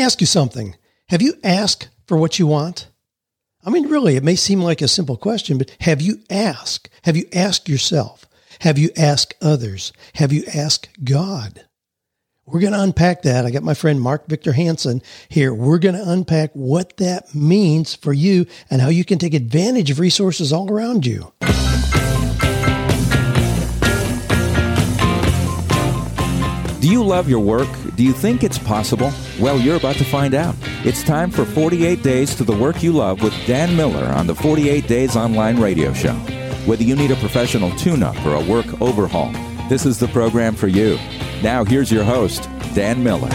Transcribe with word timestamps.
ask 0.00 0.20
you 0.20 0.26
something. 0.26 0.76
Have 1.08 1.22
you 1.22 1.34
asked 1.44 1.88
for 2.06 2.16
what 2.16 2.38
you 2.38 2.46
want? 2.46 2.88
I 3.64 3.70
mean, 3.70 3.88
really, 3.88 4.16
it 4.16 4.24
may 4.24 4.36
seem 4.36 4.60
like 4.60 4.80
a 4.80 4.88
simple 4.88 5.16
question, 5.16 5.58
but 5.58 5.76
have 5.80 6.00
you 6.00 6.20
asked? 6.30 6.88
Have 7.02 7.16
you 7.16 7.26
asked 7.32 7.68
yourself? 7.68 8.26
Have 8.60 8.78
you 8.78 8.90
asked 8.96 9.34
others? 9.42 9.92
Have 10.14 10.32
you 10.32 10.44
asked 10.54 10.88
God? 11.04 11.64
We're 12.46 12.60
going 12.60 12.72
to 12.72 12.82
unpack 12.82 13.22
that. 13.22 13.46
I 13.46 13.50
got 13.50 13.62
my 13.62 13.74
friend 13.74 14.00
Mark 14.00 14.26
Victor 14.26 14.52
Hansen 14.52 15.02
here. 15.28 15.54
We're 15.54 15.78
going 15.78 15.94
to 15.94 16.10
unpack 16.10 16.50
what 16.52 16.96
that 16.96 17.34
means 17.34 17.94
for 17.94 18.12
you 18.12 18.46
and 18.70 18.80
how 18.80 18.88
you 18.88 19.04
can 19.04 19.18
take 19.18 19.34
advantage 19.34 19.90
of 19.90 20.00
resources 20.00 20.52
all 20.52 20.70
around 20.70 21.06
you. 21.06 21.32
Do 26.80 26.88
you 26.88 27.04
love 27.04 27.28
your 27.28 27.40
work? 27.40 27.68
Do 27.94 28.02
you 28.02 28.12
think 28.12 28.42
it's 28.42 28.58
possible? 28.58 29.12
Well, 29.40 29.58
you're 29.58 29.76
about 29.76 29.96
to 29.96 30.04
find 30.04 30.34
out. 30.34 30.54
It's 30.84 31.02
time 31.02 31.30
for 31.30 31.46
48 31.46 32.02
Days 32.02 32.34
to 32.34 32.44
the 32.44 32.54
Work 32.54 32.82
You 32.82 32.92
Love 32.92 33.22
with 33.22 33.32
Dan 33.46 33.74
Miller 33.74 34.04
on 34.04 34.26
the 34.26 34.34
48 34.34 34.86
Days 34.86 35.16
Online 35.16 35.58
Radio 35.58 35.94
Show. 35.94 36.12
Whether 36.66 36.82
you 36.82 36.94
need 36.94 37.10
a 37.10 37.16
professional 37.16 37.74
tune 37.76 38.02
up 38.02 38.14
or 38.26 38.34
a 38.34 38.44
work 38.44 38.66
overhaul, 38.82 39.32
this 39.70 39.86
is 39.86 39.98
the 39.98 40.08
program 40.08 40.54
for 40.54 40.68
you. 40.68 40.96
Now, 41.42 41.64
here's 41.64 41.90
your 41.90 42.04
host, 42.04 42.50
Dan 42.74 43.02
Miller. 43.02 43.30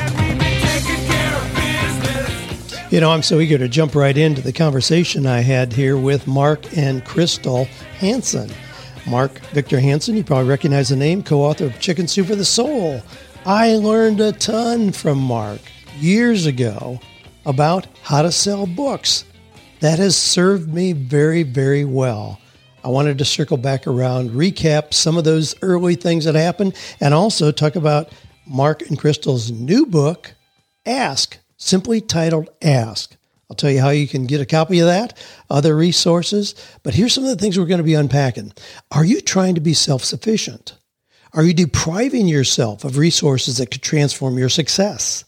You 2.91 2.99
know, 2.99 3.11
I'm 3.11 3.23
so 3.23 3.39
eager 3.39 3.57
to 3.57 3.67
jump 3.67 3.95
right 3.95 4.15
into 4.15 4.43
the 4.43 4.53
conversation 4.53 5.25
I 5.25 5.39
had 5.39 5.73
here 5.73 5.97
with 5.97 6.27
Mark 6.27 6.77
and 6.77 7.03
Crystal 7.03 7.65
Hansen. 7.97 8.51
Mark 9.07 9.39
Victor 9.53 9.79
Hansen, 9.79 10.15
you 10.15 10.23
probably 10.23 10.49
recognize 10.49 10.89
the 10.89 10.95
name, 10.95 11.23
co 11.23 11.41
author 11.41 11.65
of 11.65 11.79
Chicken 11.79 12.07
Soup 12.07 12.27
for 12.27 12.35
the 12.35 12.45
Soul 12.45 13.01
I 13.47 13.75
learned 13.75 14.21
a 14.21 14.31
ton 14.31 14.91
from 14.91 15.19
Mark 15.19 15.61
years 15.97 16.45
ago 16.45 16.99
about 17.45 17.87
how 18.01 18.21
to 18.21 18.31
sell 18.31 18.65
books. 18.65 19.25
That 19.81 19.99
has 19.99 20.17
served 20.17 20.73
me 20.73 20.93
very, 20.93 21.43
very 21.43 21.85
well. 21.85 22.39
I 22.83 22.89
wanted 22.89 23.17
to 23.17 23.25
circle 23.25 23.57
back 23.57 23.87
around, 23.87 24.31
recap 24.31 24.93
some 24.93 25.17
of 25.17 25.23
those 25.23 25.55
early 25.61 25.95
things 25.95 26.25
that 26.25 26.35
happened, 26.35 26.75
and 26.99 27.13
also 27.13 27.51
talk 27.51 27.75
about 27.75 28.11
Mark 28.45 28.83
and 28.83 28.97
Crystal's 28.97 29.51
new 29.51 29.85
book, 29.85 30.33
Ask, 30.85 31.39
simply 31.57 31.99
titled 31.99 32.49
Ask. 32.61 33.15
I'll 33.49 33.55
tell 33.55 33.71
you 33.71 33.79
how 33.79 33.89
you 33.89 34.07
can 34.07 34.25
get 34.25 34.41
a 34.41 34.45
copy 34.45 34.79
of 34.79 34.87
that, 34.87 35.17
other 35.49 35.75
resources. 35.75 36.55
But 36.83 36.95
here's 36.95 37.13
some 37.13 37.23
of 37.23 37.29
the 37.29 37.35
things 37.35 37.57
we're 37.57 37.65
going 37.65 37.79
to 37.79 37.83
be 37.83 37.93
unpacking. 37.93 38.53
Are 38.91 39.05
you 39.05 39.21
trying 39.21 39.55
to 39.55 39.61
be 39.61 39.73
self 39.73 40.03
sufficient? 40.03 40.77
Are 41.33 41.43
you 41.43 41.53
depriving 41.53 42.27
yourself 42.27 42.83
of 42.83 42.97
resources 42.97 43.57
that 43.57 43.69
could 43.69 43.81
transform 43.81 44.37
your 44.37 44.49
success? 44.49 45.25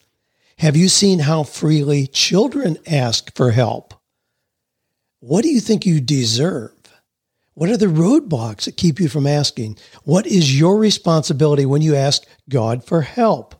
Have 0.60 0.76
you 0.76 0.90
seen 0.90 1.20
how 1.20 1.44
freely 1.44 2.08
children 2.08 2.78
ask 2.88 3.36
for 3.36 3.52
help? 3.52 3.94
What 5.20 5.44
do 5.44 5.50
you 5.50 5.60
think 5.60 5.86
you 5.86 6.02
deserve? 6.02 6.72
What 7.54 7.70
are 7.70 7.78
the 7.78 7.86
roadblocks 7.86 8.66
that 8.66 8.78
keep 8.78 9.00
you 9.00 9.08
from 9.08 9.28
asking? 9.28 9.78
What 10.04 10.26
is 10.26 10.60
your 10.60 10.78
responsibility 10.78 11.66
when 11.66 11.84
you 11.84 11.96
ask 11.96 12.24
God 12.50 12.84
for 12.84 13.02
help? 13.02 13.54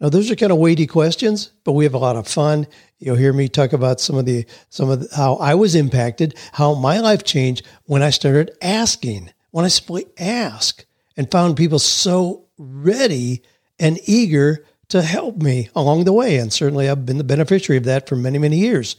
Now, 0.00 0.08
those 0.08 0.30
are 0.30 0.36
kind 0.36 0.52
of 0.52 0.58
weighty 0.58 0.86
questions, 0.86 1.50
but 1.64 1.72
we 1.72 1.84
have 1.84 1.94
a 1.94 1.98
lot 1.98 2.16
of 2.16 2.28
fun. 2.28 2.68
You'll 2.98 3.16
hear 3.16 3.32
me 3.32 3.48
talk 3.48 3.72
about 3.72 4.00
some 4.00 4.16
of 4.16 4.26
the 4.26 4.46
some 4.68 4.90
of 4.90 5.00
the, 5.00 5.16
how 5.16 5.36
I 5.36 5.54
was 5.54 5.74
impacted, 5.74 6.36
how 6.52 6.74
my 6.74 7.00
life 7.00 7.24
changed 7.24 7.66
when 7.84 8.02
I 8.02 8.10
started 8.10 8.52
asking. 8.62 9.32
When 9.50 9.64
I 9.64 9.68
simply 9.68 10.04
ask, 10.18 10.84
and 11.16 11.30
found 11.30 11.56
people 11.56 11.78
so 11.78 12.44
ready 12.58 13.42
and 13.78 13.98
eager 14.04 14.64
to 14.88 15.02
help 15.02 15.36
me 15.36 15.68
along 15.74 16.04
the 16.04 16.12
way. 16.12 16.36
And 16.38 16.52
certainly 16.52 16.88
I've 16.88 17.06
been 17.06 17.18
the 17.18 17.24
beneficiary 17.24 17.78
of 17.78 17.84
that 17.84 18.08
for 18.08 18.16
many, 18.16 18.38
many 18.38 18.58
years. 18.58 18.96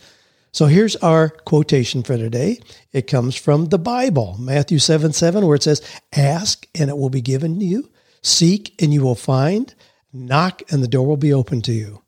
So 0.51 0.65
here's 0.65 0.95
our 0.97 1.29
quotation 1.29 2.03
for 2.03 2.17
today. 2.17 2.59
It 2.91 3.07
comes 3.07 3.35
from 3.35 3.65
the 3.65 3.77
Bible, 3.77 4.37
Matthew 4.39 4.79
7 4.79 5.13
7, 5.13 5.45
where 5.45 5.55
it 5.55 5.63
says, 5.63 5.81
Ask 6.15 6.67
and 6.73 6.89
it 6.89 6.97
will 6.97 7.09
be 7.09 7.21
given 7.21 7.59
to 7.59 7.65
you, 7.65 7.89
seek 8.21 8.73
and 8.81 8.93
you 8.93 9.03
will 9.03 9.15
find, 9.15 9.73
knock 10.11 10.63
and 10.69 10.81
the 10.81 10.87
door 10.87 11.05
will 11.05 11.17
be 11.17 11.33
open 11.33 11.61
to 11.63 11.73
you. 11.73 12.01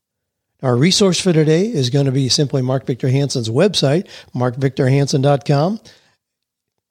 Our 0.62 0.76
resource 0.76 1.22
for 1.22 1.32
today 1.32 1.68
is 1.68 1.90
going 1.90 2.06
to 2.06 2.12
be 2.12 2.28
simply 2.28 2.62
Mark 2.62 2.86
Victor 2.86 3.10
Hansen's 3.10 3.50
website, 3.50 4.08
markvictorhansen.com 4.36 5.80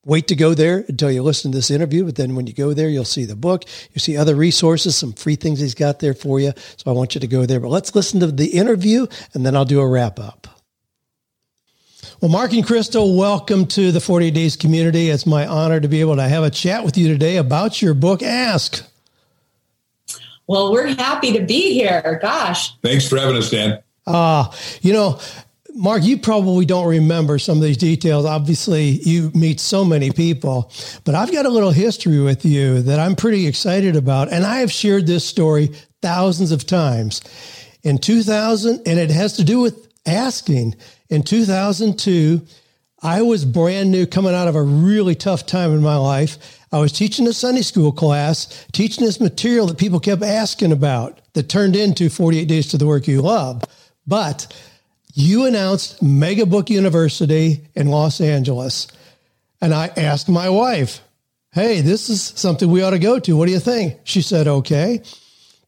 wait 0.04 0.28
to 0.28 0.36
go 0.36 0.54
there 0.54 0.84
until 0.88 1.10
you 1.10 1.22
listen 1.22 1.52
to 1.52 1.58
this 1.58 1.70
interview. 1.70 2.04
But 2.04 2.16
then 2.16 2.34
when 2.34 2.46
you 2.46 2.52
go 2.52 2.72
there, 2.72 2.88
you'll 2.88 3.04
see 3.04 3.24
the 3.24 3.36
book, 3.36 3.64
you 3.92 4.00
see 4.00 4.16
other 4.16 4.34
resources, 4.34 4.96
some 4.96 5.12
free 5.12 5.36
things 5.36 5.60
he's 5.60 5.74
got 5.74 6.00
there 6.00 6.14
for 6.14 6.40
you. 6.40 6.52
So 6.76 6.90
I 6.90 6.94
want 6.94 7.14
you 7.14 7.20
to 7.20 7.26
go 7.26 7.46
there. 7.46 7.60
But 7.60 7.68
let's 7.68 7.94
listen 7.94 8.20
to 8.20 8.28
the 8.28 8.48
interview 8.48 9.06
and 9.34 9.44
then 9.44 9.56
I'll 9.56 9.64
do 9.64 9.80
a 9.80 9.88
wrap 9.88 10.18
up. 10.18 10.46
Well, 12.20 12.30
Mark 12.30 12.52
and 12.52 12.66
Crystal, 12.66 13.16
welcome 13.16 13.66
to 13.66 13.92
the 13.92 14.00
40 14.00 14.32
Days 14.32 14.56
community. 14.56 15.08
It's 15.08 15.24
my 15.24 15.46
honor 15.46 15.78
to 15.78 15.86
be 15.86 16.00
able 16.00 16.16
to 16.16 16.26
have 16.26 16.42
a 16.42 16.50
chat 16.50 16.84
with 16.84 16.96
you 16.96 17.06
today 17.06 17.36
about 17.36 17.80
your 17.80 17.94
book, 17.94 18.24
Ask. 18.24 18.84
Well, 20.48 20.72
we're 20.72 20.86
happy 20.86 21.32
to 21.34 21.44
be 21.44 21.74
here. 21.74 22.18
Gosh. 22.20 22.76
Thanks 22.80 23.06
for 23.06 23.18
having 23.18 23.36
us, 23.36 23.50
Dan. 23.50 23.80
Ah, 24.06 24.50
uh, 24.50 24.56
you 24.80 24.94
know, 24.94 25.20
Mark, 25.74 26.02
you 26.02 26.18
probably 26.18 26.64
don't 26.64 26.88
remember 26.88 27.38
some 27.38 27.58
of 27.58 27.62
these 27.62 27.76
details. 27.76 28.24
Obviously, 28.24 29.00
you 29.02 29.30
meet 29.34 29.60
so 29.60 29.84
many 29.84 30.10
people, 30.10 30.72
but 31.04 31.14
I've 31.14 31.30
got 31.30 31.46
a 31.46 31.50
little 31.50 31.70
history 31.70 32.20
with 32.20 32.44
you 32.44 32.82
that 32.82 32.98
I'm 32.98 33.14
pretty 33.14 33.46
excited 33.46 33.94
about. 33.94 34.32
And 34.32 34.44
I 34.44 34.58
have 34.58 34.72
shared 34.72 35.06
this 35.06 35.24
story 35.24 35.70
thousands 36.02 36.52
of 36.52 36.66
times. 36.66 37.20
In 37.82 37.98
2000, 37.98 38.82
and 38.86 38.98
it 38.98 39.10
has 39.10 39.34
to 39.34 39.44
do 39.44 39.60
with 39.60 39.88
asking. 40.06 40.74
In 41.10 41.22
2002, 41.22 42.42
I 43.00 43.22
was 43.22 43.44
brand 43.44 43.92
new 43.92 44.06
coming 44.06 44.34
out 44.34 44.48
of 44.48 44.56
a 44.56 44.62
really 44.62 45.14
tough 45.14 45.46
time 45.46 45.72
in 45.72 45.82
my 45.82 45.96
life. 45.96 46.58
I 46.72 46.78
was 46.78 46.92
teaching 46.92 47.26
a 47.28 47.32
Sunday 47.32 47.62
school 47.62 47.92
class, 47.92 48.66
teaching 48.72 49.04
this 49.04 49.20
material 49.20 49.66
that 49.66 49.78
people 49.78 50.00
kept 50.00 50.22
asking 50.22 50.72
about 50.72 51.20
that 51.34 51.48
turned 51.48 51.76
into 51.76 52.10
48 52.10 52.48
Days 52.48 52.68
to 52.68 52.78
the 52.78 52.86
Work 52.86 53.06
You 53.06 53.22
Love. 53.22 53.62
But 54.06 54.52
you 55.14 55.46
announced 55.46 56.02
Mega 56.02 56.46
Book 56.46 56.70
University 56.70 57.66
in 57.74 57.88
Los 57.88 58.20
Angeles. 58.20 58.88
And 59.60 59.74
I 59.74 59.88
asked 59.96 60.28
my 60.28 60.48
wife, 60.48 61.00
Hey, 61.52 61.80
this 61.80 62.08
is 62.08 62.22
something 62.22 62.70
we 62.70 62.82
ought 62.82 62.90
to 62.90 62.98
go 62.98 63.18
to. 63.18 63.36
What 63.36 63.46
do 63.46 63.52
you 63.52 63.60
think? 63.60 63.98
She 64.04 64.22
said, 64.22 64.46
Okay. 64.46 65.02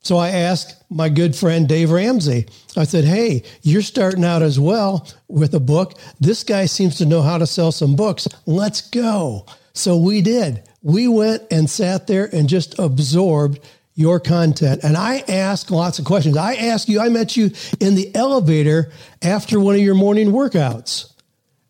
So 0.03 0.17
I 0.17 0.31
asked 0.31 0.83
my 0.89 1.09
good 1.09 1.37
friend 1.37 1.69
Dave 1.69 1.91
Ramsey. 1.91 2.47
I 2.77 2.84
said, 2.84 3.05
Hey, 3.05 3.43
you're 3.62 3.83
starting 3.83 4.25
out 4.25 4.43
as 4.43 4.59
well 4.61 5.06
with 5.29 5.55
a 5.55 5.61
book. 5.61 5.99
This 6.21 6.45
guy 6.45 6.67
seems 6.67 6.97
to 6.99 7.06
know 7.06 7.23
how 7.23 7.39
to 7.39 7.47
sell 7.47 7.73
some 7.73 7.97
books. 7.97 8.29
Let's 8.47 8.89
go. 8.89 9.47
So 9.73 9.97
we 9.97 10.23
did. 10.23 10.62
We 10.83 11.09
went 11.09 11.43
and 11.50 11.69
sat 11.69 12.06
there 12.06 12.29
and 12.33 12.49
just 12.49 12.79
absorbed 12.79 13.61
your 14.00 14.19
content. 14.19 14.83
And 14.83 14.97
I 14.97 15.19
ask 15.28 15.71
lots 15.71 15.99
of 15.99 16.06
questions. 16.06 16.34
I 16.34 16.55
ask 16.55 16.88
you, 16.88 17.00
I 17.00 17.11
met 17.11 17.37
you 17.37 17.50
in 17.81 17.94
the 17.94 18.11
elevator 18.15 18.91
after 19.21 19.61
one 19.61 19.75
of 19.75 19.83
your 19.83 19.94
morning 19.94 20.28
workouts 20.33 21.12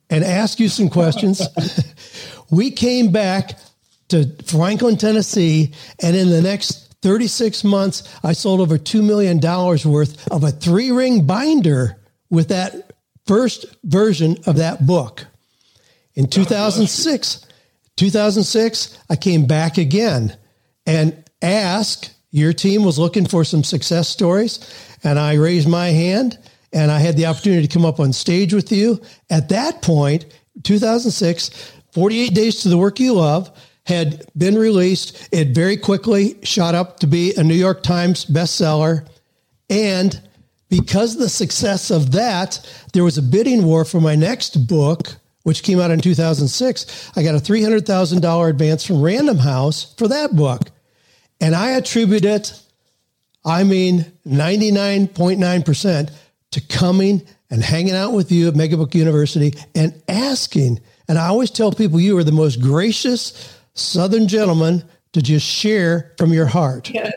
and 0.09 0.23
ask 0.23 0.61
you 0.61 0.69
some 0.69 0.89
questions. 0.89 1.43
we 2.51 2.71
came 2.71 3.11
back 3.11 3.59
to 4.11 4.33
Franklin, 4.45 4.97
Tennessee, 4.97 5.75
and 6.01 6.17
in 6.17 6.31
the 6.31 6.41
next 6.41 6.95
36 7.03 7.65
months, 7.65 8.09
I 8.23 8.33
sold 8.33 8.61
over 8.61 8.79
$2 8.79 9.05
million 9.05 9.41
worth 9.41 10.31
of 10.31 10.45
a 10.45 10.53
three 10.53 10.93
ring 10.93 11.27
binder 11.27 12.01
with 12.31 12.49
that 12.49 12.93
first 13.27 13.67
version 13.83 14.37
of 14.47 14.57
that 14.57 14.87
book. 14.87 15.27
In 16.15 16.29
2006, 16.29 17.45
2006, 17.97 18.99
I 19.11 19.17
came 19.17 19.47
back 19.47 19.79
again 19.79 20.37
and 20.87 21.25
asked 21.43 22.15
your 22.31 22.53
team 22.53 22.85
was 22.85 22.99
looking 22.99 23.27
for 23.27 23.45
some 23.45 23.65
success 23.65 24.09
stories, 24.09 24.61
and 25.03 25.19
I 25.19 25.35
raised 25.35 25.69
my 25.69 25.89
hand 25.89 26.39
and 26.73 26.91
I 26.91 26.99
had 27.01 27.17
the 27.17 27.27
opportunity 27.27 27.67
to 27.67 27.73
come 27.73 27.85
up 27.85 28.01
on 28.01 28.13
stage 28.13 28.55
with 28.55 28.71
you. 28.71 29.01
At 29.29 29.49
that 29.49 29.83
point, 29.83 30.27
2006, 30.63 31.73
48 31.93 32.35
Days 32.35 32.63
to 32.63 32.69
the 32.69 32.79
Work 32.79 33.01
You 33.01 33.15
Love 33.15 33.51
had 33.85 34.25
been 34.37 34.57
released. 34.57 35.29
It 35.33 35.49
very 35.49 35.77
quickly 35.77 36.39
shot 36.45 36.75
up 36.75 37.01
to 37.01 37.07
be 37.07 37.35
a 37.35 37.43
New 37.43 37.55
York 37.55 37.83
Times 37.83 38.25
bestseller. 38.25 39.09
And 39.69 40.21
because 40.69 41.17
the 41.17 41.29
success 41.29 41.91
of 41.91 42.13
that, 42.13 42.65
there 42.93 43.03
was 43.03 43.19
a 43.19 43.23
bidding 43.23 43.65
war 43.65 43.85
for 43.85 44.01
my 44.01 44.15
next 44.15 44.69
book, 44.69 45.17
which 45.43 45.65
came 45.65 45.81
out 45.81 45.91
in 45.91 46.01
2006. 46.01 47.11
I 47.17 47.23
got 47.25 47.35
a 47.35 47.39
$300,000 47.39 48.49
advance 48.49 48.85
from 48.85 49.03
Random 49.03 49.39
House 49.39 49.93
for 49.95 50.07
that 50.07 50.37
book. 50.37 50.71
And 51.41 51.55
I 51.55 51.73
attribute 51.73 52.25
it, 52.25 52.61
I 53.45 53.65
mean, 53.65 54.13
99.9% 54.27 56.13
to 56.51 56.61
coming 56.69 57.23
and 57.51 57.63
hanging 57.63 57.95
out 57.95 58.13
with 58.13 58.31
you 58.31 58.49
at 58.49 58.55
Megabook 58.55 58.95
University 58.95 59.55
and 59.75 60.01
asking. 60.09 60.81
And 61.09 61.19
I 61.19 61.29
always 61.29 61.51
tell 61.51 61.73
people 61.73 61.99
you 61.99 62.19
are 62.19 62.25
the 62.25 62.33
most 62.33 62.61
gracious 62.61 63.57
Southern 63.75 64.29
gentleman 64.29 64.85
to 65.13 65.23
just 65.23 65.47
share 65.47 66.13
from 66.19 66.33
your 66.33 66.47
heart. 66.47 66.91
Yeah. 66.91 67.11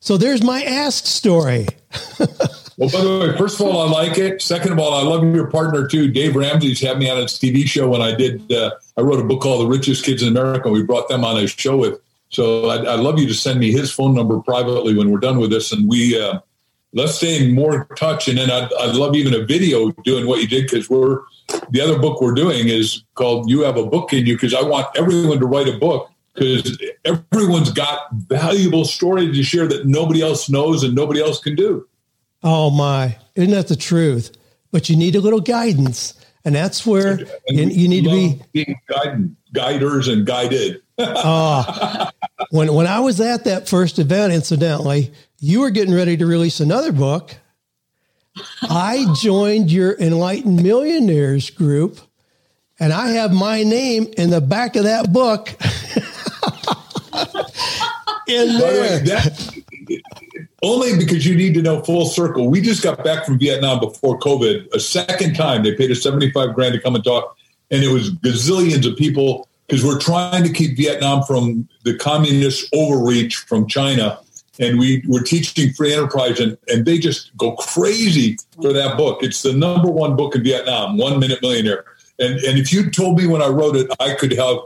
So 0.00 0.16
there's 0.16 0.42
my 0.42 0.62
ask 0.62 1.06
story. 1.06 1.66
Well, 2.78 2.88
by 2.88 3.00
the 3.02 3.18
way, 3.18 3.36
first 3.36 3.60
of 3.60 3.66
all, 3.66 3.80
I 3.80 3.90
like 3.90 4.16
it. 4.18 4.40
Second 4.40 4.72
of 4.72 4.78
all, 4.78 4.94
I 4.94 5.02
love 5.02 5.22
your 5.34 5.46
partner 5.48 5.86
too. 5.86 6.10
Dave 6.10 6.34
Ramsey's 6.34 6.80
had 6.80 6.98
me 6.98 7.08
on 7.10 7.18
his 7.18 7.32
TV 7.32 7.66
show 7.66 7.88
when 7.88 8.00
I 8.00 8.14
did. 8.14 8.50
Uh, 8.50 8.70
I 8.96 9.02
wrote 9.02 9.20
a 9.20 9.24
book 9.24 9.42
called 9.42 9.62
"The 9.62 9.66
Richest 9.66 10.04
Kids 10.04 10.22
in 10.22 10.28
America." 10.28 10.70
We 10.70 10.82
brought 10.82 11.08
them 11.08 11.24
on 11.24 11.36
a 11.36 11.46
show 11.46 11.76
with. 11.76 12.00
So 12.32 12.70
I'd, 12.70 12.86
I'd, 12.86 13.00
love 13.00 13.18
you 13.18 13.26
to 13.28 13.34
send 13.34 13.60
me 13.60 13.72
his 13.72 13.92
phone 13.92 14.14
number 14.14 14.40
privately 14.40 14.94
when 14.94 15.10
we're 15.10 15.20
done 15.20 15.38
with 15.38 15.50
this, 15.50 15.70
and 15.70 15.88
we 15.88 16.20
uh, 16.20 16.40
let's 16.94 17.16
stay 17.16 17.44
in 17.44 17.54
more 17.54 17.86
touch. 17.96 18.26
And 18.26 18.38
then 18.38 18.50
I'd, 18.50 18.70
I'd 18.80 18.96
love 18.96 19.14
even 19.14 19.34
a 19.34 19.44
video 19.44 19.90
doing 20.04 20.26
what 20.26 20.40
you 20.40 20.48
did 20.48 20.64
because 20.64 20.88
we're 20.88 21.20
the 21.70 21.80
other 21.80 21.98
book 21.98 22.20
we're 22.20 22.34
doing 22.34 22.68
is 22.68 23.04
called 23.14 23.50
"You 23.50 23.62
Have 23.62 23.76
a 23.76 23.84
Book 23.84 24.12
in 24.12 24.26
You" 24.26 24.34
because 24.34 24.54
I 24.54 24.62
want 24.62 24.88
everyone 24.96 25.40
to 25.40 25.46
write 25.46 25.68
a 25.68 25.76
book 25.78 26.10
because 26.34 26.78
everyone's 27.04 27.70
got 27.70 28.10
valuable 28.12 28.84
stories 28.84 29.36
to 29.36 29.42
share 29.42 29.66
that 29.66 29.86
nobody 29.86 30.22
else 30.22 30.48
knows 30.48 30.82
and 30.82 30.94
nobody 30.94 31.20
else 31.20 31.40
can 31.40 31.54
do. 31.54 31.86
Oh 32.42 32.70
my, 32.70 33.18
isn't 33.34 33.50
that 33.50 33.68
the 33.68 33.76
truth? 33.76 34.32
But 34.70 34.88
you 34.88 34.96
need 34.96 35.14
a 35.14 35.20
little 35.20 35.40
guidance, 35.40 36.14
and 36.44 36.54
that's 36.54 36.86
where 36.86 37.18
and 37.48 37.58
you, 37.58 37.66
you, 37.66 37.88
need 37.88 38.04
to 38.04 38.10
be 38.10 38.42
being 38.52 38.80
guided, 38.88 39.36
guiders 39.52 40.08
and 40.08 40.26
guided. 40.26 40.82
uh, 40.98 42.10
when 42.50 42.74
when 42.74 42.86
I 42.86 43.00
was 43.00 43.20
at 43.20 43.44
that 43.44 43.68
first 43.68 43.98
event, 43.98 44.32
incidentally, 44.32 45.12
you 45.38 45.60
were 45.60 45.70
getting 45.70 45.94
ready 45.94 46.16
to 46.16 46.26
release 46.26 46.60
another 46.60 46.92
book. 46.92 47.34
I 48.62 49.06
joined 49.20 49.70
your 49.70 49.98
Enlightened 49.98 50.62
Millionaires 50.62 51.50
group, 51.50 52.00
and 52.80 52.92
I 52.92 53.08
have 53.10 53.32
my 53.32 53.62
name 53.62 54.06
in 54.16 54.30
the 54.30 54.40
back 54.40 54.76
of 54.76 54.84
that 54.84 55.12
book. 55.12 55.50
in 58.28 58.58
there. 58.58 58.98
That, 59.00 59.62
only 60.62 60.96
because 60.96 61.26
you 61.26 61.36
need 61.36 61.54
to 61.54 61.62
know 61.62 61.82
full 61.82 62.06
circle. 62.06 62.48
We 62.48 62.60
just 62.60 62.82
got 62.82 63.02
back 63.02 63.26
from 63.26 63.38
Vietnam 63.38 63.80
before 63.80 64.18
COVID 64.18 64.72
a 64.72 64.80
second 64.80 65.34
time. 65.34 65.62
They 65.62 65.74
paid 65.74 65.90
us 65.90 66.02
75 66.02 66.54
grand 66.54 66.74
to 66.74 66.80
come 66.80 66.94
and 66.94 67.02
talk. 67.02 67.36
And 67.70 67.82
it 67.82 67.92
was 67.92 68.10
gazillions 68.10 68.88
of 68.88 68.96
people 68.96 69.48
because 69.66 69.84
we're 69.84 69.98
trying 69.98 70.44
to 70.44 70.52
keep 70.52 70.76
Vietnam 70.76 71.22
from 71.22 71.68
the 71.84 71.96
communist 71.96 72.68
overreach 72.74 73.36
from 73.36 73.66
China. 73.66 74.18
And 74.60 74.78
we 74.78 75.02
were 75.08 75.22
teaching 75.22 75.72
free 75.72 75.94
enterprise, 75.94 76.38
and, 76.38 76.58
and 76.68 76.84
they 76.84 76.98
just 76.98 77.34
go 77.36 77.56
crazy 77.56 78.36
for 78.60 78.72
that 78.72 78.98
book. 78.98 79.22
It's 79.22 79.42
the 79.42 79.52
number 79.52 79.90
one 79.90 80.14
book 80.14 80.34
in 80.34 80.44
Vietnam, 80.44 80.98
One 80.98 81.18
Minute 81.18 81.40
Millionaire. 81.40 81.84
And, 82.18 82.34
and 82.40 82.58
if 82.58 82.72
you 82.72 82.90
told 82.90 83.18
me 83.18 83.26
when 83.26 83.40
I 83.40 83.48
wrote 83.48 83.76
it, 83.76 83.90
I 83.98 84.14
could 84.14 84.32
have 84.32 84.58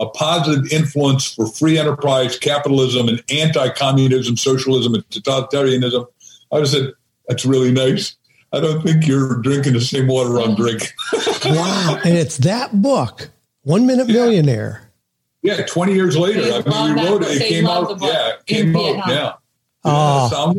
a 0.00 0.06
positive 0.06 0.72
influence 0.72 1.32
for 1.32 1.46
free 1.46 1.78
enterprise 1.78 2.38
capitalism 2.38 3.08
and 3.08 3.22
anti-communism, 3.30 4.36
socialism, 4.36 4.94
and 4.94 5.08
totalitarianism. 5.08 6.06
I 6.52 6.56
would 6.56 6.62
have 6.62 6.68
said, 6.68 6.92
that's 7.28 7.44
really 7.44 7.72
nice. 7.72 8.16
I 8.52 8.60
don't 8.60 8.82
think 8.82 9.06
you're 9.06 9.36
drinking 9.42 9.74
the 9.74 9.80
same 9.80 10.06
water 10.06 10.40
I'm 10.40 10.54
drinking. 10.54 10.88
wow. 11.44 12.00
And 12.04 12.16
it's 12.16 12.38
that 12.38 12.80
book, 12.80 13.30
One 13.68 13.84
Minute 13.86 14.08
yeah. 14.08 14.14
Millionaire. 14.14 14.90
Yeah, 15.42 15.66
20 15.66 15.92
years 15.92 16.16
later. 16.16 16.40
I 16.40 16.86
mean, 16.86 16.96
we 16.96 17.04
wrote 17.06 17.22
it. 17.22 17.42
It 17.42 17.48
came 17.48 17.66
out. 17.66 18.00
Yeah, 18.00 18.30
it 18.30 18.46
came 18.46 18.74
out. 18.74 19.06
Yeah. 19.06 19.32
Oh, 19.84 20.54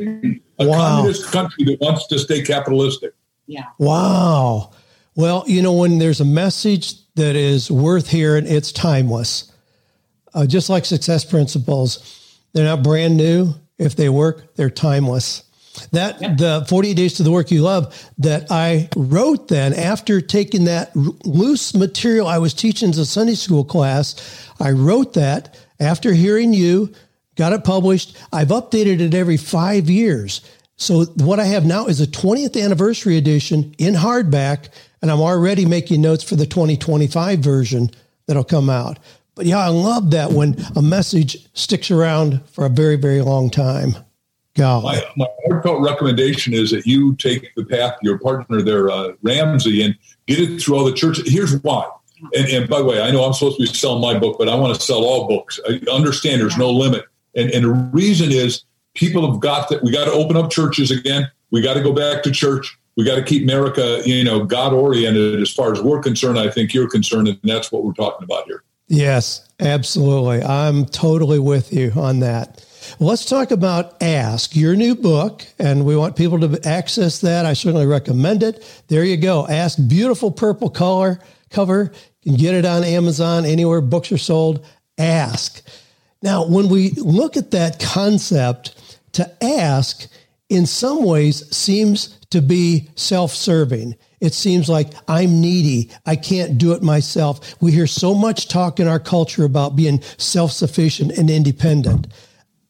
a 0.59 0.67
wow. 0.67 0.97
communist 0.97 1.31
country 1.31 1.63
that 1.65 1.81
wants 1.81 2.05
to 2.07 2.19
stay 2.19 2.43
capitalistic. 2.43 3.15
Yeah. 3.47 3.65
Wow. 3.79 4.73
Well, 5.15 5.43
you 5.47 5.63
know, 5.63 5.73
when 5.73 5.97
there's 5.97 6.21
a 6.21 6.25
message 6.25 6.93
that 7.15 7.35
is 7.35 7.71
worth 7.71 8.09
hearing, 8.09 8.45
it's 8.45 8.71
timeless. 8.71 9.51
Uh, 10.35 10.45
just 10.45 10.69
like 10.69 10.85
success 10.85 11.25
principles, 11.25 12.37
they're 12.53 12.65
not 12.65 12.83
brand 12.83 13.17
new. 13.17 13.55
If 13.79 13.95
they 13.95 14.09
work, 14.09 14.53
they're 14.55 14.69
timeless. 14.69 15.43
That 15.87 16.19
the 16.37 16.65
48 16.67 16.93
days 16.95 17.13
to 17.15 17.23
the 17.23 17.31
work 17.31 17.51
you 17.51 17.61
love 17.61 18.09
that 18.17 18.51
I 18.51 18.89
wrote 18.95 19.47
then 19.47 19.73
after 19.73 20.21
taking 20.21 20.65
that 20.65 20.95
loose 20.95 21.73
material 21.73 22.27
I 22.27 22.37
was 22.37 22.53
teaching 22.53 22.89
as 22.89 22.97
a 22.97 23.05
Sunday 23.05 23.35
school 23.35 23.63
class, 23.63 24.49
I 24.59 24.71
wrote 24.71 25.13
that 25.13 25.57
after 25.79 26.13
hearing 26.13 26.53
you, 26.53 26.93
got 27.35 27.53
it 27.53 27.63
published. 27.63 28.17
I've 28.33 28.49
updated 28.49 28.99
it 28.99 29.13
every 29.13 29.37
five 29.37 29.89
years. 29.89 30.41
So 30.75 31.05
what 31.17 31.39
I 31.39 31.45
have 31.45 31.65
now 31.65 31.87
is 31.87 31.99
a 31.99 32.07
20th 32.07 32.61
anniversary 32.61 33.17
edition 33.17 33.75
in 33.77 33.95
hardback 33.95 34.69
and 35.01 35.09
I'm 35.11 35.21
already 35.21 35.65
making 35.65 36.01
notes 36.01 36.23
for 36.23 36.35
the 36.35 36.45
2025 36.45 37.39
version 37.39 37.91
that'll 38.27 38.43
come 38.43 38.69
out. 38.69 38.99
But 39.35 39.45
yeah, 39.45 39.59
I 39.59 39.69
love 39.69 40.11
that 40.11 40.31
when 40.31 40.57
a 40.75 40.81
message 40.81 41.47
sticks 41.53 41.91
around 41.91 42.45
for 42.49 42.65
a 42.65 42.69
very, 42.69 42.97
very 42.97 43.21
long 43.21 43.49
time. 43.49 43.95
My, 44.83 45.03
my 45.17 45.27
heartfelt 45.45 45.81
recommendation 45.81 46.53
is 46.53 46.71
that 46.71 46.85
you 46.85 47.15
take 47.15 47.53
the 47.55 47.65
path 47.65 47.97
your 48.01 48.17
partner 48.19 48.61
there, 48.61 48.89
uh, 48.89 49.13
Ramsey, 49.21 49.81
and 49.81 49.97
get 50.27 50.39
it 50.39 50.61
through 50.61 50.77
all 50.77 50.85
the 50.85 50.93
churches. 50.93 51.31
Here's 51.31 51.55
why. 51.61 51.89
And, 52.33 52.47
and, 52.49 52.69
by 52.69 52.79
the 52.79 52.85
way, 52.85 53.01
I 53.01 53.11
know 53.11 53.23
I'm 53.23 53.33
supposed 53.33 53.57
to 53.57 53.63
be 53.63 53.67
selling 53.67 54.01
my 54.01 54.19
book, 54.19 54.37
but 54.37 54.49
I 54.49 54.55
want 54.55 54.75
to 54.75 54.81
sell 54.81 55.05
all 55.05 55.27
books. 55.27 55.59
I 55.67 55.79
understand 55.89 56.41
there's 56.41 56.57
no 56.57 56.69
limit. 56.69 57.05
And, 57.35 57.49
and 57.51 57.63
the 57.63 57.69
reason 57.93 58.31
is 58.31 58.63
people 58.93 59.31
have 59.31 59.39
got 59.39 59.69
that. 59.69 59.83
We 59.83 59.91
got 59.91 60.05
to 60.05 60.11
open 60.11 60.35
up 60.35 60.51
churches 60.51 60.91
again. 60.91 61.31
We 61.51 61.61
got 61.61 61.75
to 61.75 61.81
go 61.81 61.93
back 61.93 62.23
to 62.23 62.31
church 62.31 62.77
we 62.99 63.05
got 63.05 63.15
to 63.15 63.23
keep 63.23 63.43
America, 63.43 64.01
you 64.03 64.25
know, 64.25 64.43
God 64.43 64.73
oriented 64.73 65.41
as 65.41 65.49
far 65.49 65.71
as 65.71 65.81
we're 65.81 66.01
concerned. 66.01 66.37
I 66.37 66.49
think 66.49 66.73
you're 66.73 66.89
concerned, 66.89 67.29
and 67.29 67.39
that's 67.45 67.71
what 67.71 67.85
we're 67.85 67.93
talking 67.93 68.25
about 68.25 68.43
here. 68.45 68.61
Yes, 68.89 69.47
absolutely. 69.61 70.43
I'm 70.43 70.85
totally 70.85 71.39
with 71.39 71.71
you 71.71 71.93
on 71.95 72.19
that. 72.19 72.65
Let's 72.99 73.25
talk 73.25 73.51
about 73.51 74.01
Ask, 74.01 74.55
your 74.55 74.75
new 74.75 74.95
book, 74.95 75.45
and 75.59 75.85
we 75.85 75.95
want 75.95 76.15
people 76.15 76.39
to 76.39 76.59
access 76.67 77.19
that. 77.21 77.45
I 77.45 77.53
certainly 77.53 77.85
recommend 77.85 78.43
it. 78.43 78.63
There 78.87 79.03
you 79.03 79.17
go. 79.17 79.47
Ask, 79.47 79.77
beautiful 79.87 80.31
purple 80.31 80.69
color 80.69 81.19
cover. 81.49 81.91
You 82.23 82.31
can 82.31 82.39
get 82.39 82.55
it 82.55 82.65
on 82.65 82.83
Amazon, 82.83 83.45
anywhere 83.45 83.81
books 83.81 84.11
are 84.11 84.17
sold. 84.17 84.65
Ask. 84.97 85.61
Now, 86.21 86.45
when 86.45 86.69
we 86.69 86.91
look 86.91 87.37
at 87.37 87.51
that 87.51 87.79
concept, 87.79 88.75
to 89.13 89.43
ask 89.43 90.07
in 90.49 90.65
some 90.65 91.03
ways 91.03 91.55
seems 91.55 92.17
to 92.29 92.41
be 92.41 92.89
self 92.95 93.33
serving. 93.33 93.95
It 94.19 94.33
seems 94.33 94.67
like 94.67 94.91
I'm 95.07 95.39
needy. 95.39 95.91
I 96.05 96.15
can't 96.15 96.57
do 96.57 96.73
it 96.73 96.83
myself. 96.83 97.61
We 97.61 97.71
hear 97.71 97.87
so 97.87 98.13
much 98.13 98.49
talk 98.49 98.79
in 98.79 98.87
our 98.87 98.99
culture 98.99 99.45
about 99.45 99.75
being 99.75 100.01
self 100.17 100.51
sufficient 100.51 101.11
and 101.17 101.29
independent. 101.29 102.07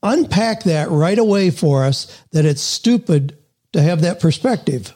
Unpack 0.01 0.63
that 0.63 0.89
right 0.89 1.19
away 1.19 1.49
for 1.49 1.83
us 1.83 2.23
that 2.31 2.45
it's 2.45 2.61
stupid 2.61 3.37
to 3.73 3.81
have 3.81 4.01
that 4.01 4.19
perspective. 4.19 4.93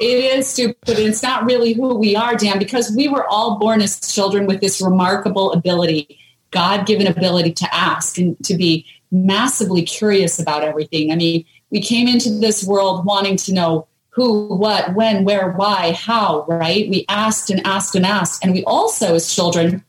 It 0.00 0.36
is 0.36 0.48
stupid. 0.48 0.98
It's 0.98 1.22
not 1.22 1.44
really 1.44 1.72
who 1.72 1.94
we 1.94 2.16
are, 2.16 2.34
Dan, 2.34 2.58
because 2.58 2.92
we 2.96 3.06
were 3.06 3.26
all 3.28 3.58
born 3.58 3.80
as 3.80 4.00
children 4.00 4.46
with 4.46 4.60
this 4.60 4.80
remarkable 4.80 5.52
ability, 5.52 6.18
God 6.50 6.86
given 6.86 7.06
ability 7.06 7.52
to 7.52 7.74
ask 7.74 8.18
and 8.18 8.36
to 8.44 8.54
be 8.54 8.86
massively 9.12 9.82
curious 9.82 10.40
about 10.40 10.64
everything. 10.64 11.12
I 11.12 11.16
mean, 11.16 11.44
we 11.70 11.80
came 11.80 12.08
into 12.08 12.30
this 12.30 12.64
world 12.64 13.04
wanting 13.04 13.36
to 13.38 13.52
know 13.52 13.86
who, 14.10 14.46
what, 14.54 14.94
when, 14.94 15.24
where, 15.24 15.52
why, 15.52 15.92
how, 15.92 16.44
right? 16.46 16.88
We 16.88 17.04
asked 17.08 17.50
and 17.50 17.64
asked 17.66 17.94
and 17.94 18.06
asked. 18.06 18.44
And 18.44 18.52
we 18.52 18.64
also, 18.64 19.14
as 19.14 19.32
children, 19.32 19.84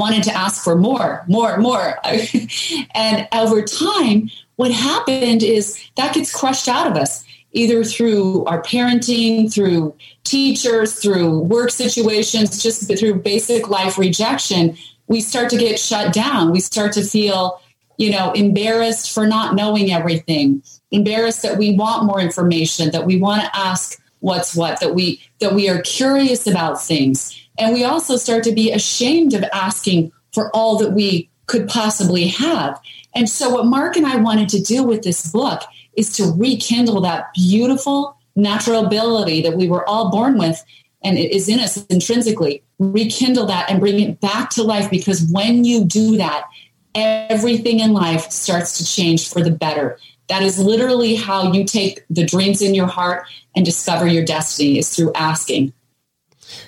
wanted 0.00 0.22
to 0.24 0.34
ask 0.34 0.64
for 0.64 0.74
more, 0.74 1.24
more, 1.28 1.58
more. 1.58 1.98
and 2.94 3.28
over 3.32 3.62
time, 3.62 4.30
what 4.56 4.72
happened 4.72 5.42
is 5.42 5.78
that 5.96 6.14
gets 6.14 6.34
crushed 6.34 6.66
out 6.66 6.86
of 6.86 6.96
us, 6.96 7.24
either 7.52 7.84
through 7.84 8.44
our 8.46 8.62
parenting, 8.62 9.52
through 9.52 9.94
teachers, 10.24 10.94
through 10.94 11.40
work 11.40 11.70
situations, 11.70 12.62
just 12.62 12.90
through 12.98 13.14
basic 13.14 13.68
life 13.68 13.98
rejection. 13.98 14.76
We 15.06 15.20
start 15.20 15.50
to 15.50 15.58
get 15.58 15.78
shut 15.78 16.12
down. 16.14 16.50
We 16.50 16.60
start 16.60 16.92
to 16.94 17.04
feel 17.04 17.60
you 18.00 18.10
know, 18.10 18.32
embarrassed 18.32 19.12
for 19.12 19.26
not 19.26 19.54
knowing 19.54 19.92
everything, 19.92 20.62
embarrassed 20.90 21.42
that 21.42 21.58
we 21.58 21.76
want 21.76 22.06
more 22.06 22.18
information, 22.18 22.90
that 22.92 23.04
we 23.04 23.20
want 23.20 23.42
to 23.42 23.54
ask 23.54 23.99
what's 24.20 24.54
what, 24.54 24.80
that 24.80 24.94
we 24.94 25.22
that 25.40 25.54
we 25.54 25.68
are 25.68 25.80
curious 25.82 26.46
about 26.46 26.82
things. 26.82 27.36
And 27.58 27.74
we 27.74 27.84
also 27.84 28.16
start 28.16 28.44
to 28.44 28.52
be 28.52 28.72
ashamed 28.72 29.34
of 29.34 29.44
asking 29.52 30.12
for 30.32 30.54
all 30.54 30.78
that 30.78 30.92
we 30.92 31.28
could 31.46 31.68
possibly 31.68 32.28
have. 32.28 32.80
And 33.14 33.28
so 33.28 33.50
what 33.50 33.66
Mark 33.66 33.96
and 33.96 34.06
I 34.06 34.16
wanted 34.16 34.48
to 34.50 34.60
do 34.60 34.84
with 34.84 35.02
this 35.02 35.30
book 35.30 35.62
is 35.94 36.12
to 36.16 36.32
rekindle 36.36 37.00
that 37.02 37.34
beautiful 37.34 38.16
natural 38.36 38.86
ability 38.86 39.42
that 39.42 39.56
we 39.56 39.68
were 39.68 39.86
all 39.88 40.10
born 40.10 40.38
with 40.38 40.64
and 41.02 41.18
it 41.18 41.32
is 41.32 41.48
in 41.48 41.58
us 41.58 41.84
intrinsically 41.86 42.62
rekindle 42.78 43.46
that 43.46 43.68
and 43.68 43.80
bring 43.80 43.98
it 43.98 44.20
back 44.20 44.50
to 44.50 44.62
life 44.62 44.88
because 44.88 45.28
when 45.32 45.64
you 45.64 45.84
do 45.84 46.16
that 46.16 46.46
everything 46.94 47.80
in 47.80 47.92
life 47.92 48.30
starts 48.30 48.78
to 48.78 48.84
change 48.84 49.28
for 49.28 49.42
the 49.42 49.50
better. 49.50 49.98
That 50.30 50.42
is 50.42 50.60
literally 50.60 51.16
how 51.16 51.52
you 51.52 51.64
take 51.64 52.04
the 52.08 52.24
dreams 52.24 52.62
in 52.62 52.72
your 52.72 52.86
heart 52.86 53.26
and 53.56 53.64
discover 53.64 54.06
your 54.06 54.24
destiny 54.24 54.78
is 54.78 54.94
through 54.94 55.12
asking. 55.14 55.72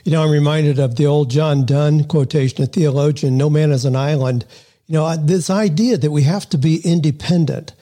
You 0.04 0.10
know, 0.10 0.24
I'm 0.24 0.32
reminded 0.32 0.80
of 0.80 0.96
the 0.96 1.06
old 1.06 1.30
John 1.30 1.64
Donne 1.64 2.02
quotation, 2.04 2.64
a 2.64 2.66
theologian, 2.66 3.38
no 3.38 3.48
man 3.48 3.70
is 3.70 3.84
an 3.84 3.94
island. 3.94 4.44
You 4.86 4.94
know, 4.94 5.16
this 5.16 5.48
idea 5.48 5.96
that 5.96 6.10
we 6.10 6.24
have 6.24 6.48
to 6.48 6.58
be 6.58 6.80
independent 6.84 7.72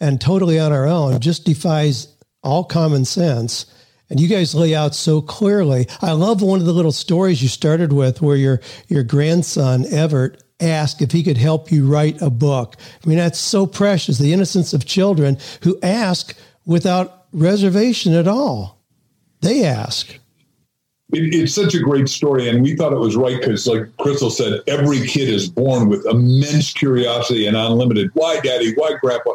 and 0.00 0.20
totally 0.20 0.58
on 0.58 0.72
our 0.72 0.88
own 0.88 1.20
just 1.20 1.44
defies 1.44 2.08
all 2.42 2.64
common 2.64 3.04
sense. 3.04 3.66
And 4.10 4.18
you 4.18 4.26
guys 4.26 4.56
lay 4.56 4.74
out 4.74 4.96
so 4.96 5.20
clearly. 5.20 5.86
I 6.02 6.12
love 6.12 6.42
one 6.42 6.58
of 6.58 6.66
the 6.66 6.72
little 6.72 6.90
stories 6.90 7.42
you 7.42 7.48
started 7.48 7.92
with 7.92 8.20
where 8.20 8.36
your, 8.36 8.60
your 8.88 9.04
grandson, 9.04 9.86
Everett, 9.86 10.42
asked 10.60 11.02
if 11.02 11.12
he 11.12 11.22
could 11.22 11.36
help 11.36 11.70
you 11.70 11.86
write 11.86 12.20
a 12.20 12.30
book. 12.30 12.76
I 13.04 13.08
mean, 13.08 13.18
that's 13.18 13.38
so 13.38 13.66
precious. 13.66 14.18
The 14.18 14.32
innocence 14.32 14.72
of 14.72 14.84
children 14.84 15.38
who 15.62 15.78
ask 15.82 16.36
without 16.66 17.26
reservation 17.32 18.14
at 18.14 18.28
all. 18.28 18.78
They 19.40 19.64
ask. 19.64 20.18
It, 21.12 21.34
it's 21.34 21.54
such 21.54 21.74
a 21.74 21.80
great 21.80 22.08
story, 22.08 22.48
and 22.48 22.62
we 22.62 22.76
thought 22.76 22.92
it 22.92 22.98
was 22.98 23.16
right 23.16 23.40
because, 23.40 23.66
like 23.66 23.96
Crystal 23.98 24.30
said, 24.30 24.60
every 24.66 25.06
kid 25.06 25.28
is 25.28 25.48
born 25.48 25.88
with 25.88 26.04
immense 26.06 26.72
curiosity 26.72 27.46
and 27.46 27.56
unlimited. 27.56 28.10
Why, 28.14 28.40
Daddy? 28.40 28.74
Why, 28.74 28.94
Grandpa? 29.00 29.34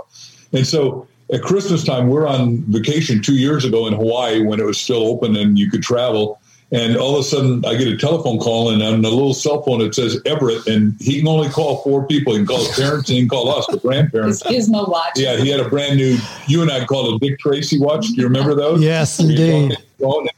And 0.51 0.68
so 0.68 1.08
at 1.34 1.42
Christmas 1.42 1.84
time, 1.84 2.10
we're 2.10 2.27
on 2.27 2.58
vacation 2.68 3.22
two 3.22 3.36
years 3.36 3.65
ago 3.65 3.88
in 3.88 3.94
Hawaii 3.94 4.44
when 4.44 4.60
it 4.60 4.65
was 4.65 4.80
still 4.80 5.08
open 5.08 5.36
and 5.36 5.58
you 5.58 5.70
could 5.70 5.82
travel. 5.82 6.39
And 6.74 6.98
all 6.98 7.13
of 7.13 7.20
a 7.20 7.24
sudden, 7.24 7.63
I 7.65 7.75
get 7.75 7.88
a 7.88 7.96
telephone 7.96 8.39
call, 8.39 8.72
and 8.72 8.82
on 8.82 9.03
the 9.03 9.10
little 9.12 9.36
cell 9.36 9.62
phone, 9.62 9.80
it 9.80 9.94
says 9.94 10.20
Everett, 10.25 10.65
and 10.65 11.00
he 11.00 11.20
can 11.20 11.27
only 11.27 11.48
call 11.48 11.84
four 11.84 12.08
people. 12.08 12.34
He 12.34 12.39
can 12.39 12.48
call 12.48 12.65
his 12.65 12.75
parents, 12.75 13.10
and 13.10 13.15
he 13.18 13.22
can 13.22 13.30
call 13.30 13.51
us, 13.51 13.68
the 13.68 13.77
grandparents. 13.77 14.44
His 14.48 14.70
Gizmo 14.70 14.89
watch. 14.89 15.12
Yeah, 15.15 15.38
he 15.38 15.50
had 15.50 15.60
a 15.60 15.70
brand 15.70 15.98
new. 15.98 16.18
You 16.48 16.63
and 16.63 16.72
I 16.72 16.84
called 16.86 17.22
a 17.22 17.25
Dick 17.25 17.39
Tracy 17.39 17.80
watch. 17.80 18.08
Do 18.08 18.15
you 18.15 18.24
remember 18.24 18.56
those? 18.56 18.82
Yes, 18.82 19.20
indeed. 19.20 19.77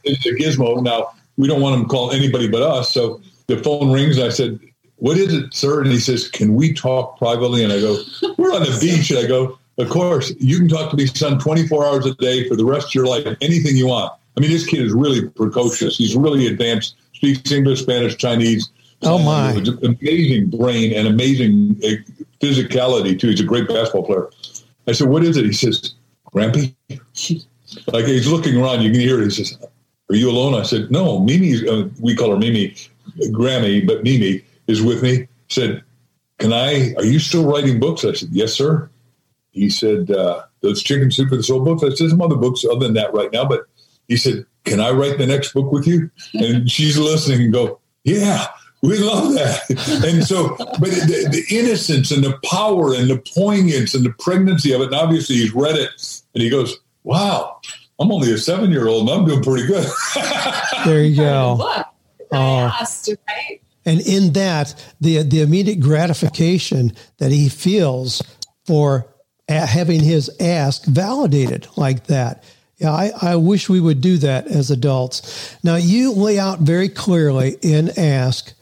It's 0.04 0.26
a 0.26 0.30
Gizmo. 0.32 0.82
Now 0.82 1.12
we 1.38 1.48
don't 1.48 1.62
want 1.62 1.76
him 1.76 1.84
to 1.84 1.88
call 1.88 2.10
anybody 2.12 2.48
but 2.48 2.60
us. 2.60 2.92
So 2.92 3.22
the 3.46 3.56
phone 3.56 3.90
rings. 3.90 4.18
and 4.18 4.26
I 4.26 4.30
said, 4.30 4.60
"What 4.96 5.16
is 5.16 5.32
it, 5.32 5.54
sir?" 5.54 5.80
And 5.80 5.90
he 5.90 5.98
says, 5.98 6.28
"Can 6.28 6.54
we 6.54 6.74
talk 6.74 7.16
privately?" 7.16 7.64
And 7.64 7.72
I 7.72 7.80
go, 7.80 7.96
"We're 8.36 8.52
on 8.52 8.62
the 8.62 8.76
beach." 8.80 9.10
And 9.10 9.20
I 9.20 9.26
go, 9.26 9.58
"Of 9.78 9.88
course, 9.88 10.34
you 10.38 10.58
can 10.58 10.68
talk 10.68 10.90
to 10.90 10.96
me, 10.98 11.06
son, 11.06 11.38
24 11.38 11.86
hours 11.86 12.04
a 12.04 12.14
day 12.16 12.46
for 12.46 12.56
the 12.56 12.64
rest 12.66 12.88
of 12.88 12.94
your 12.94 13.06
life. 13.06 13.26
Anything 13.40 13.74
you 13.76 13.86
want." 13.86 14.12
I 14.36 14.40
mean, 14.40 14.50
this 14.50 14.66
kid 14.66 14.80
is 14.80 14.92
really 14.92 15.28
precocious. 15.30 15.96
He's 15.96 16.14
really 16.14 16.46
advanced. 16.46 16.96
Speaks 17.14 17.50
English, 17.50 17.82
Spanish, 17.82 18.16
Chinese. 18.16 18.70
Oh 19.02 19.18
my! 19.18 19.52
Amazing 19.82 20.50
brain 20.50 20.92
and 20.92 21.06
amazing 21.06 21.80
uh, 21.84 22.12
physicality 22.40 23.18
too. 23.18 23.28
He's 23.28 23.40
a 23.40 23.44
great 23.44 23.68
basketball 23.68 24.04
player. 24.04 24.30
I 24.86 24.92
said, 24.92 25.08
"What 25.08 25.22
is 25.24 25.36
it?" 25.36 25.44
He 25.44 25.52
says, 25.52 25.94
"Grampy." 26.32 26.74
like 27.92 28.06
he's 28.06 28.26
looking 28.26 28.56
around. 28.56 28.82
You 28.82 28.90
can 28.90 29.00
hear 29.00 29.20
it. 29.20 29.24
He 29.24 29.44
says, 29.44 29.58
"Are 30.10 30.16
you 30.16 30.30
alone?" 30.30 30.54
I 30.54 30.62
said, 30.62 30.90
"No, 30.90 31.18
Mimi. 31.18 31.68
Uh, 31.68 31.88
we 32.00 32.14
call 32.16 32.30
her 32.30 32.38
Mimi, 32.38 32.74
Grammy, 33.32 33.86
but 33.86 34.02
Mimi 34.02 34.42
is 34.66 34.82
with 34.82 35.02
me." 35.02 35.16
He 35.16 35.28
said, 35.48 35.82
"Can 36.38 36.52
I? 36.52 36.94
Are 36.94 37.04
you 37.04 37.18
still 37.18 37.44
writing 37.44 37.80
books?" 37.80 38.04
I 38.04 38.12
said, 38.12 38.30
"Yes, 38.32 38.52
sir." 38.52 38.88
He 39.50 39.68
said, 39.68 40.10
uh, 40.10 40.42
"Those 40.60 40.82
chicken 40.82 41.10
soup 41.10 41.28
for 41.28 41.36
the 41.36 41.42
soul 41.42 41.64
books." 41.64 41.82
I 41.82 41.94
said, 41.94 42.10
"Some 42.10 42.22
other 42.22 42.36
books 42.36 42.64
other 42.64 42.86
than 42.86 42.94
that 42.94 43.12
right 43.12 43.32
now," 43.32 43.44
but 43.44 43.66
he 44.08 44.16
said, 44.16 44.46
Can 44.64 44.80
I 44.80 44.90
write 44.90 45.18
the 45.18 45.26
next 45.26 45.52
book 45.52 45.72
with 45.72 45.86
you? 45.86 46.10
And 46.34 46.70
she's 46.70 46.98
listening 46.98 47.42
and 47.42 47.52
go, 47.52 47.80
Yeah, 48.04 48.46
we 48.82 48.98
love 48.98 49.34
that. 49.34 49.62
And 50.06 50.24
so, 50.24 50.56
but 50.56 50.80
the, 50.80 51.28
the, 51.30 51.56
innocence 51.56 52.10
and 52.10 52.22
the 52.22 52.38
power 52.44 52.94
and 52.94 53.10
the 53.10 53.18
poignance 53.34 53.94
and 53.94 54.04
the 54.04 54.14
pregnancy 54.18 54.72
of 54.72 54.80
it, 54.80 54.86
and 54.86 54.94
obviously 54.94 55.36
he's 55.36 55.54
read 55.54 55.76
it 55.76 55.90
and 56.34 56.42
he 56.42 56.50
goes, 56.50 56.76
Wow, 57.04 57.60
I'm 57.98 58.12
only 58.12 58.32
a 58.32 58.38
seven 58.38 58.70
year 58.70 58.88
old 58.88 59.08
and 59.08 59.18
I'm 59.18 59.26
doing 59.26 59.42
pretty 59.42 59.66
good. 59.66 59.86
there 60.84 61.02
you 61.02 61.16
go. 61.16 61.56
Look, 61.58 61.86
I 62.32 62.36
oh. 62.36 62.72
asked, 62.80 63.08
right? 63.28 63.60
And 63.84 64.00
in 64.00 64.32
that, 64.32 64.74
the 65.00 65.22
the 65.22 65.42
immediate 65.42 65.80
gratification 65.80 66.92
that 67.18 67.30
he 67.30 67.48
feels 67.48 68.20
for 68.66 69.06
having 69.48 70.00
his 70.00 70.28
ask 70.40 70.84
validated 70.86 71.68
like 71.76 72.06
that 72.06 72.42
yeah, 72.78 72.92
I, 72.92 73.12
I 73.22 73.36
wish 73.36 73.68
we 73.68 73.80
would 73.80 74.00
do 74.00 74.18
that 74.18 74.46
as 74.46 74.70
adults. 74.70 75.56
Now, 75.62 75.76
you 75.76 76.12
lay 76.12 76.38
out 76.38 76.60
very 76.60 76.88
clearly 76.88 77.56
in 77.62 77.90
Ask 77.98 78.52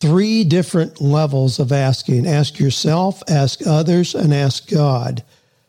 three 0.00 0.44
different 0.44 1.00
levels 1.00 1.58
of 1.58 1.72
asking 1.72 2.26
ask 2.26 2.58
yourself, 2.58 3.22
ask 3.28 3.66
others, 3.66 4.14
and 4.14 4.34
ask 4.34 4.68
God. 4.70 5.24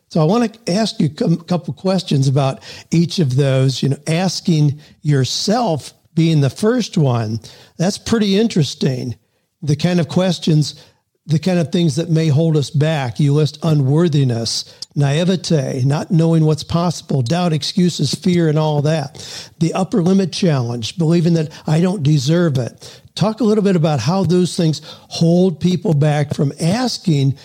So 0.08 0.20
I 0.20 0.24
want 0.24 0.52
to 0.52 0.72
ask 0.72 1.00
you 1.00 1.06
a 1.20 1.36
couple 1.44 1.74
questions 1.74 2.28
about 2.28 2.62
each 2.90 3.18
of 3.18 3.36
those. 3.36 3.82
You 3.82 3.90
know, 3.90 3.98
asking 4.06 4.78
yourself 5.02 5.94
being 6.14 6.42
the 6.42 6.50
first 6.50 6.96
one, 6.96 7.40
that's 7.76 7.98
pretty 7.98 8.38
interesting. 8.38 9.16
The 9.62 9.76
kind 9.76 10.00
of 10.00 10.08
questions 10.08 10.80
the 11.26 11.38
kind 11.40 11.58
of 11.58 11.72
things 11.72 11.96
that 11.96 12.08
may 12.08 12.28
hold 12.28 12.56
us 12.56 12.70
back. 12.70 13.18
You 13.18 13.34
list 13.34 13.58
unworthiness, 13.62 14.64
naivete, 14.94 15.82
not 15.84 16.10
knowing 16.10 16.44
what's 16.44 16.62
possible, 16.62 17.22
doubt, 17.22 17.52
excuses, 17.52 18.14
fear, 18.14 18.48
and 18.48 18.58
all 18.58 18.82
that. 18.82 19.50
The 19.58 19.74
upper 19.74 20.02
limit 20.02 20.32
challenge, 20.32 20.96
believing 20.96 21.34
that 21.34 21.50
I 21.66 21.80
don't 21.80 22.02
deserve 22.02 22.58
it. 22.58 23.02
Talk 23.16 23.40
a 23.40 23.44
little 23.44 23.64
bit 23.64 23.76
about 23.76 23.98
how 23.98 24.22
those 24.22 24.56
things 24.56 24.80
hold 24.84 25.58
people 25.58 25.94
back 25.94 26.34
from 26.34 26.52
asking 26.60 27.36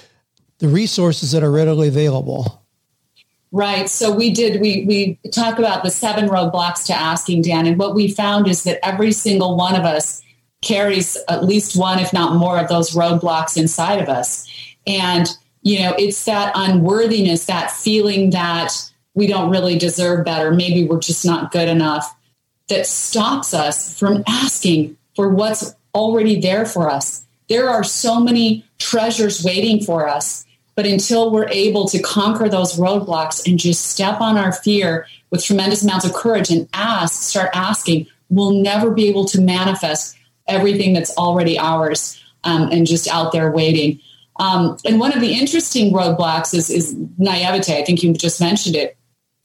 the 0.59 0.67
resources 0.67 1.31
that 1.31 1.43
are 1.43 1.51
readily 1.51 1.87
available. 1.87 2.63
Right. 3.51 3.89
So 3.89 4.13
we 4.13 4.31
did, 4.31 4.61
we, 4.61 4.85
we 4.85 5.19
talk 5.31 5.59
about 5.59 5.83
the 5.83 5.89
seven 5.89 6.29
roadblocks 6.29 6.85
to 6.85 6.93
asking, 6.93 7.41
Dan. 7.41 7.65
And 7.65 7.77
what 7.77 7.95
we 7.95 8.09
found 8.09 8.47
is 8.47 8.63
that 8.63 8.85
every 8.85 9.11
single 9.11 9.57
one 9.57 9.75
of 9.75 9.83
us 9.83 10.21
carries 10.61 11.17
at 11.27 11.43
least 11.43 11.75
one, 11.75 11.99
if 11.99 12.13
not 12.13 12.35
more, 12.35 12.57
of 12.57 12.67
those 12.67 12.91
roadblocks 12.91 13.57
inside 13.57 13.99
of 13.99 14.09
us. 14.09 14.47
And, 14.85 15.27
you 15.63 15.79
know, 15.79 15.93
it's 15.97 16.25
that 16.25 16.51
unworthiness, 16.55 17.45
that 17.45 17.71
feeling 17.71 18.29
that 18.31 18.71
we 19.13 19.27
don't 19.27 19.49
really 19.49 19.77
deserve 19.77 20.25
better, 20.25 20.51
maybe 20.51 20.85
we're 20.85 20.99
just 20.99 21.25
not 21.25 21.51
good 21.51 21.67
enough, 21.67 22.15
that 22.69 22.85
stops 22.85 23.53
us 23.53 23.97
from 23.97 24.23
asking 24.27 24.97
for 25.15 25.29
what's 25.29 25.75
already 25.93 26.39
there 26.39 26.65
for 26.65 26.89
us. 26.89 27.25
There 27.49 27.69
are 27.69 27.83
so 27.83 28.19
many 28.19 28.65
treasures 28.79 29.43
waiting 29.43 29.83
for 29.83 30.07
us. 30.07 30.45
But 30.73 30.87
until 30.87 31.31
we're 31.31 31.49
able 31.49 31.87
to 31.89 32.01
conquer 32.01 32.47
those 32.47 32.77
roadblocks 32.77 33.45
and 33.45 33.59
just 33.59 33.87
step 33.87 34.21
on 34.21 34.37
our 34.37 34.53
fear 34.53 35.05
with 35.29 35.43
tremendous 35.43 35.83
amounts 35.83 36.05
of 36.05 36.13
courage 36.13 36.49
and 36.49 36.67
ask, 36.73 37.23
start 37.23 37.49
asking, 37.53 38.07
we'll 38.29 38.51
never 38.51 38.89
be 38.89 39.09
able 39.09 39.25
to 39.25 39.41
manifest 39.41 40.17
everything 40.51 40.93
that's 40.93 41.15
already 41.17 41.57
ours 41.57 42.21
um, 42.43 42.69
and 42.71 42.85
just 42.85 43.07
out 43.07 43.31
there 43.31 43.51
waiting. 43.51 43.99
Um, 44.39 44.77
and 44.85 44.99
one 44.99 45.13
of 45.13 45.21
the 45.21 45.33
interesting 45.33 45.93
roadblocks 45.93 46.53
is, 46.53 46.69
is 46.69 46.95
naivete. 47.17 47.77
I 47.77 47.83
think 47.83 48.01
you 48.03 48.13
just 48.13 48.39
mentioned 48.39 48.75
it. 48.75 48.97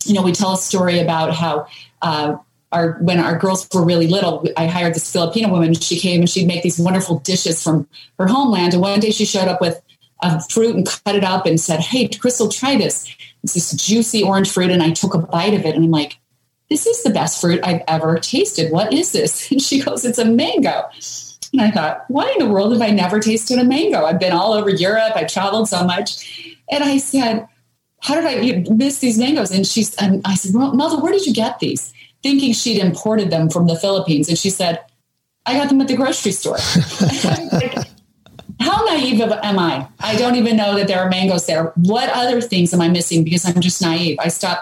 You 0.05 0.15
know, 0.15 0.23
we 0.23 0.33
tell 0.33 0.55
a 0.55 0.59
story 0.59 1.01
about 1.01 1.35
how 1.35 1.67
uh, 2.01 2.37
our 2.73 2.93
when 3.01 3.19
our 3.19 3.39
girls 3.39 3.69
were 3.73 3.85
really 3.85 4.07
little, 4.07 4.47
I 4.57 4.67
hired 4.67 4.95
this 4.95 5.11
Filipino 5.11 5.49
woman. 5.49 5.75
She 5.75 5.99
came 5.99 6.21
and 6.21 6.31
she'd 6.31 6.47
make 6.47 6.63
these 6.63 6.79
wonderful 6.79 7.19
dishes 7.21 7.63
from 7.63 7.89
her 8.19 8.27
homeland. 8.27 8.75
And 8.75 8.83
one 8.83 9.01
day 9.01 9.11
she 9.11 9.25
showed 9.25 9.49
up 9.49 9.61
with 9.61 9.81
a 10.23 10.41
fruit 10.49 10.77
and 10.77 10.87
cut 10.87 11.15
it 11.15 11.25
up 11.25 11.47
and 11.47 11.61
said, 11.61 11.81
"Hey, 11.81 12.09
Crystal, 12.09 12.49
try 12.49 12.77
this. 12.77 13.07
It's 13.43 13.55
this 13.55 13.73
juicy 13.73 14.23
orange 14.23 14.51
fruit." 14.51 14.71
And 14.71 14.83
I 14.83 14.91
took 14.91 15.15
a 15.15 15.19
bite 15.19 15.55
of 15.55 15.65
it, 15.65 15.75
and 15.75 15.85
I'm 15.85 15.91
like, 15.91 16.19
this 16.69 16.87
is 16.87 17.03
the 17.03 17.11
best 17.11 17.41
fruit 17.41 17.61
I've 17.63 17.83
ever 17.87 18.19
tasted. 18.19 18.73
What 18.73 18.93
is 18.93 19.13
this? 19.13 19.51
And 19.51 19.63
she 19.63 19.83
goes, 19.83 20.05
it's 20.05 20.19
a 20.19 20.25
mango. 20.25 20.85
And 21.53 21.63
I 21.63 21.71
thought, 21.71 22.05
why 22.09 22.31
in 22.33 22.45
the 22.45 22.53
world 22.53 22.73
have 22.73 22.83
I 22.83 22.91
never 22.91 23.21
tasted 23.21 23.59
a 23.59 23.65
mango? 23.65 24.05
I've 24.05 24.21
been 24.21 24.33
all 24.33 24.53
over 24.53 24.69
Europe. 24.69 25.13
I've 25.15 25.29
traveled 25.29 25.69
so 25.69 25.85
much. 25.85 26.57
And 26.71 26.83
I 26.83 26.99
said, 26.99 27.49
how 28.01 28.21
did 28.21 28.25
I 28.25 28.71
miss 28.71 28.99
these 28.99 29.19
mangoes? 29.19 29.51
And 29.51 29.67
she's, 29.67 29.95
and 29.97 30.21
I 30.25 30.35
said, 30.35 30.55
well, 30.55 30.75
Mother, 30.75 31.01
where 31.01 31.13
did 31.13 31.27
you 31.27 31.33
get 31.33 31.61
these? 31.61 31.93
Thinking 32.23 32.53
she'd 32.53 32.81
imported 32.81 33.31
them 33.31 33.49
from 33.49 33.67
the 33.67 33.77
Philippines. 33.77 34.29
And 34.29 34.37
she 34.37 34.51
said, 34.51 34.85
I 35.47 35.55
got 35.55 35.69
them 35.69 35.81
at 35.81 35.89
the 35.89 35.97
grocery 35.97 36.33
store. 36.33 36.59
how 38.61 38.85
naive 38.85 39.21
am 39.21 39.59
I? 39.59 39.89
I 40.01 40.17
don't 40.17 40.35
even 40.35 40.57
know 40.57 40.77
that 40.77 40.89
there 40.89 40.99
are 40.99 41.09
mangoes 41.09 41.47
there. 41.47 41.73
What 41.77 42.11
other 42.11 42.41
things 42.41 42.75
am 42.75 42.81
I 42.81 42.89
missing 42.89 43.25
because 43.25 43.47
I'm 43.47 43.61
just 43.61 43.81
naive? 43.81 44.19
I 44.21 44.29
stop, 44.29 44.61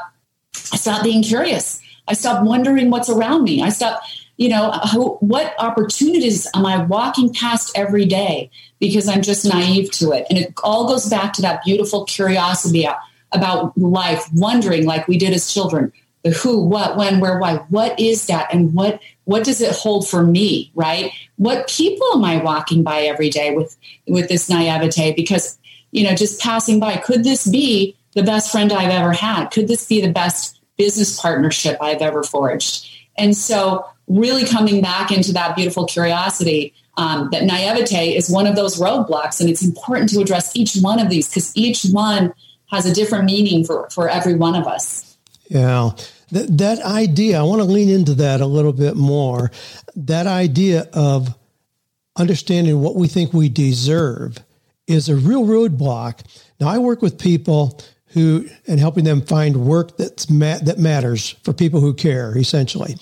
I 0.72 0.76
stopped 0.76 1.04
being 1.04 1.22
curious. 1.22 1.80
I 2.08 2.14
stop 2.14 2.44
wondering 2.44 2.90
what's 2.90 3.08
around 3.08 3.44
me. 3.44 3.62
I 3.62 3.70
stop, 3.70 4.02
you 4.36 4.48
know, 4.48 5.18
what 5.20 5.54
opportunities 5.58 6.46
am 6.54 6.66
I 6.66 6.84
walking 6.84 7.32
past 7.32 7.72
every 7.76 8.04
day 8.04 8.50
because 8.78 9.08
I'm 9.08 9.22
just 9.22 9.44
naive 9.44 9.90
to 9.92 10.12
it. 10.12 10.26
And 10.28 10.38
it 10.38 10.52
all 10.62 10.86
goes 10.86 11.08
back 11.08 11.32
to 11.34 11.42
that 11.42 11.64
beautiful 11.64 12.04
curiosity 12.04 12.86
about 13.32 13.76
life, 13.76 14.26
wondering 14.32 14.86
like 14.86 15.08
we 15.08 15.18
did 15.18 15.32
as 15.32 15.52
children, 15.52 15.92
the 16.22 16.30
who, 16.30 16.62
what, 16.62 16.96
when, 16.96 17.20
where, 17.20 17.38
why. 17.38 17.56
What 17.68 17.98
is 17.98 18.26
that, 18.26 18.52
and 18.52 18.72
what 18.72 19.00
what 19.24 19.44
does 19.44 19.60
it 19.60 19.74
hold 19.74 20.08
for 20.08 20.22
me? 20.22 20.70
Right? 20.74 21.12
What 21.36 21.68
people 21.68 22.06
am 22.14 22.24
I 22.24 22.42
walking 22.42 22.82
by 22.82 23.02
every 23.02 23.30
day 23.30 23.54
with 23.54 23.76
with 24.06 24.28
this 24.28 24.48
naivete? 24.48 25.14
Because 25.14 25.58
you 25.90 26.02
know, 26.02 26.14
just 26.14 26.40
passing 26.40 26.80
by, 26.80 26.96
could 26.96 27.22
this 27.22 27.46
be 27.46 27.96
the 28.14 28.22
best 28.22 28.50
friend 28.50 28.72
I've 28.72 28.90
ever 28.90 29.12
had? 29.12 29.50
Could 29.50 29.68
this 29.68 29.86
be 29.86 30.00
the 30.00 30.12
best 30.12 30.60
business 30.76 31.20
partnership 31.20 31.78
I've 31.80 32.02
ever 32.02 32.22
forged. 32.22 32.88
And 33.16 33.36
so, 33.36 33.86
really 34.06 34.44
coming 34.44 34.82
back 34.82 35.10
into 35.10 35.32
that 35.32 35.56
beautiful 35.56 35.86
curiosity 35.86 36.74
um, 36.96 37.28
that 37.32 37.44
naivete 37.44 38.14
is 38.14 38.30
one 38.30 38.46
of 38.46 38.56
those 38.56 38.78
roadblocks. 38.78 39.40
And 39.40 39.48
it's 39.48 39.64
important 39.64 40.10
to 40.10 40.20
address 40.20 40.54
each 40.54 40.76
one 40.76 41.00
of 41.00 41.08
these 41.08 41.28
because 41.28 41.56
each 41.56 41.84
one 41.84 42.32
has 42.66 42.86
a 42.86 42.94
different 42.94 43.24
meaning 43.24 43.64
for, 43.64 43.88
for 43.90 44.08
every 44.08 44.34
one 44.34 44.54
of 44.54 44.66
us. 44.66 45.16
Yeah. 45.48 45.90
that, 46.30 46.58
that 46.58 46.80
idea, 46.82 47.38
I 47.38 47.42
want 47.42 47.60
to 47.62 47.66
lean 47.66 47.88
into 47.88 48.14
that 48.14 48.40
a 48.40 48.46
little 48.46 48.72
bit 48.72 48.96
more. 48.96 49.50
That 49.96 50.26
idea 50.26 50.88
of 50.92 51.34
understanding 52.16 52.80
what 52.80 52.96
we 52.96 53.08
think 53.08 53.32
we 53.32 53.48
deserve 53.48 54.38
is 54.86 55.08
a 55.08 55.16
real 55.16 55.44
roadblock. 55.44 56.20
Now, 56.60 56.68
I 56.68 56.78
work 56.78 57.02
with 57.02 57.18
people 57.18 57.80
who 58.14 58.48
and 58.66 58.80
helping 58.80 59.04
them 59.04 59.20
find 59.20 59.66
work 59.66 59.96
that's 59.96 60.30
ma- 60.30 60.58
that 60.62 60.78
matters 60.78 61.30
for 61.42 61.52
people 61.52 61.80
who 61.80 61.92
care, 61.92 62.36
essentially. 62.38 62.96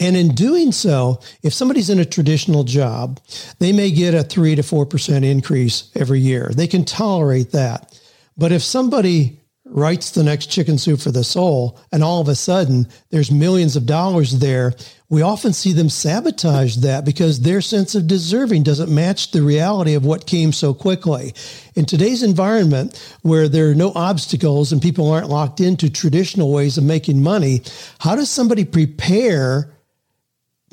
And 0.00 0.16
in 0.16 0.34
doing 0.34 0.70
so, 0.70 1.20
if 1.42 1.52
somebody's 1.52 1.90
in 1.90 1.98
a 1.98 2.04
traditional 2.04 2.64
job, 2.64 3.20
they 3.58 3.72
may 3.72 3.90
get 3.90 4.14
a 4.14 4.22
three 4.22 4.54
to 4.54 4.62
four 4.62 4.84
percent 4.84 5.24
increase 5.24 5.90
every 5.94 6.20
year. 6.20 6.50
They 6.54 6.66
can 6.66 6.84
tolerate 6.84 7.52
that. 7.52 7.98
But 8.36 8.52
if 8.52 8.62
somebody 8.62 9.37
writes 9.70 10.10
the 10.10 10.24
next 10.24 10.46
chicken 10.46 10.78
soup 10.78 11.00
for 11.00 11.10
the 11.10 11.24
soul 11.24 11.78
and 11.92 12.02
all 12.02 12.20
of 12.20 12.28
a 12.28 12.34
sudden 12.34 12.86
there's 13.10 13.30
millions 13.30 13.76
of 13.76 13.86
dollars 13.86 14.38
there. 14.38 14.72
We 15.08 15.22
often 15.22 15.52
see 15.52 15.72
them 15.72 15.88
sabotage 15.88 16.76
that 16.76 17.04
because 17.04 17.40
their 17.40 17.60
sense 17.60 17.94
of 17.94 18.06
deserving 18.06 18.62
doesn't 18.62 18.94
match 18.94 19.30
the 19.30 19.42
reality 19.42 19.94
of 19.94 20.04
what 20.04 20.26
came 20.26 20.52
so 20.52 20.74
quickly. 20.74 21.34
In 21.74 21.84
today's 21.84 22.22
environment 22.22 22.98
where 23.22 23.48
there 23.48 23.70
are 23.70 23.74
no 23.74 23.92
obstacles 23.94 24.72
and 24.72 24.82
people 24.82 25.10
aren't 25.10 25.28
locked 25.28 25.60
into 25.60 25.90
traditional 25.90 26.52
ways 26.52 26.78
of 26.78 26.84
making 26.84 27.22
money 27.22 27.62
how 27.98 28.14
does 28.14 28.30
somebody 28.30 28.64
prepare 28.64 29.74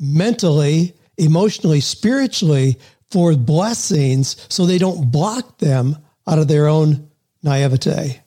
mentally 0.00 0.94
emotionally 1.18 1.80
spiritually 1.80 2.78
for 3.10 3.34
blessings 3.34 4.36
so 4.48 4.66
they 4.66 4.78
don't 4.78 5.10
block 5.10 5.58
them 5.58 5.96
out 6.26 6.38
of 6.38 6.48
their 6.48 6.66
own 6.66 7.08
naivete 7.42 8.20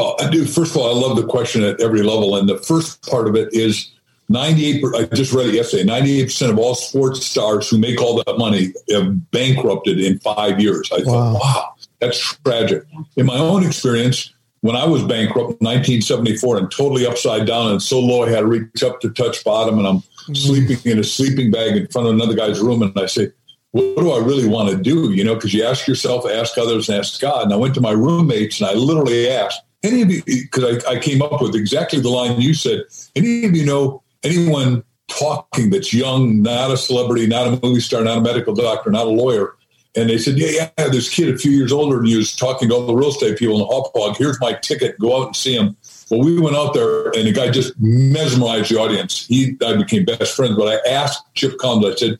well, 0.00 0.16
I 0.18 0.30
do. 0.30 0.46
First 0.46 0.74
of 0.74 0.78
all, 0.78 0.88
I 0.88 1.06
love 1.06 1.16
the 1.16 1.26
question 1.26 1.62
at 1.62 1.78
every 1.80 2.02
level. 2.02 2.34
And 2.36 2.48
the 2.48 2.56
first 2.56 3.06
part 3.08 3.28
of 3.28 3.36
it 3.36 3.52
is 3.52 3.92
98, 4.30 4.82
I 4.96 5.04
just 5.14 5.34
read 5.34 5.48
it 5.48 5.54
yesterday, 5.54 5.84
98% 5.84 6.48
of 6.50 6.58
all 6.58 6.74
sports 6.74 7.26
stars 7.26 7.68
who 7.68 7.76
make 7.76 8.00
all 8.00 8.22
that 8.24 8.38
money 8.38 8.72
have 8.90 9.30
bankrupted 9.30 10.00
in 10.00 10.18
five 10.20 10.58
years. 10.58 10.88
I 10.90 11.02
wow. 11.04 11.32
thought, 11.32 11.34
wow, 11.34 11.74
that's 11.98 12.18
tragic. 12.18 12.84
In 13.16 13.26
my 13.26 13.36
own 13.36 13.62
experience, 13.62 14.32
when 14.62 14.74
I 14.74 14.86
was 14.86 15.02
bankrupt 15.02 15.60
in 15.60 15.66
1974 15.66 16.56
and 16.56 16.70
totally 16.70 17.06
upside 17.06 17.46
down 17.46 17.70
and 17.70 17.82
so 17.82 18.00
low 18.00 18.24
I 18.24 18.30
had 18.30 18.40
to 18.40 18.46
reach 18.46 18.82
up 18.82 19.00
to 19.00 19.10
touch 19.10 19.44
bottom 19.44 19.78
and 19.78 19.86
I'm 19.86 19.96
mm-hmm. 19.98 20.34
sleeping 20.34 20.78
in 20.90 20.98
a 20.98 21.04
sleeping 21.04 21.50
bag 21.50 21.76
in 21.76 21.88
front 21.88 22.08
of 22.08 22.14
another 22.14 22.34
guy's 22.34 22.60
room 22.60 22.82
and 22.82 22.98
I 22.98 23.06
say, 23.06 23.32
what 23.72 23.96
do 23.96 24.12
I 24.12 24.18
really 24.18 24.48
want 24.48 24.70
to 24.70 24.76
do? 24.76 25.12
You 25.12 25.24
know, 25.24 25.34
because 25.34 25.52
you 25.52 25.64
ask 25.64 25.86
yourself, 25.86 26.24
ask 26.26 26.56
others, 26.58 26.88
and 26.88 26.98
ask 26.98 27.20
God. 27.20 27.44
And 27.44 27.52
I 27.52 27.56
went 27.56 27.74
to 27.74 27.80
my 27.80 27.92
roommates 27.92 28.60
and 28.60 28.68
I 28.68 28.74
literally 28.74 29.28
asked, 29.28 29.60
any 29.82 30.02
of 30.02 30.10
you, 30.10 30.22
because 30.26 30.84
I, 30.84 30.92
I 30.92 30.98
came 30.98 31.22
up 31.22 31.40
with 31.40 31.54
exactly 31.54 32.00
the 32.00 32.08
line 32.08 32.40
you 32.40 32.54
said, 32.54 32.82
any 33.16 33.44
of 33.44 33.56
you 33.56 33.64
know 33.64 34.02
anyone 34.22 34.84
talking 35.08 35.70
that's 35.70 35.92
young, 35.92 36.42
not 36.42 36.70
a 36.70 36.76
celebrity, 36.76 37.26
not 37.26 37.46
a 37.48 37.60
movie 37.66 37.80
star, 37.80 38.02
not 38.02 38.18
a 38.18 38.20
medical 38.20 38.54
doctor, 38.54 38.90
not 38.90 39.06
a 39.06 39.10
lawyer? 39.10 39.56
And 39.96 40.08
they 40.08 40.18
said, 40.18 40.38
yeah, 40.38 40.70
yeah, 40.78 40.88
this 40.88 41.12
kid 41.12 41.34
a 41.34 41.36
few 41.36 41.50
years 41.50 41.72
older 41.72 41.96
than 41.96 42.06
you 42.06 42.20
is 42.20 42.36
talking 42.36 42.68
to 42.68 42.74
all 42.76 42.86
the 42.86 42.94
real 42.94 43.08
estate 43.08 43.38
people 43.38 43.54
in 43.54 43.60
the 43.60 43.66
Hauppauge. 43.66 44.16
Here's 44.16 44.40
my 44.40 44.52
ticket. 44.52 44.96
Go 45.00 45.20
out 45.20 45.26
and 45.26 45.36
see 45.36 45.56
him. 45.56 45.76
Well, 46.10 46.20
we 46.20 46.38
went 46.38 46.54
out 46.54 46.74
there 46.74 47.06
and 47.06 47.26
the 47.26 47.32
guy 47.32 47.50
just 47.50 47.72
mesmerized 47.80 48.70
the 48.70 48.78
audience. 48.78 49.26
He, 49.26 49.56
I 49.66 49.76
became 49.76 50.04
best 50.04 50.36
friends, 50.36 50.56
but 50.56 50.68
I 50.68 50.88
asked 50.88 51.24
Chip 51.34 51.58
Collins, 51.58 51.86
I 51.86 51.94
said, 51.96 52.18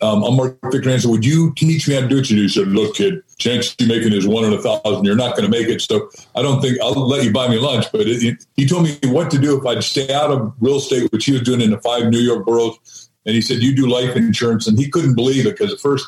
um, 0.00 0.22
I'm 0.24 0.36
Mark 0.36 0.56
Victor 0.72 0.88
Hansen. 0.88 1.10
Would 1.10 1.26
you 1.26 1.52
teach 1.56 1.86
me 1.86 1.94
how 1.94 2.00
to 2.00 2.08
do 2.08 2.18
it? 2.18 2.30
And 2.30 2.38
he 2.38 2.48
said, 2.48 2.68
look, 2.68 2.94
kid, 2.94 3.22
chance 3.40 3.74
you 3.78 3.86
making 3.86 4.12
is 4.12 4.26
one 4.26 4.44
in 4.44 4.52
a 4.52 4.60
thousand. 4.60 5.04
You're 5.04 5.16
not 5.16 5.36
going 5.36 5.50
to 5.50 5.58
make 5.58 5.68
it. 5.68 5.80
So 5.80 6.10
I 6.36 6.42
don't 6.42 6.60
think 6.60 6.80
I'll 6.80 6.92
let 6.92 7.24
you 7.24 7.32
buy 7.32 7.48
me 7.48 7.58
lunch. 7.58 7.86
But 7.90 8.02
it, 8.02 8.22
it, 8.22 8.46
he 8.54 8.66
told 8.66 8.84
me 8.84 8.96
what 9.04 9.30
to 9.32 9.38
do 9.38 9.58
if 9.58 9.66
I'd 9.66 9.82
stay 9.82 10.12
out 10.12 10.30
of 10.30 10.52
real 10.60 10.76
estate, 10.76 11.10
which 11.10 11.24
he 11.24 11.32
was 11.32 11.42
doing 11.42 11.60
in 11.60 11.70
the 11.70 11.80
five 11.80 12.08
New 12.08 12.20
York 12.20 12.44
boroughs. 12.44 13.10
And 13.26 13.34
he 13.34 13.40
said, 13.40 13.58
you 13.58 13.74
do 13.74 13.86
life 13.86 14.16
insurance. 14.16 14.66
And 14.66 14.78
he 14.78 14.88
couldn't 14.88 15.14
believe 15.14 15.46
it 15.46 15.58
because 15.58 15.70
the 15.70 15.78
first 15.78 16.06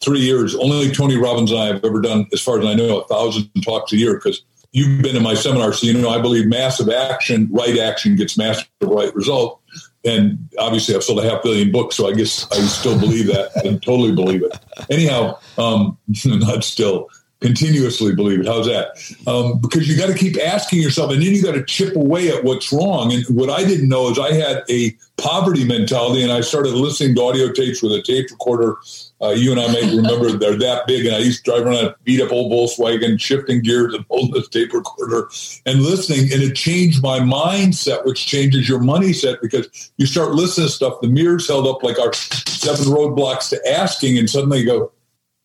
three 0.00 0.20
years, 0.20 0.54
only 0.54 0.90
Tony 0.90 1.16
Robbins 1.16 1.50
and 1.50 1.60
I 1.60 1.66
have 1.66 1.84
ever 1.84 2.00
done, 2.00 2.26
as 2.32 2.40
far 2.40 2.58
as 2.58 2.66
I 2.66 2.74
know, 2.74 3.00
a 3.00 3.08
thousand 3.08 3.50
talks 3.62 3.92
a 3.92 3.96
year 3.96 4.14
because 4.14 4.42
you've 4.72 5.02
been 5.02 5.16
in 5.16 5.22
my 5.22 5.34
seminar. 5.34 5.72
So, 5.72 5.86
you 5.86 5.94
know, 5.94 6.10
I 6.10 6.20
believe 6.20 6.46
massive 6.46 6.88
action, 6.88 7.48
right 7.50 7.78
action 7.78 8.16
gets 8.16 8.36
massive 8.36 8.68
right 8.80 9.14
result 9.14 9.60
and 10.06 10.48
obviously 10.58 10.94
I've 10.94 11.02
sold 11.02 11.18
a 11.24 11.28
half 11.28 11.42
billion 11.42 11.72
books, 11.72 11.96
so 11.96 12.08
I 12.08 12.12
guess 12.12 12.50
I 12.52 12.60
still 12.60 12.98
believe 12.98 13.26
that 13.26 13.50
and 13.64 13.82
totally 13.82 14.12
believe 14.12 14.42
it. 14.42 14.58
Anyhow, 14.90 15.38
um, 15.58 15.98
not 16.24 16.64
still 16.64 17.08
continuously 17.40 18.14
believe 18.14 18.40
it. 18.40 18.46
How's 18.46 18.66
that? 18.66 18.96
Um, 19.26 19.58
because 19.58 19.88
you 19.88 19.96
got 19.96 20.06
to 20.06 20.18
keep 20.18 20.36
asking 20.42 20.80
yourself, 20.80 21.12
and 21.12 21.22
then 21.22 21.32
you 21.32 21.42
got 21.42 21.52
to 21.52 21.64
chip 21.64 21.94
away 21.94 22.28
at 22.30 22.44
what's 22.44 22.72
wrong. 22.72 23.12
And 23.12 23.24
what 23.26 23.50
I 23.50 23.64
didn't 23.64 23.88
know 23.88 24.10
is 24.10 24.18
I 24.18 24.32
had 24.32 24.64
a 24.70 24.96
poverty 25.18 25.64
mentality, 25.64 26.22
and 26.22 26.32
I 26.32 26.40
started 26.40 26.72
listening 26.72 27.14
to 27.14 27.22
audio 27.22 27.52
tapes 27.52 27.82
with 27.82 27.92
a 27.92 28.02
tape 28.02 28.30
recorder. 28.30 28.76
Uh, 29.22 29.30
you 29.30 29.50
and 29.50 29.60
I 29.60 29.70
may 29.72 29.96
remember 29.96 30.30
they're 30.32 30.58
that 30.58 30.86
big, 30.86 31.06
and 31.06 31.14
I 31.14 31.18
used 31.18 31.44
to 31.44 31.50
drive 31.50 31.66
around 31.66 31.84
a 31.84 31.96
beat 32.04 32.20
up 32.20 32.32
old 32.32 32.52
Volkswagen, 32.52 33.20
shifting 33.20 33.62
gears 33.62 33.94
and 33.94 34.04
holding 34.08 34.32
this 34.32 34.48
tape 34.48 34.72
recorder 34.72 35.28
and 35.64 35.82
listening, 35.82 36.32
and 36.32 36.42
it 36.42 36.54
changed 36.54 37.02
my 37.02 37.20
mindset, 37.20 38.04
which 38.04 38.26
changes 38.26 38.68
your 38.68 38.80
money 38.80 39.12
set 39.12 39.40
because 39.40 39.90
you 39.96 40.06
start 40.06 40.32
listening 40.32 40.68
to 40.68 40.72
stuff. 40.72 41.00
The 41.00 41.08
mirrors 41.08 41.48
held 41.48 41.66
up 41.66 41.82
like 41.82 41.98
our 41.98 42.12
seven 42.12 42.86
roadblocks 42.86 43.50
to 43.50 43.70
asking, 43.70 44.18
and 44.18 44.28
suddenly 44.28 44.60
you 44.60 44.66
go, 44.66 44.92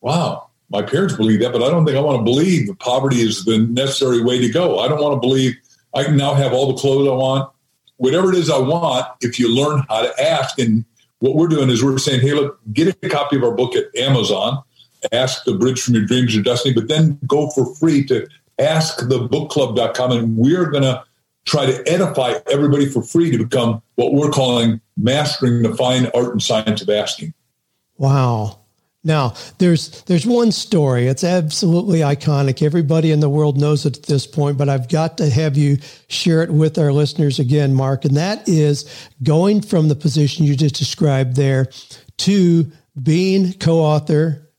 "Wow." 0.02 0.51
My 0.72 0.82
parents 0.82 1.16
believe 1.16 1.42
that, 1.42 1.52
but 1.52 1.62
I 1.62 1.70
don't 1.70 1.86
think 1.86 1.98
I 1.98 2.02
want 2.02 2.20
to 2.20 2.24
believe 2.24 2.68
that 2.68 2.80
poverty 2.80 3.18
is 3.18 3.44
the 3.44 3.60
necessary 3.60 4.24
way 4.24 4.40
to 4.40 4.50
go. 4.50 4.80
I 4.80 4.88
don't 4.88 5.02
want 5.02 5.16
to 5.16 5.20
believe 5.20 5.56
I 5.94 6.06
can 6.06 6.16
now 6.16 6.34
have 6.34 6.54
all 6.54 6.72
the 6.72 6.80
clothes 6.80 7.08
I 7.08 7.12
want, 7.12 7.52
whatever 7.98 8.32
it 8.32 8.38
is 8.38 8.50
I 8.50 8.58
want. 8.58 9.06
If 9.20 9.40
you 9.40 9.54
learn 9.54 9.84
how 9.90 10.02
to 10.02 10.22
ask, 10.22 10.58
and 10.58 10.86
what 11.20 11.36
we're 11.36 11.50
doing 11.50 11.70
is 11.70 11.84
we're 11.84 11.98
saying, 11.98 12.22
hey, 12.22 12.34
look, 12.34 12.60
get 12.72 12.96
a 13.04 13.10
copy 13.10 13.36
of 13.36 13.44
our 13.44 13.52
book 13.52 13.76
at 13.76 13.94
Amazon, 13.98 14.64
ask 15.12 15.44
the 15.44 15.54
bridge 15.54 15.82
from 15.82 15.96
your 15.96 16.06
dreams 16.06 16.34
to 16.34 16.42
destiny, 16.42 16.74
but 16.74 16.88
then 16.88 17.20
go 17.28 17.50
for 17.50 17.76
free 17.76 18.06
to 18.06 18.28
askthebookclub.com, 18.58 20.12
and 20.12 20.38
we're 20.38 20.68
going 20.68 20.84
to 20.84 21.04
try 21.46 21.66
to 21.66 21.92
edify 21.92 22.36
everybody 22.50 22.86
for 22.86 23.02
free 23.02 23.30
to 23.32 23.38
become 23.38 23.82
what 23.96 24.14
we're 24.14 24.30
calling 24.30 24.80
mastering 24.96 25.64
the 25.64 25.76
fine 25.76 26.10
art 26.16 26.32
and 26.32 26.42
science 26.42 26.82
of 26.82 26.90
asking. 26.90 27.34
Wow. 27.98 28.61
Now, 29.04 29.34
there's 29.58 30.04
there's 30.04 30.28
one 30.28 30.52
story. 30.52 31.08
It's 31.08 31.24
absolutely 31.24 32.00
iconic. 32.00 32.62
Everybody 32.62 33.12
in 33.12 33.20
the 33.20 33.30
world 33.30 33.60
knows 33.60 33.86
it 33.86 33.98
at 33.98 34.04
this 34.04 34.28
point, 34.28 34.60
but 34.60 34.70
I've 34.70 34.90
got 34.90 35.18
to 35.18 35.30
have 35.30 35.58
you 35.58 35.80
share 36.08 36.44
it 36.44 36.52
with 36.52 36.78
our 36.78 36.94
listeners 36.94 37.40
again, 37.40 37.74
Mark. 37.74 38.06
And 38.06 38.16
that 38.18 38.48
is 38.48 38.86
going 39.24 39.62
from 39.62 39.88
the 39.88 39.96
position 39.96 40.46
you 40.46 40.56
just 40.56 40.76
described 40.76 41.36
there 41.36 41.68
to 42.18 42.72
being 43.02 43.54
co-author 43.54 44.52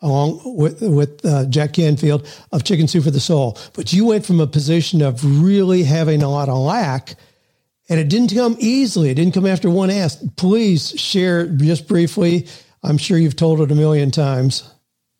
along 0.00 0.40
with 0.44 0.80
with 0.80 1.22
uh, 1.26 1.44
Jack 1.46 1.74
Canfield 1.74 2.26
of 2.52 2.64
Chicken 2.64 2.88
Soup 2.88 3.04
for 3.04 3.10
the 3.10 3.20
Soul. 3.20 3.58
But 3.74 3.92
you 3.92 4.06
went 4.06 4.24
from 4.24 4.40
a 4.40 4.46
position 4.46 5.02
of 5.02 5.42
really 5.42 5.82
having 5.82 6.22
a 6.22 6.30
lot 6.30 6.48
of 6.48 6.56
lack, 6.56 7.16
and 7.90 8.00
it 8.00 8.08
didn't 8.08 8.34
come 8.34 8.56
easily. 8.60 9.10
It 9.10 9.16
didn't 9.16 9.34
come 9.34 9.46
after 9.46 9.68
one 9.68 9.90
ask. 9.90 10.20
Please 10.36 10.98
share 10.98 11.46
just 11.46 11.86
briefly 11.86 12.48
I'm 12.82 12.98
sure 12.98 13.18
you've 13.18 13.36
told 13.36 13.60
it 13.60 13.70
a 13.70 13.74
million 13.74 14.10
times. 14.10 14.72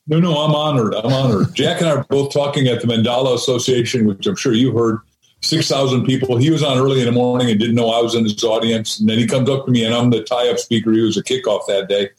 No, 0.07 0.19
no, 0.19 0.39
I'm 0.39 0.55
honored. 0.55 0.95
I'm 0.95 1.13
honored. 1.13 1.49
Jack 1.55 1.81
and 1.81 1.89
I 1.89 1.97
are 1.97 2.05
both 2.05 2.33
talking 2.33 2.67
at 2.67 2.81
the 2.81 2.87
Mandala 2.89 3.35
Association, 3.35 4.07
which 4.07 4.27
I'm 4.27 4.37
sure 4.37 4.53
you 4.53 4.77
heard. 4.77 4.99
6,000 5.43 6.05
people. 6.05 6.37
He 6.37 6.51
was 6.51 6.63
on 6.63 6.79
early 6.79 7.01
in 7.01 7.07
the 7.07 7.13
morning 7.13 7.51
and 7.51 7.59
didn't 7.59 7.75
know 7.75 7.91
I 7.91 8.03
was 8.03 8.15
in 8.15 8.25
his 8.25 8.43
audience. 8.45 9.01
And 9.01 9.09
then 9.09 9.19
he 9.19 9.27
comes 9.27 9.49
up 9.49 9.65
to 9.65 9.71
me, 9.71 9.85
and 9.85 9.95
I'm 9.95 10.11
the 10.11 10.23
tie 10.23 10.51
up 10.51 10.59
speaker. 10.59 10.93
He 10.93 11.01
was 11.01 11.17
a 11.17 11.23
kickoff 11.23 11.67
that 11.67 11.89
day. 11.89 12.11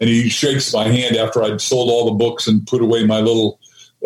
And 0.00 0.08
he 0.08 0.28
shakes 0.28 0.72
my 0.72 0.88
hand 0.88 1.16
after 1.16 1.42
I'd 1.42 1.60
sold 1.60 1.88
all 1.88 2.06
the 2.06 2.12
books 2.12 2.46
and 2.46 2.66
put 2.66 2.82
away 2.82 3.04
my 3.04 3.20
little 3.20 3.58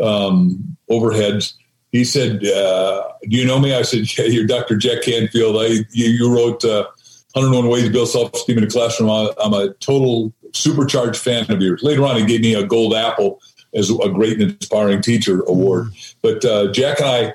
um, 0.03 0.77
overheads. 0.91 1.55
He 1.93 2.05
said, 2.05 2.45
uh, 2.45 3.09
Do 3.29 3.37
you 3.37 3.47
know 3.47 3.59
me? 3.59 3.75
I 3.75 3.83
said, 3.83 4.07
Yeah, 4.19 4.25
you're 4.25 4.47
Dr. 4.47 4.77
Jack 4.77 5.03
Canfield. 5.03 5.57
I, 5.57 5.67
you, 5.91 6.07
you 6.07 6.35
wrote 6.35 6.65
uh, 6.65 6.87
101 7.33 7.69
Ways 7.69 7.85
to 7.85 7.91
Build 7.91 8.09
Self 8.09 8.33
Esteem 8.35 8.59
in 8.59 8.65
the 8.65 8.71
Classroom. 8.71 9.11
I'm 9.11 9.53
a 9.53 9.75
total 9.75 10.33
supercharged 10.57 11.21
fan 11.21 11.51
of 11.51 11.61
yours. 11.61 11.83
Later 11.83 12.05
on, 12.05 12.17
he 12.17 12.25
gave 12.25 12.41
me 12.41 12.55
a 12.55 12.67
gold 12.67 12.95
apple 12.95 13.41
as 13.75 13.91
a 13.91 14.09
great 14.09 14.41
and 14.41 14.53
inspiring 14.53 15.03
teacher 15.03 15.43
award. 15.43 15.89
But 16.23 16.45
uh, 16.45 16.73
Jack 16.73 17.01
and 17.01 17.09
I 17.09 17.35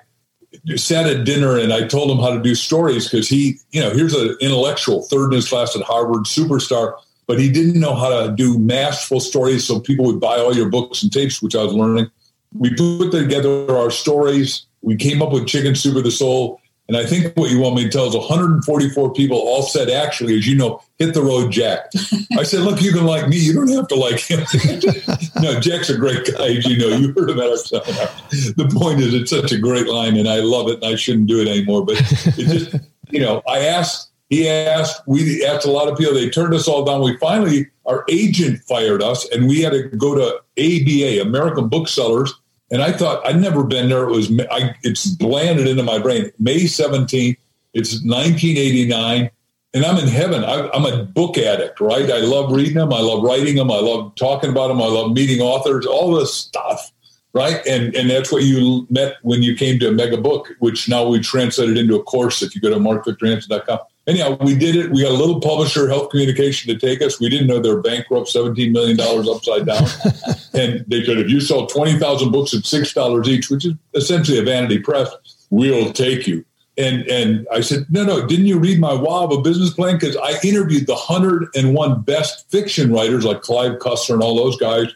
sat 0.76 1.08
at 1.08 1.26
dinner 1.26 1.58
and 1.58 1.72
I 1.72 1.88
told 1.88 2.12
him 2.12 2.18
how 2.18 2.32
to 2.32 2.42
do 2.42 2.56
stories 2.56 3.10
because 3.10 3.28
he, 3.28 3.60
you 3.72 3.82
know, 3.82 3.92
here's 3.92 4.14
an 4.14 4.36
intellectual, 4.42 5.04
third 5.04 5.28
in 5.28 5.34
his 5.34 5.50
class 5.50 5.76
at 5.76 5.84
Harvard, 5.84 6.26
superstar, 6.26 6.96
but 7.28 7.40
he 7.40 7.50
didn't 7.50 7.80
know 7.80 7.96
how 7.96 8.10
to 8.10 8.34
do 8.36 8.58
masterful 8.60 9.20
stories 9.20 9.66
so 9.66 9.80
people 9.80 10.06
would 10.06 10.20
buy 10.20 10.38
all 10.38 10.56
your 10.56 10.70
books 10.70 11.04
and 11.04 11.12
tapes, 11.12 11.42
which 11.42 11.56
I 11.56 11.64
was 11.64 11.74
learning. 11.74 12.10
We 12.58 12.74
put 12.74 13.12
together 13.12 13.78
our 13.78 13.92
stories. 13.92 14.66
We 14.82 14.96
came 14.96 15.22
up 15.22 15.32
with 15.32 15.48
Chicken 15.48 15.76
Soup 15.76 15.94
for 15.94 16.02
the 16.02 16.12
Soul. 16.12 16.61
And 16.92 16.98
I 16.98 17.06
think 17.06 17.34
what 17.38 17.50
you 17.50 17.58
want 17.58 17.76
me 17.76 17.84
to 17.84 17.90
tell 17.90 18.06
is 18.10 18.18
144 18.18 19.14
people 19.14 19.38
all 19.38 19.62
said, 19.62 19.90
actually, 19.90 20.38
as 20.38 20.46
you 20.46 20.58
know, 20.58 20.84
hit 21.00 21.14
the 21.14 21.22
road, 21.22 21.50
Jack. 21.50 21.90
I 22.38 22.44
said, 22.44 22.64
look, 22.64 22.82
you 22.82 22.92
can 22.92 23.06
like 23.06 23.30
me. 23.30 23.38
You 23.38 23.54
don't 23.54 23.70
have 23.70 23.88
to 23.88 23.96
like 23.96 24.20
him. 24.20 24.42
no, 25.42 25.58
Jack's 25.62 25.90
a 25.90 25.98
great 25.98 26.26
guy, 26.26 26.48
as 26.48 26.66
you 26.66 26.78
know. 26.78 26.90
You 26.90 27.14
heard 27.14 27.30
him 27.30 27.40
at 27.40 27.50
our 27.50 27.56
seminar. 27.56 28.10
The 28.58 28.70
point 28.78 29.00
is, 29.00 29.14
it's 29.14 29.30
such 29.30 29.54
a 29.54 29.58
great 29.58 29.88
line, 29.88 30.18
and 30.18 30.28
I 30.28 30.42
love 30.42 30.68
it, 30.68 30.84
and 30.84 30.86
I 30.88 30.98
shouldn't 30.98 31.28
do 31.28 31.40
it 31.40 31.48
anymore. 31.48 31.86
But 31.86 31.96
it 32.02 32.48
just, 32.48 32.76
you 33.10 33.22
know, 33.22 33.42
I 33.48 33.60
asked, 33.60 34.12
he 34.30 34.50
asked, 34.50 35.02
we 35.08 35.46
asked 35.46 35.66
a 35.66 35.72
lot 35.72 35.88
of 35.88 35.98
people. 35.98 36.14
They 36.14 36.30
turned 36.30 36.54
us 36.54 36.68
all 36.68 36.84
down. 36.84 37.02
We 37.04 37.16
finally, 37.20 37.68
our 37.86 38.04
agent 38.10 38.64
fired 38.64 39.02
us, 39.02 39.26
and 39.30 39.48
we 39.48 39.62
had 39.62 39.72
to 39.72 39.84
go 39.84 40.14
to 40.14 40.42
ABA, 40.60 41.22
American 41.22 41.70
Booksellers. 41.70 42.34
And 42.72 42.82
I 42.82 42.92
thought 42.94 43.26
I'd 43.26 43.40
never 43.40 43.64
been 43.64 43.90
there. 43.90 44.04
It 44.04 44.12
was 44.12 44.32
I, 44.50 44.76
it's 44.84 45.20
landed 45.22 45.68
into 45.68 45.84
my 45.84 46.00
brain. 46.00 46.32
May 46.40 46.62
17th. 46.62 47.38
It's 47.74 47.94
1989 48.04 49.30
and 49.74 49.86
I'm 49.86 49.98
in 49.98 50.08
heaven. 50.08 50.44
I, 50.44 50.70
am 50.76 50.86
a 50.86 51.04
book 51.06 51.38
addict, 51.38 51.80
right? 51.80 52.10
I 52.10 52.20
love 52.20 52.52
reading 52.52 52.76
them. 52.76 52.92
I 52.94 53.00
love 53.00 53.24
writing 53.24 53.56
them. 53.56 53.72
I 53.72 53.80
love 53.80 54.14
talking 54.16 54.50
about 54.50 54.68
them. 54.68 54.82
I 54.82 54.88
love 54.88 55.14
meeting 55.14 55.40
authors, 55.40 55.86
all 55.86 56.14
this 56.14 56.34
stuff, 56.34 56.92
right? 57.34 57.66
And 57.66 57.96
and 57.96 58.10
that's 58.10 58.32
what 58.32 58.44
you 58.44 58.86
met 58.90 59.16
when 59.22 59.42
you 59.44 59.56
came 59.56 59.80
to 59.80 59.92
Mega 59.92 60.18
Book, 60.18 60.50
which 60.60 60.90
now 60.90 61.08
we 61.08 61.20
translated 61.20 61.78
into 61.78 61.96
a 61.96 62.04
course. 62.04 62.42
If 62.42 62.54
you 62.54 62.62
go 62.62 62.70
to 62.70 62.78
markvictorhansen.com. 62.78 63.80
Anyhow, 64.08 64.38
we 64.42 64.56
did 64.56 64.76
it. 64.76 64.92
We 64.92 65.04
got 65.04 65.12
a 65.12 65.16
little 65.16 65.40
publisher, 65.40 65.88
Health 65.88 66.10
Communication, 66.10 66.74
to 66.74 66.80
take 66.80 67.02
us. 67.02 67.20
We 67.20 67.30
didn't 67.30 67.48
know 67.48 67.60
they 67.60 67.70
were 67.70 67.82
bankrupt, 67.82 68.34
$17 68.34 68.72
million 68.72 69.00
upside 69.00 69.66
down. 69.68 69.84
and 70.54 70.84
they 70.88 71.04
said, 71.06 71.20
if 71.20 71.30
you 71.30 71.40
sell 71.40 71.68
20,000 71.68 72.32
books 72.32 72.54
at 72.54 72.64
$6 72.64 73.28
each, 73.28 73.50
which 73.50 73.66
is 73.66 73.74
essentially 73.94 74.40
a 74.40 74.44
vanity 74.44 74.80
press, 74.80 75.10
we'll 75.52 75.94
take 75.94 76.26
you 76.26 76.44
and 76.78 77.08
and 77.08 77.48
I 77.52 77.62
said, 77.62 77.86
no, 77.90 78.04
no, 78.04 78.26
didn't 78.26 78.46
you 78.46 78.58
read 78.58 78.80
my 78.80 78.94
Wow 78.94 79.26
of 79.26 79.32
a 79.32 79.42
Business 79.42 79.74
Plan? 79.74 79.96
Because 79.96 80.18
I 80.18 80.34
interviewed 80.44 80.88
the 80.88 80.94
101 80.94 82.02
best 82.02 82.50
fiction 82.50 82.92
writers 82.92 83.26
like 83.26 83.42
Clive 83.42 83.80
Cussler 83.80 84.16
and 84.16 84.24
all 84.24 84.36
those 84.36 84.58
guys, 84.58 84.88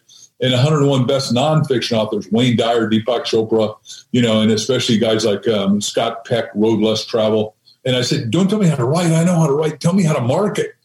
and 0.41 0.51
101 0.51 1.05
best 1.05 1.33
nonfiction 1.33 1.97
authors, 1.97 2.29
Wayne 2.31 2.55
Dyer, 2.55 2.89
Deepak 2.89 3.23
Chopra, 3.25 3.75
you 4.11 4.21
know, 4.21 4.41
and 4.41 4.51
especially 4.51 4.97
guys 4.97 5.25
like 5.25 5.47
um, 5.47 5.81
Scott 5.81 6.25
Peck, 6.25 6.45
Road 6.55 6.79
Less 6.79 7.05
Travel. 7.05 7.54
And 7.85 7.95
I 7.95 8.01
said, 8.01 8.31
don't 8.31 8.49
tell 8.49 8.59
me 8.59 8.67
how 8.67 8.75
to 8.75 8.85
write. 8.85 9.11
I 9.11 9.23
know 9.23 9.35
how 9.35 9.47
to 9.47 9.53
write. 9.53 9.79
Tell 9.79 9.93
me 9.93 10.03
how 10.03 10.13
to 10.13 10.21
market. 10.21 10.75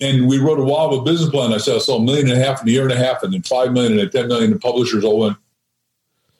And 0.00 0.26
we 0.26 0.38
wrote 0.38 0.58
a 0.58 0.64
Wow 0.64 0.90
of 0.90 1.00
a 1.00 1.02
Business 1.02 1.30
Plan. 1.30 1.52
I 1.52 1.58
said, 1.58 1.76
I 1.76 1.78
saw 1.78 1.98
a 1.98 2.02
million 2.02 2.28
and 2.28 2.40
a 2.40 2.44
half 2.44 2.62
in 2.62 2.68
a 2.68 2.70
year 2.70 2.82
and 2.82 2.92
a 2.92 2.96
half, 2.96 3.22
and 3.22 3.32
then 3.32 3.42
five 3.42 3.72
million 3.72 3.98
and 3.98 4.12
10 4.12 4.28
million. 4.28 4.50
The 4.50 4.58
publishers 4.58 5.04
all 5.04 5.20
went, 5.20 5.36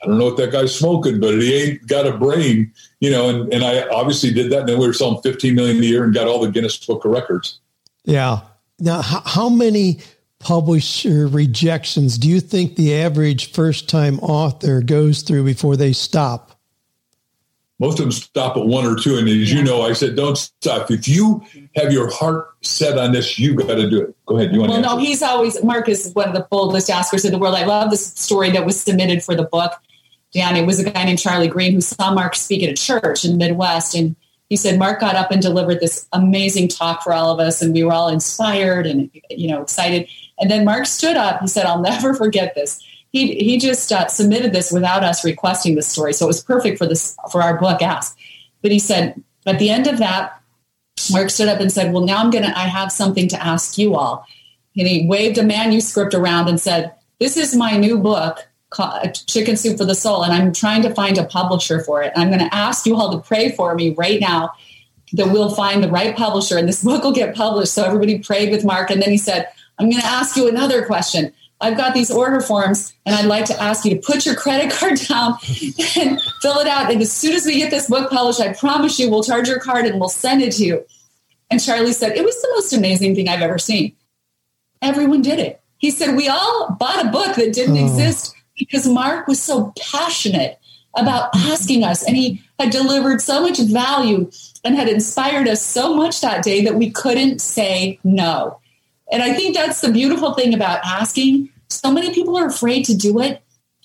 I 0.03 0.07
don't 0.07 0.19
know 0.19 0.27
what 0.27 0.37
that 0.37 0.53
guy's 0.53 0.75
smoking, 0.75 1.21
but 1.21 1.35
he 1.35 1.55
ain't 1.55 1.87
got 1.87 2.07
a 2.07 2.17
brain, 2.17 2.73
you 3.01 3.11
know. 3.11 3.29
And, 3.29 3.53
and 3.53 3.65
I 3.65 3.89
obviously 3.89 4.33
did 4.33 4.53
that. 4.53 4.61
And 4.61 4.69
then 4.69 4.79
we 4.79 4.87
were 4.87 4.93
selling 4.93 5.23
15 5.23 5.55
million 5.55 5.79
a 5.79 5.87
year 5.87 6.05
and 6.05 6.15
got 6.15 6.29
all 6.29 6.41
the 6.41 6.51
Guinness 6.51 6.85
Book 6.85 7.05
of 7.05 7.13
Records. 7.13 7.61
Yeah. 8.05 8.41
Now, 8.79 9.01
how, 9.01 9.23
how 9.25 9.49
many 9.49 10.01
publisher 10.39 11.27
rejections 11.27 12.19
do 12.19 12.29
you 12.29 12.41
think 12.41 12.77
the 12.77 12.95
average 12.95 13.53
first 13.53 13.89
time 13.89 14.19
author 14.21 14.83
goes 14.83 15.23
through 15.23 15.45
before 15.45 15.77
they 15.77 15.93
stop? 15.93 16.56
Most 17.79 17.99
of 17.99 18.07
them 18.07 18.13
stop 18.13 18.57
at 18.57 18.65
one 18.65 18.87
or 18.87 18.97
two. 18.97 19.19
And 19.19 19.29
as 19.29 19.53
you 19.53 19.63
know, 19.63 19.83
I 19.83 19.93
said, 19.93 20.17
don't 20.17 20.37
stop. 20.37 20.91
If 20.91 21.07
you 21.07 21.43
have 21.77 21.93
your 21.93 22.11
heart 22.11 22.49
set 22.63 22.99
on 22.99 23.13
this, 23.13 23.39
you 23.39 23.55
got 23.55 23.75
to 23.75 23.91
do 23.91 24.01
it. 24.01 24.17
Go 24.25 24.39
ahead. 24.39 24.53
You 24.53 24.61
want 24.61 24.73
well, 24.73 24.81
no, 24.81 24.97
he's 24.97 25.23
always, 25.23 25.63
Mark 25.63 25.89
is 25.89 26.11
one 26.15 26.29
of 26.29 26.35
the 26.35 26.47
boldest 26.51 26.89
askers 26.89 27.25
in 27.27 27.33
the 27.33 27.39
world. 27.39 27.55
I 27.55 27.67
love 27.67 27.91
this 27.91 28.07
story 28.07 28.51
that 28.53 28.65
was 28.65 28.81
submitted 28.81 29.23
for 29.23 29.35
the 29.35 29.45
book. 29.45 29.73
Dan, 30.33 30.57
it 30.57 30.67
was 30.67 30.81
a 30.81 30.91
guy 30.91 31.05
named 31.05 31.19
Charlie 31.19 31.49
Green 31.49 31.73
who 31.73 31.81
saw 31.83 32.15
Mark 32.15 32.35
speak 32.35 32.63
at 32.63 32.71
a 32.71 32.75
church 32.75 33.25
in 33.25 33.33
the 33.33 33.37
Midwest. 33.37 33.95
And 33.95 34.17
he 34.49 34.57
said, 34.57 34.79
Mark 34.79 35.01
got 35.01 35.15
up 35.15 35.31
and 35.31 35.43
delivered 35.43 35.81
this 35.81 36.09
amazing 36.13 36.69
talk 36.69 37.03
for 37.03 37.13
all 37.13 37.31
of 37.31 37.41
us. 37.41 37.61
And 37.61 37.75
we 37.75 37.85
were 37.85 37.93
all 37.93 38.09
inspired 38.09 38.87
and, 38.87 39.11
you 39.31 39.49
know, 39.49 39.61
excited. 39.61 40.09
And 40.39 40.51
then 40.51 40.65
Mark 40.65 40.87
stood 40.87 41.17
up. 41.17 41.41
He 41.41 41.49
said, 41.49 41.67
I'll 41.67 41.81
never 41.81 42.15
forget 42.23 42.55
this. 42.55 42.83
He, 43.17 43.35
he 43.37 43.59
just 43.59 43.91
uh, 43.93 44.09
submitted 44.09 44.53
this 44.53 44.71
without 44.71 45.03
us 45.03 45.25
requesting 45.25 45.75
the 45.75 45.83
story. 45.83 46.13
So 46.13 46.27
it 46.27 46.29
was 46.29 46.43
perfect 46.43 46.77
for 46.77 46.87
this, 46.87 47.17
for 47.33 47.43
our 47.43 47.59
book 47.59 47.81
ask. 47.81 48.17
But 48.61 48.73
he 48.73 48.79
said, 48.79 49.23
at 49.47 49.59
the 49.59 49.71
end 49.71 49.87
of 49.87 49.99
that, 49.99 50.41
Mark 51.11 51.31
stood 51.31 51.49
up 51.49 51.61
and 51.61 51.73
said, 51.73 51.93
well, 51.93 52.05
now 52.05 52.19
I'm 52.19 52.31
to, 52.31 52.59
I 52.59 52.67
have 52.67 52.93
something 52.93 53.29
to 53.29 53.43
ask 53.43 53.79
you 53.79 53.95
all. 53.95 54.27
And 54.77 54.87
he 54.87 55.07
waved 55.07 55.39
a 55.39 55.43
manuscript 55.43 56.13
around 56.13 56.49
and 56.49 56.61
said, 56.61 56.93
this 57.19 57.39
is 57.39 57.57
my 57.57 57.79
new 57.79 57.99
book 57.99 58.47
Chicken 59.27 59.57
Soup 59.57 59.79
for 59.79 59.87
the 59.87 59.95
Soul, 59.95 60.23
and 60.23 60.35
I'm 60.35 60.53
trying 60.53 60.83
to 60.83 60.93
find 60.93 61.17
a 61.17 61.25
publisher 61.25 61.81
for 61.81 62.03
it. 62.03 62.13
And 62.15 62.23
I'm 62.23 62.29
going 62.29 62.47
to 62.47 62.55
ask 62.55 62.85
you 62.85 62.97
all 62.97 63.13
to 63.13 63.27
pray 63.27 63.53
for 63.53 63.75
me 63.75 63.95
right 63.95 64.21
now 64.21 64.53
that 65.15 65.33
we'll 65.33 65.55
find 65.55 65.83
the 65.83 65.89
right 65.89 66.15
publisher 66.15 66.59
and 66.59 66.69
this 66.69 66.83
book 66.83 67.05
will 67.05 67.13
get 67.13 67.35
published. 67.35 67.73
So 67.73 67.85
everybody 67.85 68.19
prayed 68.19 68.51
with 68.51 68.65
Mark. 68.65 68.91
And 68.91 69.01
then 69.01 69.11
he 69.11 69.19
said, 69.19 69.49
I'm 69.79 69.89
going 69.89 70.03
to 70.03 70.07
ask 70.07 70.37
you 70.37 70.49
another 70.49 70.85
question. 70.85 71.33
I've 71.61 71.77
got 71.77 71.95
these 71.95 72.11
order 72.11 72.41
forms 72.41 72.93
and 73.07 73.15
I'd 73.15 73.25
like 73.25 73.47
to 73.47 73.61
ask 73.61 73.85
you 73.85 73.95
to 73.95 74.01
put 74.01 74.27
your 74.27 74.35
credit 74.35 74.71
card 74.71 74.99
down 75.09 75.33
and 75.97 76.21
fill 76.43 76.59
it 76.59 76.67
out. 76.67 76.93
And 76.93 77.01
as 77.01 77.13
soon 77.13 77.35
as 77.35 77.47
we 77.47 77.59
get 77.59 77.71
this 77.71 77.89
book 77.89 78.11
published, 78.11 78.41
I 78.41 78.53
promise 78.53 78.99
you 78.99 79.11
we'll 79.11 79.23
charge 79.23 79.49
your 79.49 79.61
card 79.61 79.87
and 79.87 79.99
we'll 79.99 80.09
send 80.09 80.43
it 80.43 80.53
to 80.55 80.65
you. 80.65 80.85
And 81.51 81.63
Charlie 81.63 81.93
said, 81.93 82.17
It 82.17 82.25
was 82.25 82.41
the 82.41 82.49
most 82.55 82.73
amazing 82.73 83.15
thing 83.15 83.29
I've 83.29 83.43
ever 83.43 83.59
seen. 83.59 83.95
Everyone 84.83 85.23
did 85.23 85.39
it. 85.39 85.61
He 85.79 85.91
said, 85.91 86.17
We 86.17 86.29
all 86.29 86.77
bought 86.79 87.05
a 87.05 87.11
book 87.11 87.37
that 87.37 87.53
didn't 87.53 87.79
oh. 87.79 87.85
exist 87.85 88.35
because 88.59 88.87
Mark 88.89 89.27
was 89.27 89.41
so 89.41 89.73
passionate 89.79 90.59
about 90.95 91.31
asking 91.35 91.85
us 91.85 92.03
and 92.03 92.17
he 92.17 92.43
had 92.59 92.71
delivered 92.71 93.21
so 93.21 93.43
much 93.43 93.59
value 93.59 94.31
and 94.65 94.77
had 94.77 94.89
inspired 94.89 95.47
us 95.47 95.65
so 95.65 95.95
much 95.95 96.21
that 96.23 96.43
day 96.43 96.65
that 96.65 96.75
we 96.75 96.91
couldn't 96.91 97.41
say 97.41 97.99
no. 98.03 98.59
And 99.11 99.23
I 99.23 99.35
think 99.35 99.55
that's 99.55 99.81
the 99.81 99.93
beautiful 99.93 100.35
thing 100.35 100.55
about 100.55 100.81
asking. 100.85 101.51
So 101.69 101.91
many 101.91 102.13
people 102.13 102.37
are 102.37 102.47
afraid 102.47 102.85
to 102.87 102.97
do 102.97 103.21
it, 103.21 103.43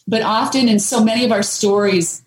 but 0.08 0.22
often, 0.22 0.68
and 0.68 0.82
so 0.82 1.04
many 1.04 1.26
of 1.26 1.32
our 1.32 1.44
stories 1.44 2.24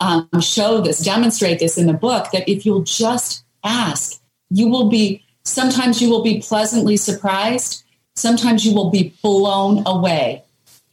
um, 0.00 0.28
show 0.40 0.80
this, 0.80 0.98
demonstrate 0.98 1.58
this 1.58 1.78
in 1.78 1.86
the 1.86 1.92
book, 1.92 2.30
that 2.32 2.48
if 2.48 2.64
you'll 2.66 2.82
just 2.82 3.44
ask, 3.64 4.20
you 4.50 4.68
will 4.68 4.88
be, 4.88 5.24
sometimes 5.44 6.00
you 6.00 6.10
will 6.10 6.22
be 6.22 6.40
pleasantly 6.40 6.96
surprised, 6.96 7.84
sometimes 8.16 8.66
you 8.66 8.74
will 8.74 8.90
be 8.90 9.14
blown 9.22 9.82
away 9.86 10.42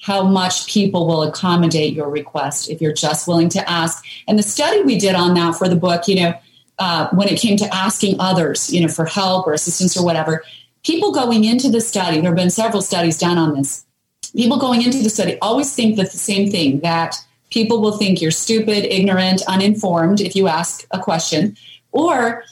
how 0.01 0.23
much 0.23 0.67
people 0.67 1.07
will 1.07 1.23
accommodate 1.23 1.93
your 1.93 2.09
request 2.09 2.69
if 2.69 2.81
you're 2.81 2.93
just 2.93 3.27
willing 3.27 3.49
to 3.49 3.69
ask. 3.69 4.03
And 4.27 4.39
the 4.39 4.43
study 4.43 4.81
we 4.81 4.97
did 4.97 5.15
on 5.15 5.33
that 5.33 5.55
for 5.55 5.67
the 5.67 5.75
book, 5.75 6.07
you 6.07 6.15
know, 6.15 6.33
uh, 6.77 7.09
when 7.09 7.27
it 7.27 7.39
came 7.39 7.57
to 7.57 7.75
asking 7.75 8.15
others, 8.19 8.71
you 8.71 8.81
know, 8.81 8.87
for 8.87 9.05
help 9.05 9.45
or 9.45 9.51
assistance 9.51 9.97
or 9.97 10.05
whatever, 10.05 10.43
people 10.83 11.11
going 11.11 11.43
into 11.43 11.69
the 11.69 11.81
study, 11.81 12.21
there 12.21 12.31
have 12.31 12.37
been 12.37 12.49
several 12.49 12.81
studies 12.81 13.17
done 13.17 13.37
on 13.37 13.55
this. 13.55 13.85
People 14.35 14.59
going 14.59 14.81
into 14.81 15.01
the 15.01 15.09
study 15.09 15.37
always 15.41 15.73
think 15.73 15.97
that 15.97 16.11
the 16.11 16.17
same 16.17 16.51
thing 16.51 16.79
that 16.81 17.15
people 17.49 17.81
will 17.81 17.97
think 17.97 18.21
you're 18.21 18.31
stupid, 18.31 18.85
ignorant, 18.85 19.41
uninformed 19.47 20.21
if 20.21 20.35
you 20.35 20.47
ask 20.47 20.85
a 20.91 20.99
question, 20.99 21.57
or 21.91 22.43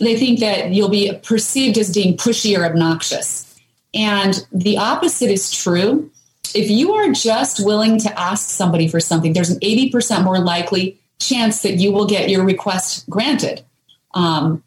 they 0.00 0.16
think 0.16 0.40
that 0.40 0.72
you'll 0.72 0.88
be 0.88 1.12
perceived 1.22 1.76
as 1.78 1.92
being 1.92 2.16
pushy 2.16 2.58
or 2.58 2.64
obnoxious. 2.64 3.58
And 3.94 4.46
the 4.52 4.78
opposite 4.78 5.30
is 5.30 5.52
true 5.52 6.10
if 6.54 6.70
you 6.70 6.94
are 6.94 7.12
just 7.12 7.64
willing 7.64 7.98
to 7.98 8.18
ask 8.18 8.48
somebody 8.48 8.88
for 8.88 9.00
something, 9.00 9.32
there's 9.32 9.50
an 9.50 9.60
80% 9.60 10.24
more 10.24 10.38
likely 10.38 10.98
chance 11.18 11.62
that 11.62 11.74
you 11.74 11.92
will 11.92 12.06
get 12.06 12.30
your 12.30 12.44
request 12.44 13.08
granted. 13.10 13.62
Um, 14.14 14.62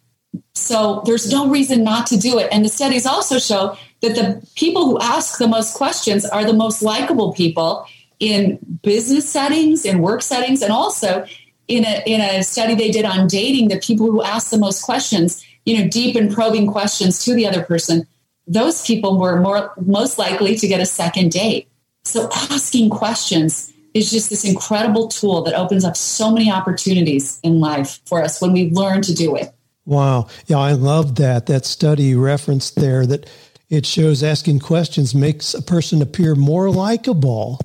so 0.59 1.01
there's 1.05 1.31
no 1.31 1.49
reason 1.49 1.83
not 1.83 2.07
to 2.07 2.17
do 2.17 2.37
it. 2.39 2.47
And 2.51 2.63
the 2.63 2.69
studies 2.69 3.05
also 3.05 3.39
show 3.39 3.77
that 4.01 4.15
the 4.15 4.47
people 4.55 4.85
who 4.85 4.99
ask 4.99 5.37
the 5.37 5.47
most 5.47 5.75
questions 5.75 6.25
are 6.25 6.45
the 6.45 6.53
most 6.53 6.81
likable 6.81 7.33
people 7.33 7.85
in 8.19 8.59
business 8.83 9.29
settings, 9.29 9.85
in 9.85 10.01
work 10.01 10.21
settings, 10.21 10.61
and 10.61 10.71
also 10.71 11.25
in 11.67 11.85
a, 11.85 12.03
in 12.05 12.21
a 12.21 12.43
study 12.43 12.75
they 12.75 12.91
did 12.91 13.05
on 13.05 13.27
dating, 13.27 13.69
the 13.69 13.79
people 13.79 14.07
who 14.07 14.21
ask 14.21 14.49
the 14.49 14.57
most 14.57 14.83
questions, 14.83 15.45
you 15.65 15.77
know, 15.77 15.87
deep 15.87 16.15
and 16.15 16.33
probing 16.33 16.67
questions 16.67 17.23
to 17.23 17.33
the 17.33 17.47
other 17.47 17.63
person, 17.63 18.05
those 18.47 18.85
people 18.85 19.19
were 19.19 19.39
more 19.39 19.73
most 19.79 20.17
likely 20.17 20.55
to 20.55 20.67
get 20.67 20.81
a 20.81 20.85
second 20.85 21.31
date. 21.31 21.69
So 22.03 22.29
asking 22.33 22.89
questions 22.89 23.71
is 23.93 24.11
just 24.11 24.29
this 24.29 24.43
incredible 24.43 25.07
tool 25.07 25.43
that 25.43 25.53
opens 25.53 25.85
up 25.85 25.95
so 25.95 26.31
many 26.31 26.51
opportunities 26.51 27.39
in 27.43 27.59
life 27.59 27.99
for 28.05 28.23
us 28.23 28.41
when 28.41 28.51
we 28.51 28.71
learn 28.71 29.01
to 29.03 29.13
do 29.13 29.35
it. 29.35 29.53
Wow. 29.85 30.27
Yeah, 30.47 30.59
I 30.59 30.73
love 30.73 31.15
that. 31.15 31.47
That 31.47 31.65
study 31.65 32.15
referenced 32.15 32.75
there 32.75 33.05
that 33.05 33.29
it 33.69 33.85
shows 33.85 34.23
asking 34.23 34.59
questions 34.59 35.13
makes 35.13 35.53
a 35.53 35.61
person 35.61 36.01
appear 36.01 36.35
more 36.35 36.69
likable, 36.69 37.59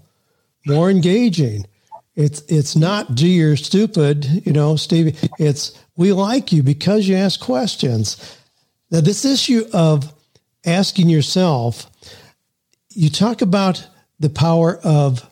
more 0.66 0.90
engaging. 0.90 1.66
It's 2.14 2.42
it's 2.42 2.76
not 2.76 3.14
gee 3.14 3.34
you're 3.34 3.56
stupid, 3.56 4.46
you 4.46 4.52
know, 4.52 4.76
Stevie. 4.76 5.16
It's 5.38 5.78
we 5.96 6.12
like 6.12 6.52
you 6.52 6.62
because 6.62 7.08
you 7.08 7.16
ask 7.16 7.40
questions. 7.40 8.38
Now 8.90 9.00
this 9.00 9.24
issue 9.24 9.64
of 9.72 10.12
asking 10.64 11.08
yourself, 11.08 11.90
you 12.90 13.10
talk 13.10 13.42
about 13.42 13.86
the 14.20 14.30
power 14.30 14.78
of 14.84 15.28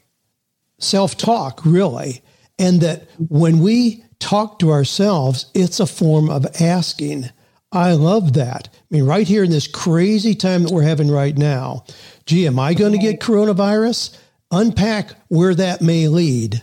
self 0.78 1.16
talk, 1.16 1.64
really. 1.64 2.22
And 2.58 2.80
that 2.80 3.08
when 3.28 3.60
we 3.60 4.04
talk 4.22 4.60
to 4.60 4.70
ourselves, 4.70 5.46
it's 5.52 5.80
a 5.80 5.86
form 5.86 6.30
of 6.30 6.46
asking. 6.60 7.30
I 7.72 7.92
love 7.92 8.34
that. 8.34 8.68
I 8.72 8.78
mean, 8.90 9.04
right 9.04 9.26
here 9.26 9.42
in 9.42 9.50
this 9.50 9.66
crazy 9.66 10.34
time 10.34 10.62
that 10.62 10.72
we're 10.72 10.82
having 10.82 11.10
right 11.10 11.36
now, 11.36 11.84
gee, 12.24 12.46
am 12.46 12.58
I 12.58 12.74
going 12.74 12.92
to 12.92 12.98
get 12.98 13.20
coronavirus? 13.20 14.16
Unpack 14.52 15.10
where 15.28 15.54
that 15.54 15.82
may 15.82 16.06
lead. 16.06 16.62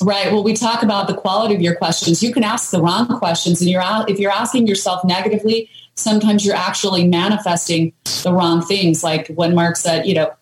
Right. 0.00 0.32
Well, 0.32 0.42
we 0.42 0.54
talk 0.54 0.82
about 0.82 1.08
the 1.08 1.14
quality 1.14 1.54
of 1.54 1.60
your 1.60 1.74
questions. 1.74 2.22
You 2.22 2.32
can 2.32 2.42
ask 2.42 2.70
the 2.70 2.80
wrong 2.80 3.06
questions, 3.18 3.60
and 3.60 3.68
you're 3.68 3.82
if 4.08 4.18
you're 4.18 4.30
asking 4.30 4.66
yourself 4.66 5.04
negatively, 5.04 5.68
sometimes 5.96 6.46
you're 6.46 6.56
actually 6.56 7.06
manifesting 7.06 7.92
the 8.22 8.32
wrong 8.32 8.62
things. 8.62 9.04
Like 9.04 9.28
when 9.34 9.54
Mark 9.54 9.76
said, 9.76 10.06
you 10.06 10.14
know, 10.14 10.32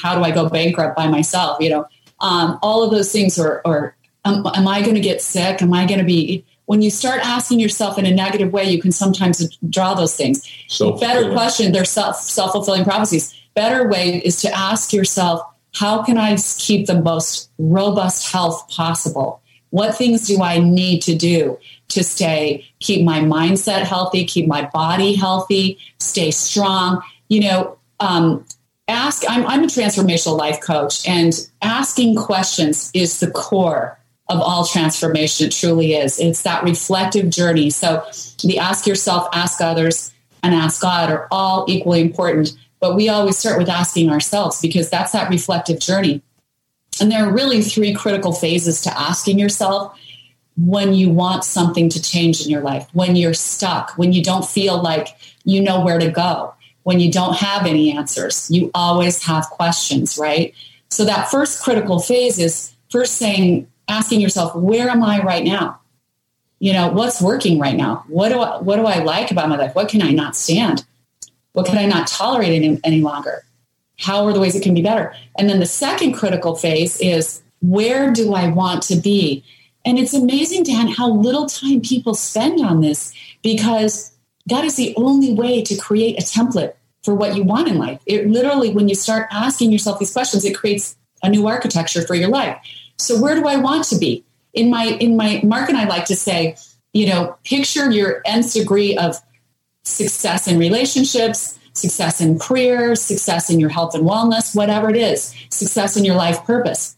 how 0.00 0.14
do 0.14 0.22
I 0.22 0.30
go 0.30 0.48
bankrupt 0.48 0.96
by 0.96 1.08
myself? 1.08 1.58
You 1.60 1.70
know, 1.70 1.86
um, 2.20 2.60
all 2.62 2.84
of 2.84 2.92
those 2.92 3.10
things 3.10 3.40
are, 3.40 3.60
or 3.64 3.96
um, 4.24 4.46
am 4.54 4.68
I 4.68 4.82
going 4.82 4.94
to 4.94 5.00
get 5.00 5.22
sick? 5.22 5.62
Am 5.62 5.72
I 5.72 5.86
going 5.86 5.98
to 5.98 6.04
be? 6.04 6.44
When 6.66 6.80
you 6.80 6.90
start 6.90 7.20
asking 7.24 7.60
yourself 7.60 7.98
in 7.98 8.06
a 8.06 8.14
negative 8.14 8.52
way, 8.52 8.64
you 8.64 8.80
can 8.80 8.92
sometimes 8.92 9.56
draw 9.68 9.94
those 9.94 10.16
things. 10.16 10.48
So 10.68 10.92
better 10.92 11.32
question. 11.32 11.72
They're 11.72 11.84
self 11.84 12.16
self 12.20 12.52
fulfilling 12.52 12.84
prophecies. 12.84 13.34
Better 13.54 13.88
way 13.88 14.22
is 14.24 14.40
to 14.42 14.56
ask 14.56 14.92
yourself 14.92 15.42
how 15.74 16.02
can 16.02 16.18
I 16.18 16.36
keep 16.36 16.86
the 16.86 17.00
most 17.00 17.50
robust 17.58 18.30
health 18.30 18.68
possible? 18.70 19.42
What 19.70 19.96
things 19.96 20.26
do 20.26 20.42
I 20.42 20.58
need 20.58 21.00
to 21.02 21.14
do 21.14 21.58
to 21.88 22.04
stay, 22.04 22.66
keep 22.78 23.04
my 23.04 23.20
mindset 23.20 23.84
healthy, 23.84 24.26
keep 24.26 24.46
my 24.46 24.68
body 24.72 25.14
healthy, 25.14 25.78
stay 25.98 26.30
strong? 26.30 27.02
You 27.28 27.40
know, 27.40 27.78
um, 27.98 28.44
ask, 28.86 29.24
I'm, 29.28 29.46
I'm 29.46 29.64
a 29.64 29.66
transformational 29.66 30.36
life 30.36 30.60
coach, 30.60 31.08
and 31.08 31.34
asking 31.62 32.16
questions 32.16 32.90
is 32.92 33.20
the 33.20 33.30
core 33.30 33.98
of 34.32 34.40
all 34.40 34.64
transformation. 34.64 35.46
It 35.46 35.52
truly 35.52 35.94
is. 35.94 36.18
It's 36.18 36.42
that 36.42 36.64
reflective 36.64 37.28
journey. 37.30 37.70
So 37.70 38.04
the 38.42 38.58
ask 38.58 38.86
yourself, 38.86 39.28
ask 39.32 39.60
others, 39.60 40.12
and 40.42 40.54
ask 40.54 40.80
God 40.80 41.10
are 41.10 41.28
all 41.30 41.66
equally 41.68 42.00
important. 42.00 42.56
But 42.80 42.96
we 42.96 43.08
always 43.08 43.36
start 43.36 43.58
with 43.58 43.68
asking 43.68 44.10
ourselves 44.10 44.60
because 44.60 44.90
that's 44.90 45.12
that 45.12 45.30
reflective 45.30 45.78
journey. 45.78 46.22
And 47.00 47.10
there 47.10 47.24
are 47.24 47.32
really 47.32 47.62
three 47.62 47.94
critical 47.94 48.32
phases 48.32 48.80
to 48.82 48.98
asking 48.98 49.38
yourself 49.38 49.98
when 50.56 50.92
you 50.94 51.10
want 51.10 51.44
something 51.44 51.88
to 51.90 52.02
change 52.02 52.42
in 52.42 52.50
your 52.50 52.60
life, 52.60 52.88
when 52.92 53.16
you're 53.16 53.34
stuck, 53.34 53.92
when 53.96 54.12
you 54.12 54.22
don't 54.22 54.44
feel 54.44 54.82
like 54.82 55.08
you 55.44 55.62
know 55.62 55.82
where 55.84 55.98
to 55.98 56.10
go, 56.10 56.54
when 56.82 57.00
you 57.00 57.10
don't 57.10 57.36
have 57.36 57.66
any 57.66 57.96
answers. 57.96 58.50
You 58.50 58.70
always 58.74 59.22
have 59.24 59.44
questions, 59.46 60.18
right? 60.18 60.54
So 60.90 61.04
that 61.04 61.30
first 61.30 61.62
critical 61.62 62.00
phase 62.00 62.38
is 62.38 62.74
first 62.90 63.14
saying, 63.14 63.66
asking 63.92 64.20
yourself, 64.20 64.54
where 64.54 64.88
am 64.88 65.02
I 65.02 65.22
right 65.22 65.44
now? 65.44 65.80
You 66.58 66.72
know, 66.72 66.88
what's 66.88 67.20
working 67.20 67.58
right 67.58 67.76
now? 67.76 68.04
What 68.08 68.30
do 68.30 68.40
I, 68.40 68.60
what 68.60 68.76
do 68.76 68.86
I 68.86 69.02
like 69.02 69.30
about 69.30 69.48
my 69.48 69.56
life? 69.56 69.74
What 69.74 69.88
can 69.88 70.02
I 70.02 70.10
not 70.10 70.36
stand? 70.36 70.84
What 71.52 71.66
can 71.66 71.76
I 71.76 71.86
not 71.86 72.06
tolerate 72.06 72.52
any, 72.52 72.80
any 72.82 73.00
longer? 73.00 73.44
How 73.98 74.24
are 74.26 74.32
the 74.32 74.40
ways 74.40 74.54
it 74.54 74.62
can 74.62 74.74
be 74.74 74.82
better? 74.82 75.14
And 75.38 75.48
then 75.48 75.60
the 75.60 75.66
second 75.66 76.12
critical 76.12 76.56
phase 76.56 76.98
is 77.00 77.42
where 77.60 78.10
do 78.10 78.34
I 78.34 78.48
want 78.48 78.82
to 78.84 78.96
be? 78.96 79.44
And 79.84 79.98
it's 79.98 80.14
amazing, 80.14 80.62
Dan, 80.62 80.88
how 80.88 81.10
little 81.10 81.46
time 81.46 81.80
people 81.80 82.14
spend 82.14 82.60
on 82.60 82.80
this 82.80 83.12
because 83.42 84.12
that 84.46 84.64
is 84.64 84.76
the 84.76 84.94
only 84.96 85.32
way 85.34 85.62
to 85.62 85.76
create 85.76 86.18
a 86.18 86.22
template 86.22 86.74
for 87.02 87.14
what 87.14 87.36
you 87.36 87.42
want 87.42 87.68
in 87.68 87.78
life. 87.78 88.00
It 88.06 88.28
literally, 88.28 88.72
when 88.72 88.88
you 88.88 88.94
start 88.94 89.28
asking 89.30 89.72
yourself 89.72 89.98
these 89.98 90.12
questions, 90.12 90.44
it 90.44 90.56
creates 90.56 90.96
a 91.22 91.28
new 91.28 91.46
architecture 91.46 92.06
for 92.06 92.14
your 92.14 92.28
life. 92.28 92.56
So 92.98 93.20
where 93.20 93.34
do 93.34 93.46
I 93.46 93.56
want 93.56 93.84
to 93.86 93.98
be? 93.98 94.24
In 94.52 94.70
my 94.70 94.84
in 94.84 95.16
my 95.16 95.40
Mark 95.42 95.68
and 95.68 95.78
I 95.78 95.84
like 95.84 96.04
to 96.06 96.16
say, 96.16 96.56
you 96.92 97.06
know, 97.06 97.36
picture 97.44 97.90
your 97.90 98.22
nth 98.24 98.52
degree 98.52 98.96
of 98.96 99.16
success 99.84 100.46
in 100.46 100.58
relationships, 100.58 101.58
success 101.72 102.20
in 102.20 102.38
career, 102.38 102.94
success 102.94 103.50
in 103.50 103.58
your 103.58 103.70
health 103.70 103.94
and 103.94 104.04
wellness, 104.04 104.54
whatever 104.54 104.90
it 104.90 104.96
is, 104.96 105.34
success 105.50 105.96
in 105.96 106.04
your 106.04 106.16
life 106.16 106.44
purpose. 106.44 106.96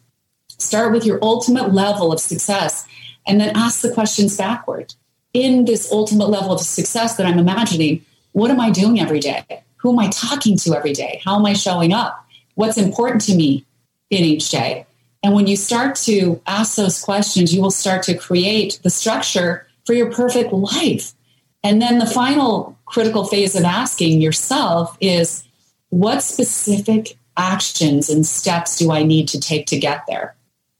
Start 0.48 0.92
with 0.92 1.04
your 1.04 1.18
ultimate 1.22 1.72
level 1.72 2.12
of 2.12 2.20
success 2.20 2.86
and 3.26 3.40
then 3.40 3.56
ask 3.56 3.80
the 3.80 3.92
questions 3.92 4.36
backward. 4.36 4.94
In 5.32 5.64
this 5.64 5.90
ultimate 5.90 6.28
level 6.28 6.52
of 6.52 6.60
success 6.60 7.16
that 7.16 7.26
I'm 7.26 7.38
imagining, 7.38 8.04
what 8.32 8.50
am 8.50 8.60
I 8.60 8.70
doing 8.70 9.00
every 9.00 9.20
day? 9.20 9.44
Who 9.76 9.92
am 9.92 9.98
I 9.98 10.08
talking 10.08 10.56
to 10.58 10.76
every 10.76 10.92
day? 10.92 11.20
How 11.24 11.36
am 11.36 11.46
I 11.46 11.54
showing 11.54 11.92
up? 11.92 12.24
What's 12.54 12.78
important 12.78 13.22
to 13.22 13.34
me 13.34 13.64
in 14.10 14.22
each 14.22 14.50
day? 14.50 14.86
And 15.24 15.32
when 15.32 15.46
you 15.46 15.56
start 15.56 15.96
to 15.96 16.38
ask 16.46 16.76
those 16.76 17.02
questions, 17.02 17.54
you 17.54 17.62
will 17.62 17.70
start 17.70 18.02
to 18.04 18.14
create 18.14 18.78
the 18.82 18.90
structure 18.90 19.66
for 19.86 19.94
your 19.94 20.12
perfect 20.12 20.52
life. 20.52 21.14
And 21.62 21.80
then 21.80 21.98
the 21.98 22.06
final 22.06 22.78
critical 22.84 23.24
phase 23.24 23.56
of 23.56 23.64
asking 23.64 24.20
yourself 24.20 24.98
is 25.00 25.42
what 25.88 26.22
specific 26.22 27.16
actions 27.38 28.10
and 28.10 28.26
steps 28.26 28.76
do 28.76 28.92
I 28.92 29.02
need 29.02 29.26
to 29.28 29.40
take 29.40 29.64
to 29.68 29.78
get 29.78 30.04
there? 30.06 30.36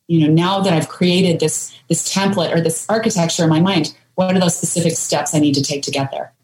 You 0.09 0.27
know, 0.29 0.35
now 0.35 0.61
that 0.61 0.75
I've 0.75 0.91
created 0.91 1.41
this 1.41 1.75
this 1.89 2.13
template 2.13 2.55
or 2.55 2.61
this 2.61 2.85
architecture 2.91 3.45
in 3.45 3.49
my 3.49 3.61
mind, 3.61 3.97
what 4.15 4.37
are 4.37 4.39
those 4.39 4.59
specific 4.59 4.93
steps 4.93 5.35
I 5.35 5.39
need 5.39 5.55
to 5.55 5.63
take 5.63 5.83
to 5.85 5.91
get 5.91 6.11
there? 6.11 6.35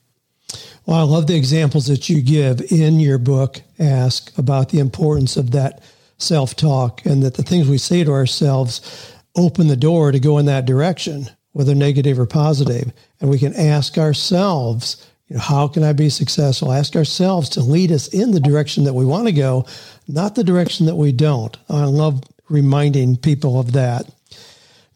Well, 0.87 0.97
I 0.97 1.03
love 1.03 1.27
the 1.27 1.37
examples 1.37 1.87
that 1.89 2.09
you 2.09 2.23
give 2.23 2.73
in 2.73 2.99
your 2.99 3.19
book, 3.19 3.61
Ask, 3.79 4.37
about 4.39 4.71
the 4.71 4.79
importance 4.79 5.37
of 5.37 5.51
that 5.51 5.83
self 6.22 6.56
talk 6.56 7.04
and 7.04 7.22
that 7.22 7.35
the 7.35 7.42
things 7.42 7.68
we 7.68 7.78
say 7.78 8.04
to 8.04 8.12
ourselves 8.12 9.14
open 9.37 9.68
the 9.68 9.76
door 9.76 10.12
to 10.12 10.20
go 10.20 10.38
in 10.38 10.46
that 10.46 10.66
direction 10.66 11.28
whether 11.52 11.74
negative 11.74 12.18
or 12.18 12.26
positive. 12.26 12.92
and 13.20 13.30
we 13.30 13.38
can 13.38 13.54
ask 13.54 13.98
ourselves, 13.98 15.04
you 15.28 15.37
know, 15.37 15.42
how 15.42 15.68
can 15.68 15.83
I 15.83 15.92
be 15.92 16.09
successful? 16.09 16.72
Ask 16.72 16.96
ourselves 16.96 17.48
to 17.50 17.61
lead 17.61 17.92
us 17.92 18.09
in 18.09 18.33
the 18.33 18.40
direction 18.40 18.85
that 18.85 18.94
we 18.94 19.04
want 19.04 19.26
to 19.26 19.33
go, 19.33 19.66
not 20.09 20.35
the 20.35 20.44
direction 20.44 20.87
that 20.87 20.96
we 20.96 21.12
don't. 21.12 21.56
I 21.68 21.85
love 21.85 22.22
reminding 22.48 23.16
people 23.16 23.59
of 23.59 23.72
that. 23.72 24.09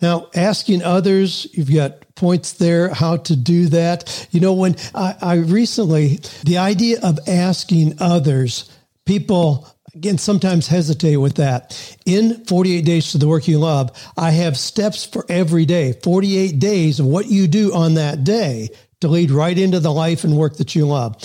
Now, 0.02 0.28
asking 0.34 0.82
others, 0.82 1.46
you've 1.52 1.72
got 1.72 2.14
points 2.14 2.52
there 2.52 2.88
how 2.88 3.18
to 3.18 3.37
do 3.37 3.66
that. 3.68 4.28
You 4.30 4.40
know, 4.40 4.52
when 4.52 4.76
I, 4.94 5.14
I 5.20 5.34
recently, 5.37 6.20
the 6.44 6.58
idea 6.58 6.98
of 7.02 7.18
asking 7.28 7.94
others, 8.00 8.70
people 9.06 9.68
again, 9.94 10.18
sometimes 10.18 10.66
hesitate 10.66 11.16
with 11.16 11.37
that. 11.37 11.96
In 12.04 12.44
48 12.44 12.85
Days 12.85 13.12
to 13.12 13.18
the 13.18 13.28
Work 13.28 13.46
You 13.48 13.59
Love, 13.59 13.90
I 14.16 14.30
have 14.30 14.57
steps 14.57 15.04
for 15.04 15.24
every 15.28 15.64
day, 15.64 15.92
48 16.02 16.59
days 16.59 17.00
of 17.00 17.07
what 17.07 17.26
you 17.26 17.46
do 17.46 17.72
on 17.74 17.94
that 17.94 18.24
day 18.24 18.70
to 19.00 19.09
lead 19.09 19.30
right 19.30 19.57
into 19.57 19.80
the 19.80 19.92
life 19.92 20.24
and 20.24 20.37
work 20.37 20.57
that 20.57 20.74
you 20.74 20.87
love. 20.87 21.16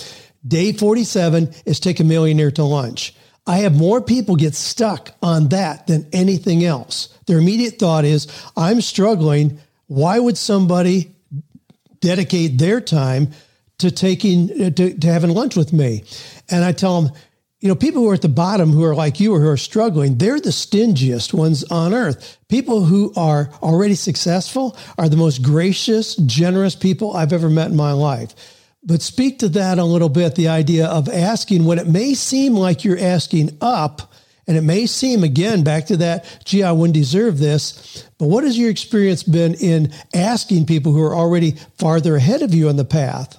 Day 0.48 0.72
47 0.72 1.54
is 1.66 1.80
take 1.80 2.00
a 2.00 2.04
millionaire 2.04 2.52
to 2.52 2.64
lunch. 2.64 3.14
I 3.48 3.58
have 3.60 3.76
more 3.76 4.02
people 4.02 4.36
get 4.36 4.54
stuck 4.54 5.12
on 5.22 5.50
that 5.50 5.88
than 5.88 6.08
anything 6.14 6.64
else. 6.64 7.08
Their 7.26 7.40
immediate 7.40 7.80
thought 7.80 8.06
is, 8.06 8.28
I'm 8.56 8.82
struggling. 8.82 9.60
Why 9.88 10.20
would 10.20 10.38
somebody 10.38 11.16
dedicate 12.00 12.58
their 12.58 12.80
time 12.80 13.32
to 13.80 13.92
taking 13.92 14.50
to, 14.74 14.98
to 14.98 15.08
having 15.08 15.32
lunch 15.32 15.56
with 15.56 15.74
me? 15.74 16.04
And 16.50 16.64
I 16.64 16.74
tell 16.74 17.02
them, 17.02 17.14
you 17.60 17.68
know, 17.68 17.76
people 17.76 18.02
who 18.02 18.10
are 18.10 18.14
at 18.14 18.22
the 18.22 18.30
bottom 18.30 18.72
who 18.72 18.86
are 18.86 18.96
like 18.96 19.20
you 19.20 19.34
or 19.34 19.42
who 19.42 19.50
are 19.50 19.58
struggling, 19.58 20.18
they're 20.18 20.40
the 20.40 20.52
stingiest 20.52 21.34
ones 21.34 21.66
on 21.66 21.94
earth. 21.94 22.38
People 22.48 22.86
who 22.86 23.12
are 23.18 23.50
already 23.62 23.96
successful 23.96 24.78
are 24.98 25.10
the 25.10 25.18
most 25.18 25.42
gracious, 25.42 26.16
generous 26.16 26.76
people 26.76 27.16
I've 27.16 27.34
ever 27.34 27.50
met 27.50 27.70
in 27.70 27.76
my 27.76 27.92
life. 27.92 28.34
But 28.82 29.02
speak 29.02 29.40
to 29.40 29.50
that 29.50 29.78
a 29.78 29.84
little 29.84 30.08
bit 30.08 30.36
the 30.36 30.48
idea 30.48 30.88
of 30.88 31.10
asking 31.10 31.66
when 31.66 31.80
it 31.80 31.88
may 31.88 32.14
seem 32.14 32.54
like 32.54 32.86
you're 32.86 32.98
asking 32.98 33.58
up, 33.60 34.14
and 34.48 34.56
it 34.56 34.62
may 34.62 34.86
seem 34.86 35.24
again 35.26 35.64
back 35.64 35.88
to 35.88 35.98
that, 35.98 36.26
gee, 36.46 36.64
I 36.64 36.72
wouldn't 36.72 36.96
deserve 36.96 37.40
this. 37.40 38.10
But 38.18 38.28
what 38.28 38.46
has 38.46 38.58
your 38.58 38.70
experience 38.70 39.22
been 39.22 39.54
in 39.56 39.92
asking 40.14 40.66
people 40.66 40.94
who 40.94 41.04
are 41.04 41.14
already 41.14 41.52
farther 41.78 42.16
ahead 42.16 42.42
of 42.42 42.54
you 42.54 42.70
on 42.70 42.78
the 42.78 42.86
path? 42.86 43.38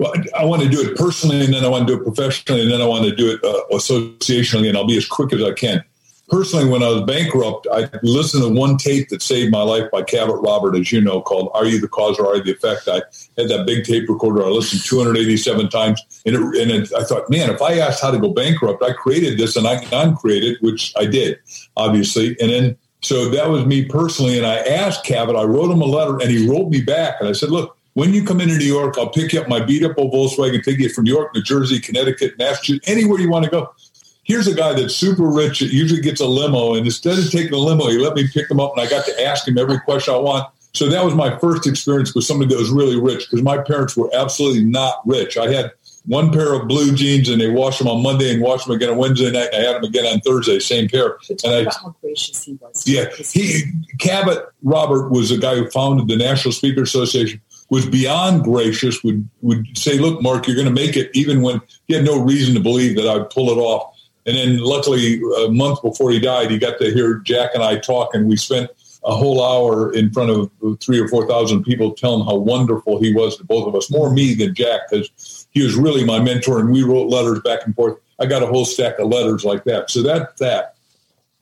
Well, 0.00 0.14
I 0.34 0.46
want 0.46 0.62
to 0.62 0.68
do 0.68 0.80
it 0.80 0.96
personally, 0.96 1.44
and 1.44 1.52
then 1.52 1.62
I 1.62 1.68
want 1.68 1.86
to 1.86 1.94
do 1.94 2.00
it 2.00 2.04
professionally, 2.04 2.62
and 2.62 2.70
then 2.72 2.80
I 2.80 2.86
want 2.86 3.04
to 3.04 3.14
do 3.14 3.30
it 3.30 3.44
uh, 3.44 3.64
associationally, 3.70 4.66
and 4.66 4.76
I'll 4.78 4.86
be 4.86 4.96
as 4.96 5.06
quick 5.06 5.30
as 5.34 5.42
I 5.42 5.52
can. 5.52 5.84
Personally, 6.30 6.70
when 6.70 6.82
I 6.82 6.88
was 6.88 7.02
bankrupt, 7.02 7.66
I 7.70 7.90
listened 8.02 8.44
to 8.44 8.48
one 8.48 8.78
tape 8.78 9.10
that 9.10 9.20
saved 9.20 9.52
my 9.52 9.60
life 9.60 9.90
by 9.90 10.02
Cavett 10.02 10.42
Robert, 10.42 10.74
as 10.74 10.90
you 10.90 11.02
know, 11.02 11.20
called 11.20 11.50
"Are 11.52 11.66
You 11.66 11.78
the 11.78 11.88
Cause 11.88 12.18
or 12.18 12.28
Are 12.28 12.36
You 12.36 12.44
the 12.44 12.52
Effect?" 12.52 12.88
I 12.88 13.02
had 13.36 13.50
that 13.50 13.66
big 13.66 13.84
tape 13.84 14.08
recorder. 14.08 14.42
I 14.42 14.46
listened 14.46 14.82
287 14.84 15.68
times, 15.68 16.00
and, 16.24 16.34
it, 16.34 16.40
and 16.40 16.70
it, 16.70 16.94
I 16.94 17.04
thought, 17.04 17.28
man, 17.28 17.50
if 17.50 17.60
I 17.60 17.78
asked 17.78 18.00
how 18.00 18.10
to 18.10 18.18
go 18.18 18.30
bankrupt, 18.30 18.82
I 18.82 18.92
created 18.94 19.38
this, 19.38 19.54
and 19.54 19.66
I 19.66 19.84
can 19.84 20.08
uncreate 20.08 20.44
it, 20.44 20.62
which 20.62 20.94
I 20.96 21.04
did, 21.04 21.38
obviously, 21.76 22.38
and 22.40 22.50
then. 22.50 22.76
So 23.02 23.30
that 23.30 23.48
was 23.48 23.64
me 23.64 23.86
personally, 23.86 24.36
and 24.36 24.46
I 24.46 24.56
asked 24.56 25.06
Cavett. 25.06 25.34
I 25.34 25.44
wrote 25.44 25.70
him 25.70 25.80
a 25.80 25.86
letter, 25.86 26.18
and 26.20 26.30
he 26.30 26.48
wrote 26.48 26.68
me 26.68 26.82
back, 26.82 27.16
and 27.18 27.28
I 27.28 27.32
said, 27.32 27.50
"Look, 27.50 27.76
when 28.00 28.14
you 28.14 28.24
come 28.24 28.40
into 28.40 28.56
New 28.56 28.64
York, 28.64 28.96
I'll 28.96 29.10
pick 29.10 29.34
you 29.34 29.42
up 29.42 29.46
my 29.46 29.62
beat 29.62 29.84
up 29.84 29.92
old 29.98 30.14
Volkswagen, 30.14 30.64
take 30.64 30.78
you 30.78 30.88
from 30.88 31.04
New 31.04 31.12
York, 31.12 31.34
New 31.34 31.42
Jersey, 31.42 31.78
Connecticut, 31.78 32.38
Massachusetts, 32.38 32.88
anywhere 32.88 33.20
you 33.20 33.30
want 33.30 33.44
to 33.44 33.50
go. 33.50 33.74
Here's 34.22 34.46
a 34.46 34.54
guy 34.54 34.72
that's 34.72 34.96
super 34.96 35.26
rich 35.26 35.60
that 35.60 35.70
usually 35.70 36.00
gets 36.00 36.18
a 36.18 36.26
limo, 36.26 36.72
and 36.72 36.86
instead 36.86 37.18
of 37.18 37.30
taking 37.30 37.52
a 37.52 37.58
limo, 37.58 37.88
he 37.88 37.98
let 37.98 38.14
me 38.14 38.26
pick 38.26 38.50
him 38.50 38.58
up, 38.58 38.72
and 38.74 38.80
I 38.80 38.88
got 38.88 39.04
to 39.04 39.22
ask 39.22 39.46
him 39.46 39.58
every 39.58 39.78
question 39.80 40.14
I 40.14 40.16
want. 40.16 40.48
So 40.72 40.88
that 40.88 41.04
was 41.04 41.14
my 41.14 41.36
first 41.40 41.66
experience 41.66 42.14
with 42.14 42.24
somebody 42.24 42.54
that 42.54 42.58
was 42.58 42.70
really 42.70 42.98
rich 42.98 43.26
because 43.28 43.42
my 43.42 43.58
parents 43.58 43.94
were 43.94 44.08
absolutely 44.14 44.64
not 44.64 45.02
rich. 45.04 45.36
I 45.36 45.52
had 45.52 45.70
one 46.06 46.32
pair 46.32 46.54
of 46.54 46.68
blue 46.68 46.94
jeans 46.94 47.28
and 47.28 47.38
they 47.38 47.50
wash 47.50 47.78
them 47.78 47.88
on 47.88 48.02
Monday 48.02 48.32
and 48.32 48.40
wash 48.40 48.64
them 48.64 48.76
again 48.76 48.90
on 48.90 48.96
Wednesday 48.96 49.30
night. 49.30 49.50
I 49.52 49.56
had 49.56 49.76
them 49.76 49.84
again 49.84 50.06
on 50.06 50.20
Thursday, 50.20 50.58
same 50.58 50.88
pair. 50.88 51.18
and 51.28 51.40
I, 51.44 51.64
how 51.64 51.94
gracious 52.00 52.44
he 52.44 52.54
was. 52.54 52.86
Yeah, 52.86 53.10
he 53.16 53.64
Cavett 53.98 54.46
Robert 54.62 55.10
was 55.10 55.30
a 55.30 55.38
guy 55.38 55.56
who 55.56 55.68
founded 55.70 56.08
the 56.08 56.16
National 56.16 56.52
Speaker 56.52 56.82
Association. 56.82 57.40
Was 57.70 57.86
beyond 57.86 58.42
gracious. 58.42 59.02
Would 59.04 59.28
would 59.42 59.64
say, 59.78 59.98
"Look, 59.98 60.20
Mark, 60.20 60.46
you're 60.46 60.56
going 60.56 60.66
to 60.66 60.72
make 60.72 60.96
it," 60.96 61.10
even 61.14 61.40
when 61.40 61.60
he 61.86 61.94
had 61.94 62.04
no 62.04 62.20
reason 62.20 62.54
to 62.54 62.60
believe 62.60 62.96
that 62.96 63.08
I'd 63.08 63.30
pull 63.30 63.50
it 63.50 63.60
off. 63.60 63.96
And 64.26 64.36
then, 64.36 64.58
luckily, 64.58 65.20
a 65.44 65.50
month 65.50 65.80
before 65.80 66.10
he 66.10 66.18
died, 66.18 66.50
he 66.50 66.58
got 66.58 66.78
to 66.78 66.92
hear 66.92 67.18
Jack 67.18 67.52
and 67.54 67.62
I 67.62 67.78
talk, 67.78 68.12
and 68.12 68.28
we 68.28 68.36
spent 68.36 68.70
a 69.04 69.14
whole 69.14 69.42
hour 69.42 69.92
in 69.92 70.10
front 70.10 70.30
of 70.30 70.50
three 70.80 70.98
or 70.98 71.08
four 71.08 71.26
thousand 71.26 71.62
people 71.62 71.92
telling 71.92 72.24
how 72.26 72.36
wonderful 72.36 73.00
he 73.00 73.14
was 73.14 73.36
to 73.36 73.44
both 73.44 73.66
of 73.66 73.74
us. 73.74 73.90
More 73.90 74.12
me 74.12 74.34
than 74.34 74.54
Jack, 74.54 74.90
because 74.90 75.46
he 75.52 75.62
was 75.62 75.74
really 75.74 76.04
my 76.04 76.18
mentor, 76.18 76.58
and 76.58 76.70
we 76.72 76.82
wrote 76.82 77.08
letters 77.08 77.40
back 77.40 77.60
and 77.64 77.74
forth. 77.74 77.96
I 78.18 78.26
got 78.26 78.42
a 78.42 78.46
whole 78.46 78.64
stack 78.64 78.98
of 78.98 79.08
letters 79.08 79.44
like 79.44 79.64
that. 79.64 79.90
So 79.90 80.02
that 80.02 80.36
that 80.38 80.74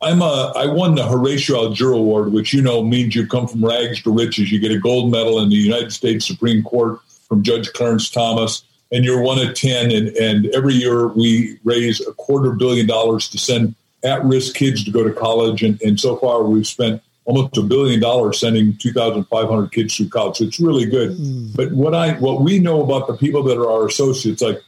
I'm 0.00 0.22
a 0.22 0.52
I 0.54 0.66
won 0.66 0.94
the 0.94 1.06
Horatio 1.06 1.56
Alger 1.56 1.92
Award, 1.92 2.32
which 2.32 2.52
you 2.52 2.62
know 2.62 2.82
means 2.84 3.14
you 3.14 3.26
come 3.26 3.48
from 3.48 3.64
rags 3.64 4.02
to 4.02 4.12
riches. 4.12 4.52
You 4.52 4.60
get 4.60 4.70
a 4.70 4.78
gold 4.78 5.10
medal 5.10 5.40
in 5.40 5.48
the 5.48 5.56
United 5.56 5.92
States 5.92 6.26
Supreme 6.26 6.62
Court 6.62 7.00
from 7.28 7.42
Judge 7.42 7.72
Clarence 7.72 8.08
Thomas, 8.08 8.62
and 8.92 9.04
you're 9.04 9.20
one 9.20 9.38
of 9.44 9.54
ten. 9.54 9.90
And 9.90 10.08
and 10.16 10.46
every 10.54 10.74
year 10.74 11.08
we 11.08 11.58
raise 11.64 12.00
a 12.06 12.12
quarter 12.12 12.52
billion 12.52 12.86
dollars 12.86 13.28
to 13.30 13.38
send 13.38 13.74
at-risk 14.04 14.54
kids 14.54 14.84
to 14.84 14.92
go 14.92 15.02
to 15.02 15.12
college, 15.12 15.64
and, 15.64 15.80
and 15.82 15.98
so 15.98 16.16
far 16.16 16.44
we've 16.44 16.66
spent 16.66 17.02
almost 17.24 17.58
a 17.58 17.62
billion 17.62 18.00
dollars 18.00 18.40
sending 18.40 18.74
2,500 18.78 19.70
kids 19.70 19.96
through 19.96 20.08
college. 20.08 20.38
So 20.38 20.44
it's 20.44 20.58
really 20.58 20.86
good. 20.86 21.10
Mm. 21.10 21.54
But 21.56 21.72
what 21.72 21.94
I 21.94 22.12
what 22.14 22.40
we 22.40 22.60
know 22.60 22.82
about 22.82 23.08
the 23.08 23.16
people 23.16 23.42
that 23.44 23.58
are 23.58 23.70
our 23.70 23.86
associates, 23.86 24.40
like 24.40 24.62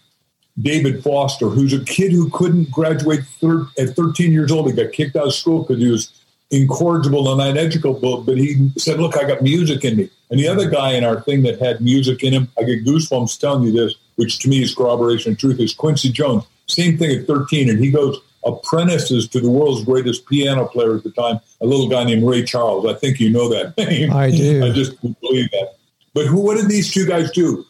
David 0.60 1.02
Foster, 1.02 1.48
who's 1.48 1.72
a 1.72 1.84
kid 1.84 2.12
who 2.12 2.30
couldn't 2.30 2.70
graduate 2.70 3.20
thir- 3.40 3.66
at 3.78 3.90
13 3.96 4.32
years 4.32 4.50
old. 4.50 4.66
He 4.66 4.72
got 4.72 4.92
kicked 4.92 5.16
out 5.16 5.26
of 5.26 5.34
school 5.34 5.62
because 5.62 5.78
he 5.82 5.90
was 5.90 6.12
incorrigible 6.50 7.30
and 7.32 7.40
uneducable. 7.56 8.24
But 8.24 8.36
he 8.38 8.70
said, 8.76 8.98
"Look, 8.98 9.16
I 9.16 9.26
got 9.26 9.42
music 9.42 9.84
in 9.84 9.96
me." 9.96 10.10
And 10.30 10.38
the 10.38 10.48
other 10.48 10.68
guy 10.68 10.92
in 10.92 11.04
our 11.04 11.20
thing 11.20 11.42
that 11.42 11.60
had 11.60 11.80
music 11.80 12.22
in 12.22 12.32
him, 12.32 12.48
I 12.58 12.64
get 12.64 12.84
goosebumps 12.84 13.38
telling 13.38 13.64
you 13.64 13.72
this, 13.72 13.94
which 14.16 14.38
to 14.40 14.48
me 14.48 14.62
is 14.62 14.74
corroboration 14.74 15.32
of 15.32 15.38
truth, 15.38 15.60
is 15.60 15.74
Quincy 15.74 16.10
Jones. 16.10 16.44
Same 16.68 16.96
thing 16.98 17.18
at 17.18 17.26
13, 17.26 17.68
and 17.68 17.82
he 17.82 17.90
goes 17.90 18.18
apprentices 18.46 19.28
to 19.28 19.40
the 19.40 19.50
world's 19.50 19.84
greatest 19.84 20.26
piano 20.26 20.66
player 20.66 20.96
at 20.96 21.04
the 21.04 21.10
time, 21.10 21.40
a 21.60 21.66
little 21.66 21.88
guy 21.88 22.04
named 22.04 22.24
Ray 22.26 22.42
Charles. 22.42 22.86
I 22.86 22.94
think 22.94 23.20
you 23.20 23.28
know 23.30 23.48
that 23.50 23.76
name. 23.78 24.12
I 24.12 24.30
do. 24.30 24.64
I 24.64 24.70
just 24.70 25.00
believe 25.02 25.50
that. 25.50 25.74
But 26.14 26.26
who? 26.26 26.40
What 26.40 26.56
did 26.56 26.68
these 26.68 26.92
two 26.92 27.06
guys 27.06 27.30
do? 27.30 27.64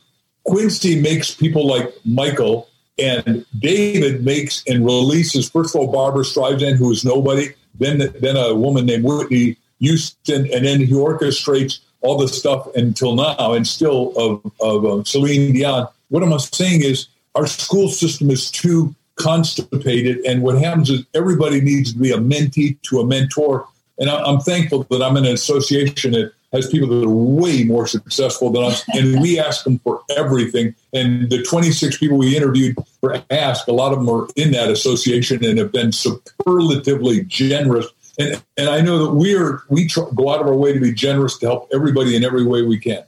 Quincy 0.44 1.00
makes 1.00 1.34
people 1.34 1.66
like 1.66 1.92
Michael 2.04 2.68
and 3.00 3.44
David 3.58 4.24
makes 4.24 4.62
and 4.66 4.84
releases 4.84 5.48
first 5.48 5.74
of 5.74 5.80
all 5.80 5.92
Barbra 5.92 6.24
Streisand, 6.24 6.76
who 6.76 6.90
is 6.90 7.04
nobody, 7.04 7.48
then 7.78 8.12
then 8.20 8.36
a 8.36 8.54
woman 8.54 8.86
named 8.86 9.04
Whitney 9.04 9.56
Houston, 9.80 10.52
and 10.52 10.66
then 10.66 10.80
he 10.80 10.92
orchestrates 10.92 11.80
all 12.02 12.18
the 12.18 12.28
stuff 12.28 12.68
until 12.74 13.14
now, 13.14 13.52
and 13.52 13.66
still 13.66 14.12
of 14.16 14.52
of 14.60 14.84
uh, 14.84 15.04
Celine 15.04 15.52
Dion. 15.52 15.88
What 16.08 16.22
I'm 16.22 16.38
saying 16.38 16.82
is 16.82 17.06
our 17.34 17.46
school 17.46 17.88
system 17.88 18.30
is 18.30 18.50
too 18.50 18.94
constipated. 19.20 20.24
And 20.26 20.42
what 20.42 20.58
happens 20.58 20.90
is 20.90 21.04
everybody 21.14 21.60
needs 21.60 21.92
to 21.92 21.98
be 21.98 22.10
a 22.10 22.18
mentee 22.18 22.80
to 22.82 23.00
a 23.00 23.06
mentor. 23.06 23.66
And 23.98 24.08
I'm 24.08 24.40
thankful 24.40 24.84
that 24.84 25.02
I'm 25.02 25.16
in 25.16 25.26
an 25.26 25.32
association 25.32 26.12
that 26.12 26.32
has 26.52 26.68
people 26.68 26.88
that 26.88 27.06
are 27.06 27.10
way 27.10 27.64
more 27.64 27.86
successful 27.86 28.50
than 28.50 28.64
us. 28.64 28.82
And 28.94 29.20
we 29.20 29.38
ask 29.38 29.64
them 29.64 29.78
for 29.80 30.02
everything. 30.16 30.74
And 30.92 31.30
the 31.30 31.42
26 31.42 31.98
people 31.98 32.18
we 32.18 32.36
interviewed 32.36 32.76
for 33.00 33.22
Ask, 33.30 33.68
a 33.68 33.72
lot 33.72 33.92
of 33.92 33.98
them 33.98 34.08
are 34.08 34.28
in 34.36 34.50
that 34.52 34.70
association 34.70 35.44
and 35.44 35.58
have 35.58 35.72
been 35.72 35.92
superlatively 35.92 37.24
generous. 37.24 37.86
And, 38.18 38.42
and 38.56 38.68
I 38.68 38.80
know 38.80 39.06
that 39.06 39.12
we 39.12 39.36
are 39.36 39.62
we 39.68 39.88
go 40.14 40.30
out 40.30 40.40
of 40.40 40.46
our 40.46 40.54
way 40.54 40.72
to 40.72 40.80
be 40.80 40.92
generous 40.92 41.38
to 41.38 41.46
help 41.46 41.68
everybody 41.72 42.16
in 42.16 42.24
every 42.24 42.44
way 42.44 42.62
we 42.62 42.78
can. 42.78 43.04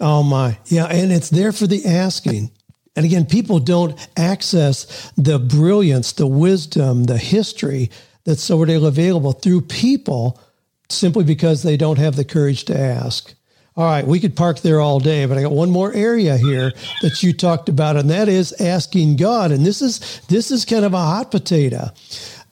Oh 0.00 0.22
my, 0.22 0.58
yeah, 0.66 0.86
and 0.86 1.12
it's 1.12 1.30
there 1.30 1.52
for 1.52 1.66
the 1.66 1.84
asking. 1.84 2.50
And 2.96 3.06
again, 3.06 3.24
people 3.24 3.58
don't 3.58 3.96
access 4.16 5.12
the 5.16 5.38
brilliance, 5.38 6.12
the 6.12 6.26
wisdom, 6.26 7.04
the 7.04 7.18
history 7.18 7.90
that's 8.24 8.42
so 8.42 8.58
readily 8.58 8.88
available 8.88 9.32
through 9.32 9.62
people 9.62 10.40
simply 10.88 11.24
because 11.24 11.62
they 11.62 11.76
don't 11.76 11.98
have 11.98 12.16
the 12.16 12.24
courage 12.24 12.64
to 12.66 12.78
ask. 12.78 13.34
All 13.74 13.86
right, 13.86 14.06
we 14.06 14.20
could 14.20 14.36
park 14.36 14.60
there 14.60 14.80
all 14.80 15.00
day, 15.00 15.24
but 15.24 15.38
I 15.38 15.42
got 15.42 15.52
one 15.52 15.70
more 15.70 15.94
area 15.94 16.36
here 16.36 16.72
that 17.00 17.22
you 17.22 17.32
talked 17.32 17.70
about, 17.70 17.96
and 17.96 18.10
that 18.10 18.28
is 18.28 18.52
asking 18.60 19.16
God. 19.16 19.50
And 19.50 19.64
this 19.64 19.80
is 19.80 20.20
this 20.28 20.50
is 20.50 20.66
kind 20.66 20.84
of 20.84 20.92
a 20.92 20.98
hot 20.98 21.30
potato. 21.30 21.90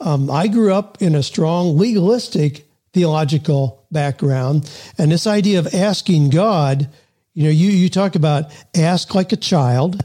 Um, 0.01 0.31
I 0.31 0.47
grew 0.47 0.73
up 0.73 1.03
in 1.03 1.15
a 1.15 1.23
strong 1.23 1.77
legalistic 1.77 2.67
theological 2.95 3.87
background, 3.91 4.71
and 4.97 5.13
this 5.13 5.27
idea 5.27 5.59
of 5.59 5.75
asking 5.75 6.31
God, 6.31 6.89
you 7.35 7.45
know, 7.45 7.51
you 7.51 7.69
you 7.69 7.91
talk 7.91 8.15
about 8.15 8.51
ask 8.75 9.15
like 9.15 9.33
a 9.33 9.37
child, 9.37 9.97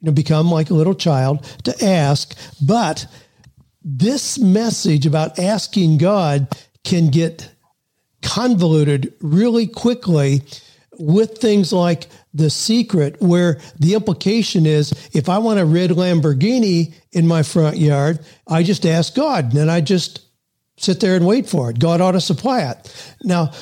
you 0.00 0.06
know, 0.06 0.12
become 0.12 0.50
like 0.50 0.70
a 0.70 0.74
little 0.74 0.94
child 0.94 1.44
to 1.64 1.84
ask. 1.84 2.34
But 2.64 3.06
this 3.82 4.38
message 4.38 5.04
about 5.04 5.38
asking 5.38 5.98
God 5.98 6.48
can 6.84 7.08
get 7.08 7.53
convoluted 8.24 9.14
really 9.20 9.66
quickly 9.66 10.42
with 10.98 11.38
things 11.38 11.72
like 11.72 12.08
the 12.32 12.50
secret, 12.50 13.20
where 13.20 13.60
the 13.78 13.94
implication 13.94 14.66
is 14.66 14.92
if 15.12 15.28
I 15.28 15.38
want 15.38 15.60
a 15.60 15.64
red 15.64 15.90
Lamborghini 15.90 16.94
in 17.12 17.28
my 17.28 17.42
front 17.44 17.76
yard, 17.76 18.18
I 18.48 18.64
just 18.64 18.84
ask 18.84 19.14
God 19.14 19.44
and 19.44 19.52
then 19.52 19.70
I 19.70 19.80
just 19.80 20.22
sit 20.76 20.98
there 20.98 21.14
and 21.14 21.26
wait 21.26 21.48
for 21.48 21.70
it. 21.70 21.78
God 21.78 22.00
ought 22.00 22.12
to 22.12 22.20
supply 22.20 22.62
it. 22.62 23.14
Now, 23.22 23.52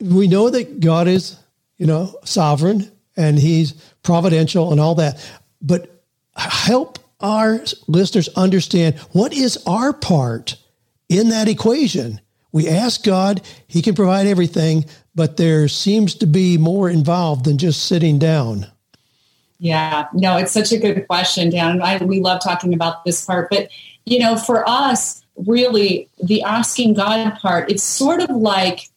we 0.00 0.26
know 0.26 0.50
that 0.50 0.80
God 0.80 1.06
is, 1.06 1.36
you 1.78 1.86
know, 1.86 2.16
sovereign 2.24 2.90
and 3.16 3.38
he's 3.38 3.72
providential 4.02 4.72
and 4.72 4.80
all 4.80 4.96
that 4.96 5.24
but 5.60 6.02
help 6.36 6.98
our 7.20 7.60
listeners 7.86 8.28
understand 8.30 8.98
what 9.12 9.32
is 9.32 9.62
our 9.66 9.92
part 9.92 10.56
in 11.08 11.28
that 11.30 11.48
equation. 11.48 12.20
We 12.52 12.68
ask 12.68 13.04
God, 13.04 13.42
He 13.66 13.82
can 13.82 13.94
provide 13.94 14.26
everything, 14.26 14.84
but 15.14 15.36
there 15.36 15.68
seems 15.68 16.14
to 16.16 16.26
be 16.26 16.58
more 16.58 16.88
involved 16.88 17.44
than 17.44 17.58
just 17.58 17.86
sitting 17.86 18.18
down. 18.18 18.66
Yeah, 19.58 20.08
no, 20.14 20.36
it's 20.36 20.52
such 20.52 20.72
a 20.72 20.78
good 20.78 21.06
question, 21.06 21.50
Dan. 21.50 21.82
I, 21.82 21.98
we 21.98 22.20
love 22.20 22.42
talking 22.42 22.72
about 22.72 23.04
this 23.04 23.24
part, 23.24 23.50
but 23.50 23.68
you 24.06 24.18
know, 24.18 24.36
for 24.36 24.66
us, 24.68 25.22
really, 25.36 26.08
the 26.22 26.42
asking 26.42 26.94
God 26.94 27.34
part, 27.38 27.70
it's 27.70 27.82
sort 27.82 28.22
of 28.22 28.30
like 28.30 28.90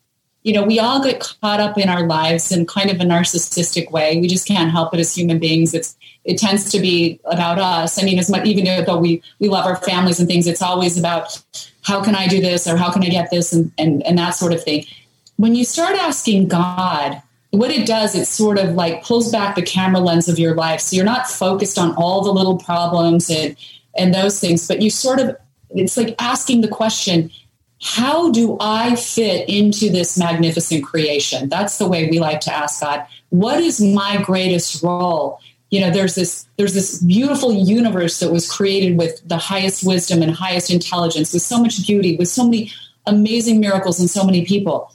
you 0.43 0.53
know, 0.53 0.63
we 0.63 0.77
all 0.77 1.01
get 1.01 1.21
caught 1.41 1.61
up 1.61 1.77
in 1.77 1.89
our 1.89 2.05
lives 2.05 2.51
in 2.51 2.65
kind 2.65 2.91
of 2.91 2.97
a 2.97 3.05
narcissistic 3.05 3.91
way. 3.91 4.19
We 4.19 4.27
just 4.27 4.45
can't 4.45 4.71
help 4.71 4.93
it 4.93 4.99
as 4.99 5.15
human 5.15 5.39
beings. 5.39 5.73
It's 5.73 5.95
it 6.25 6.37
tends 6.37 6.69
to 6.71 6.79
be 6.79 7.19
about 7.25 7.59
us. 7.59 8.01
I 8.01 8.05
mean, 8.05 8.19
as 8.19 8.29
much 8.29 8.45
even 8.45 8.85
though 8.85 8.97
we 8.97 9.21
we 9.39 9.49
love 9.49 9.65
our 9.65 9.77
families 9.77 10.19
and 10.19 10.27
things, 10.27 10.45
it's 10.45 10.61
always 10.61 10.97
about 10.97 11.41
how 11.83 12.03
can 12.03 12.15
I 12.15 12.27
do 12.27 12.41
this 12.41 12.67
or 12.67 12.77
how 12.77 12.91
can 12.91 13.03
I 13.03 13.09
get 13.09 13.29
this 13.29 13.53
and 13.53 13.71
and, 13.77 14.03
and 14.03 14.17
that 14.17 14.31
sort 14.31 14.53
of 14.53 14.63
thing. 14.63 14.85
When 15.37 15.55
you 15.55 15.65
start 15.65 15.95
asking 15.95 16.47
God, 16.47 17.21
what 17.51 17.71
it 17.71 17.85
does, 17.85 18.15
it 18.15 18.25
sort 18.25 18.57
of 18.57 18.75
like 18.75 19.03
pulls 19.03 19.31
back 19.31 19.55
the 19.55 19.61
camera 19.61 19.99
lens 19.99 20.27
of 20.27 20.39
your 20.39 20.55
life. 20.55 20.81
So 20.81 20.95
you're 20.95 21.05
not 21.05 21.29
focused 21.29 21.77
on 21.77 21.93
all 21.95 22.23
the 22.23 22.31
little 22.31 22.57
problems 22.57 23.29
and 23.29 23.55
and 23.95 24.13
those 24.13 24.39
things, 24.39 24.67
but 24.67 24.81
you 24.81 24.89
sort 24.89 25.19
of 25.19 25.37
it's 25.69 25.97
like 25.97 26.15
asking 26.19 26.61
the 26.61 26.67
question, 26.67 27.31
how 27.81 28.31
do 28.31 28.57
I 28.59 28.95
fit 28.95 29.49
into 29.49 29.89
this 29.89 30.17
magnificent 30.17 30.85
creation? 30.85 31.49
That's 31.49 31.77
the 31.77 31.87
way 31.87 32.09
we 32.09 32.19
like 32.19 32.39
to 32.41 32.53
ask 32.53 32.81
God. 32.81 33.05
What 33.29 33.59
is 33.59 33.81
my 33.81 34.21
greatest 34.21 34.81
role? 34.81 35.39
You 35.73 35.81
know, 35.81 35.89
there's 35.89 36.13
this 36.13 36.47
there's 36.57 36.75
this 36.75 37.01
beautiful 37.01 37.51
universe 37.51 38.19
that 38.19 38.31
was 38.31 38.47
created 38.47 38.95
with 38.95 39.27
the 39.27 39.37
highest 39.37 39.83
wisdom 39.83 40.21
and 40.21 40.31
highest 40.31 40.69
intelligence, 40.69 41.33
with 41.33 41.41
so 41.41 41.59
much 41.59 41.83
beauty, 41.87 42.15
with 42.15 42.27
so 42.27 42.43
many 42.43 42.71
amazing 43.07 43.59
miracles 43.59 43.99
and 43.99 44.07
so 44.07 44.23
many 44.23 44.45
people. 44.45 44.91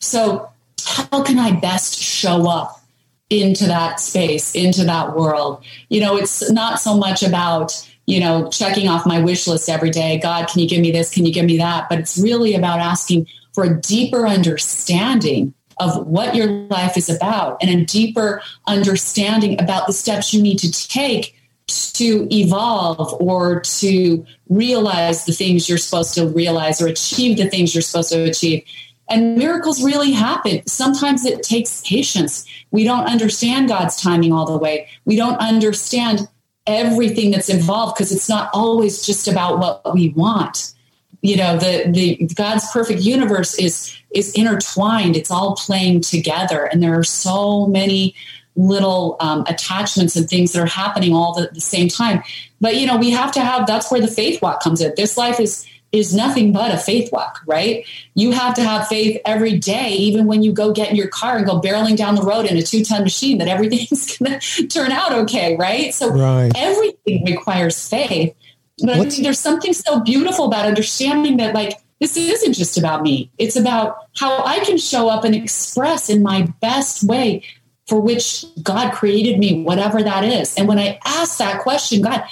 So, 0.00 0.50
how 0.84 1.22
can 1.22 1.38
I 1.38 1.58
best 1.58 1.98
show 1.98 2.46
up 2.50 2.82
into 3.30 3.64
that 3.68 3.98
space, 3.98 4.54
into 4.54 4.84
that 4.84 5.16
world? 5.16 5.64
You 5.88 6.00
know, 6.02 6.18
it's 6.18 6.50
not 6.50 6.80
so 6.80 6.98
much 6.98 7.22
about 7.22 7.72
you 8.04 8.20
know, 8.20 8.50
checking 8.50 8.88
off 8.88 9.06
my 9.06 9.20
wish 9.20 9.46
list 9.46 9.70
every 9.70 9.90
day. 9.90 10.18
God, 10.18 10.48
can 10.48 10.60
you 10.60 10.68
give 10.68 10.80
me 10.80 10.90
this? 10.90 11.10
Can 11.10 11.24
you 11.24 11.32
give 11.32 11.46
me 11.46 11.56
that? 11.56 11.88
But 11.88 12.00
it's 12.00 12.18
really 12.18 12.54
about 12.54 12.80
asking 12.80 13.26
for 13.54 13.64
a 13.64 13.80
deeper 13.80 14.26
understanding 14.26 15.54
of 15.80 16.06
what 16.06 16.34
your 16.34 16.46
life 16.46 16.96
is 16.96 17.08
about 17.08 17.56
and 17.62 17.70
a 17.70 17.84
deeper 17.84 18.42
understanding 18.66 19.60
about 19.60 19.86
the 19.86 19.92
steps 19.92 20.32
you 20.32 20.42
need 20.42 20.58
to 20.58 20.70
take 20.88 21.36
to 21.66 22.28
evolve 22.32 23.14
or 23.20 23.60
to 23.60 24.24
realize 24.48 25.24
the 25.24 25.32
things 25.32 25.68
you're 25.68 25.78
supposed 25.78 26.14
to 26.14 26.26
realize 26.28 26.80
or 26.80 26.86
achieve 26.86 27.36
the 27.36 27.48
things 27.48 27.74
you're 27.74 27.82
supposed 27.82 28.12
to 28.12 28.22
achieve. 28.24 28.64
And 29.08 29.36
miracles 29.36 29.82
really 29.82 30.12
happen. 30.12 30.66
Sometimes 30.66 31.24
it 31.24 31.42
takes 31.42 31.82
patience. 31.84 32.46
We 32.70 32.84
don't 32.84 33.06
understand 33.06 33.68
God's 33.68 34.00
timing 34.00 34.32
all 34.32 34.46
the 34.46 34.56
way. 34.56 34.88
We 35.04 35.16
don't 35.16 35.36
understand 35.36 36.28
everything 36.66 37.30
that's 37.30 37.48
involved 37.48 37.96
because 37.96 38.12
it's 38.12 38.28
not 38.28 38.50
always 38.52 39.04
just 39.04 39.26
about 39.26 39.58
what 39.58 39.94
we 39.94 40.10
want. 40.10 40.74
You 41.22 41.36
know, 41.36 41.56
the 41.58 41.84
the 41.90 42.28
God's 42.34 42.70
perfect 42.72 43.00
universe 43.00 43.58
is 43.58 43.96
is 44.10 44.32
intertwined. 44.34 45.16
It's 45.16 45.30
all 45.30 45.54
playing 45.56 46.00
together, 46.02 46.64
and 46.64 46.82
there 46.82 46.98
are 46.98 47.04
so 47.04 47.66
many 47.66 48.14
little 48.56 49.16
um, 49.20 49.44
attachments 49.46 50.16
and 50.16 50.28
things 50.28 50.52
that 50.52 50.62
are 50.62 50.66
happening 50.66 51.14
all 51.14 51.40
at 51.40 51.54
the 51.54 51.60
same 51.60 51.88
time. 51.88 52.22
But 52.60 52.76
you 52.76 52.86
know, 52.86 52.96
we 52.96 53.10
have 53.10 53.32
to 53.32 53.40
have. 53.40 53.66
That's 53.66 53.90
where 53.90 54.00
the 54.00 54.08
faith 54.08 54.40
walk 54.42 54.62
comes 54.62 54.80
in. 54.80 54.92
This 54.96 55.16
life 55.16 55.40
is 55.40 55.66
is 55.92 56.14
nothing 56.14 56.52
but 56.52 56.72
a 56.72 56.78
faith 56.78 57.10
walk, 57.12 57.40
right? 57.46 57.84
You 58.14 58.30
have 58.30 58.54
to 58.54 58.62
have 58.62 58.86
faith 58.86 59.20
every 59.24 59.58
day, 59.58 59.90
even 59.90 60.26
when 60.26 60.42
you 60.42 60.52
go 60.52 60.72
get 60.72 60.90
in 60.90 60.96
your 60.96 61.08
car 61.08 61.36
and 61.36 61.44
go 61.44 61.60
barreling 61.60 61.96
down 61.96 62.14
the 62.14 62.22
road 62.22 62.46
in 62.46 62.56
a 62.56 62.62
two 62.62 62.84
ton 62.84 63.02
machine, 63.02 63.38
that 63.38 63.48
everything's 63.48 64.16
going 64.18 64.38
to 64.38 64.66
turn 64.68 64.92
out 64.92 65.12
okay, 65.12 65.56
right? 65.56 65.92
So 65.92 66.10
right. 66.10 66.52
everything 66.54 67.24
requires 67.24 67.88
faith. 67.88 68.34
But 68.80 68.98
What's- 68.98 69.00
I 69.00 69.10
think 69.10 69.24
there's 69.24 69.38
something 69.38 69.72
so 69.72 70.00
beautiful 70.00 70.46
about 70.46 70.66
understanding 70.66 71.36
that, 71.38 71.54
like, 71.54 71.78
this 72.00 72.16
isn't 72.16 72.54
just 72.54 72.78
about 72.78 73.02
me. 73.02 73.30
It's 73.38 73.56
about 73.56 73.96
how 74.16 74.42
I 74.44 74.60
can 74.60 74.78
show 74.78 75.08
up 75.08 75.24
and 75.24 75.34
express 75.34 76.08
in 76.08 76.22
my 76.22 76.48
best 76.60 77.04
way 77.04 77.42
for 77.86 78.00
which 78.00 78.44
God 78.62 78.92
created 78.92 79.38
me, 79.38 79.62
whatever 79.62 80.02
that 80.02 80.24
is. 80.24 80.54
And 80.54 80.66
when 80.66 80.78
I 80.78 80.98
ask 81.04 81.38
that 81.38 81.60
question, 81.60 82.00
God, 82.00 82.22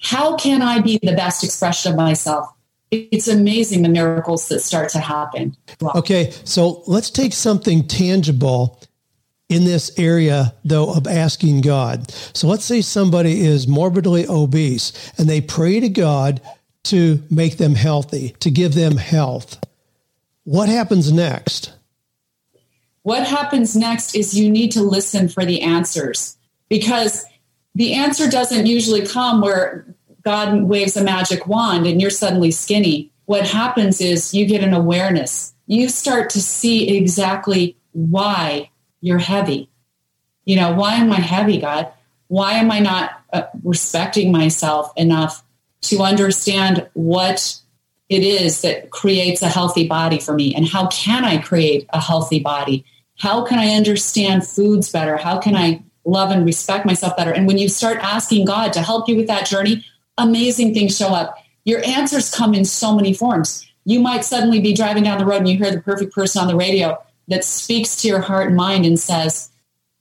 how 0.00 0.36
can 0.36 0.62
I 0.62 0.80
be 0.80 0.98
the 1.02 1.12
best 1.12 1.44
expression 1.44 1.92
of 1.92 1.98
myself? 1.98 2.46
it's 2.90 3.28
amazing 3.28 3.82
the 3.82 3.88
miracles 3.88 4.48
that 4.48 4.60
start 4.60 4.88
to 4.90 4.98
happen. 4.98 5.56
Okay, 5.94 6.32
so 6.44 6.82
let's 6.86 7.10
take 7.10 7.32
something 7.32 7.86
tangible 7.86 8.80
in 9.50 9.64
this 9.64 9.90
area 9.98 10.54
though 10.64 10.94
of 10.94 11.06
asking 11.06 11.60
God. 11.60 12.10
So 12.10 12.46
let's 12.48 12.64
say 12.64 12.80
somebody 12.80 13.44
is 13.44 13.68
morbidly 13.68 14.26
obese 14.26 14.92
and 15.18 15.28
they 15.28 15.42
pray 15.42 15.80
to 15.80 15.88
God 15.90 16.40
to 16.84 17.22
make 17.30 17.58
them 17.58 17.74
healthy, 17.74 18.30
to 18.40 18.50
give 18.50 18.74
them 18.74 18.96
health. 18.96 19.62
What 20.44 20.70
happens 20.70 21.12
next? 21.12 21.72
What 23.02 23.26
happens 23.26 23.76
next 23.76 24.14
is 24.14 24.38
you 24.38 24.48
need 24.48 24.72
to 24.72 24.82
listen 24.82 25.28
for 25.28 25.44
the 25.44 25.62
answers 25.62 26.36
because 26.68 27.24
the 27.74 27.94
answer 27.94 28.30
doesn't 28.30 28.66
usually 28.66 29.06
come 29.06 29.40
where 29.40 29.94
God 30.22 30.62
waves 30.62 30.96
a 30.96 31.04
magic 31.04 31.46
wand 31.46 31.86
and 31.86 32.00
you're 32.00 32.10
suddenly 32.10 32.50
skinny, 32.50 33.10
what 33.26 33.46
happens 33.48 34.00
is 34.00 34.34
you 34.34 34.46
get 34.46 34.62
an 34.62 34.74
awareness. 34.74 35.54
You 35.66 35.88
start 35.88 36.30
to 36.30 36.40
see 36.40 36.96
exactly 36.96 37.76
why 37.92 38.69
you're 39.00 39.18
heavy. 39.18 39.70
You 40.44 40.56
know, 40.56 40.72
why 40.72 40.94
am 40.94 41.12
I 41.12 41.20
heavy, 41.20 41.58
God? 41.58 41.92
Why 42.28 42.54
am 42.54 42.70
I 42.70 42.80
not 42.80 43.10
uh, 43.32 43.42
respecting 43.62 44.32
myself 44.32 44.92
enough 44.96 45.44
to 45.82 46.00
understand 46.00 46.88
what 46.94 47.56
it 48.08 48.22
is 48.22 48.62
that 48.62 48.90
creates 48.90 49.42
a 49.42 49.48
healthy 49.48 49.86
body 49.86 50.18
for 50.18 50.34
me? 50.34 50.54
And 50.54 50.66
how 50.66 50.88
can 50.88 51.24
I 51.24 51.38
create 51.38 51.88
a 51.92 52.00
healthy 52.00 52.40
body? 52.40 52.84
How 53.18 53.44
can 53.44 53.58
I 53.58 53.74
understand 53.74 54.46
foods 54.46 54.90
better? 54.90 55.16
How 55.16 55.38
can 55.38 55.54
I 55.54 55.82
love 56.04 56.30
and 56.30 56.44
respect 56.44 56.86
myself 56.86 57.16
better? 57.16 57.32
And 57.32 57.46
when 57.46 57.58
you 57.58 57.68
start 57.68 57.98
asking 57.98 58.46
God 58.46 58.72
to 58.72 58.82
help 58.82 59.08
you 59.08 59.16
with 59.16 59.26
that 59.26 59.46
journey, 59.46 59.84
amazing 60.16 60.74
things 60.74 60.96
show 60.96 61.08
up. 61.08 61.36
Your 61.64 61.84
answers 61.84 62.34
come 62.34 62.54
in 62.54 62.64
so 62.64 62.94
many 62.94 63.12
forms. 63.12 63.66
You 63.84 64.00
might 64.00 64.24
suddenly 64.24 64.60
be 64.60 64.72
driving 64.72 65.04
down 65.04 65.18
the 65.18 65.26
road 65.26 65.38
and 65.38 65.48
you 65.48 65.58
hear 65.58 65.70
the 65.70 65.80
perfect 65.80 66.14
person 66.14 66.40
on 66.40 66.48
the 66.48 66.56
radio 66.56 66.98
that 67.30 67.44
speaks 67.44 67.96
to 68.02 68.08
your 68.08 68.20
heart 68.20 68.48
and 68.48 68.56
mind 68.56 68.84
and 68.84 68.98
says, 68.98 69.50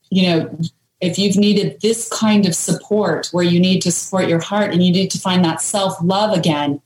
you 0.09 0.27
know, 0.27 0.59
if 0.99 1.17
you've 1.17 1.37
needed 1.37 1.79
this 1.81 2.09
kind 2.09 2.45
of 2.45 2.53
support 2.53 3.29
where 3.31 3.45
you 3.45 3.59
need 3.59 3.81
to 3.83 3.91
support 3.91 4.27
your 4.27 4.41
heart 4.41 4.73
and 4.73 4.83
you 4.83 4.91
need 4.91 5.11
to 5.11 5.19
find 5.19 5.45
that 5.45 5.61
self 5.61 5.95
love 6.03 6.37
again, 6.37 6.81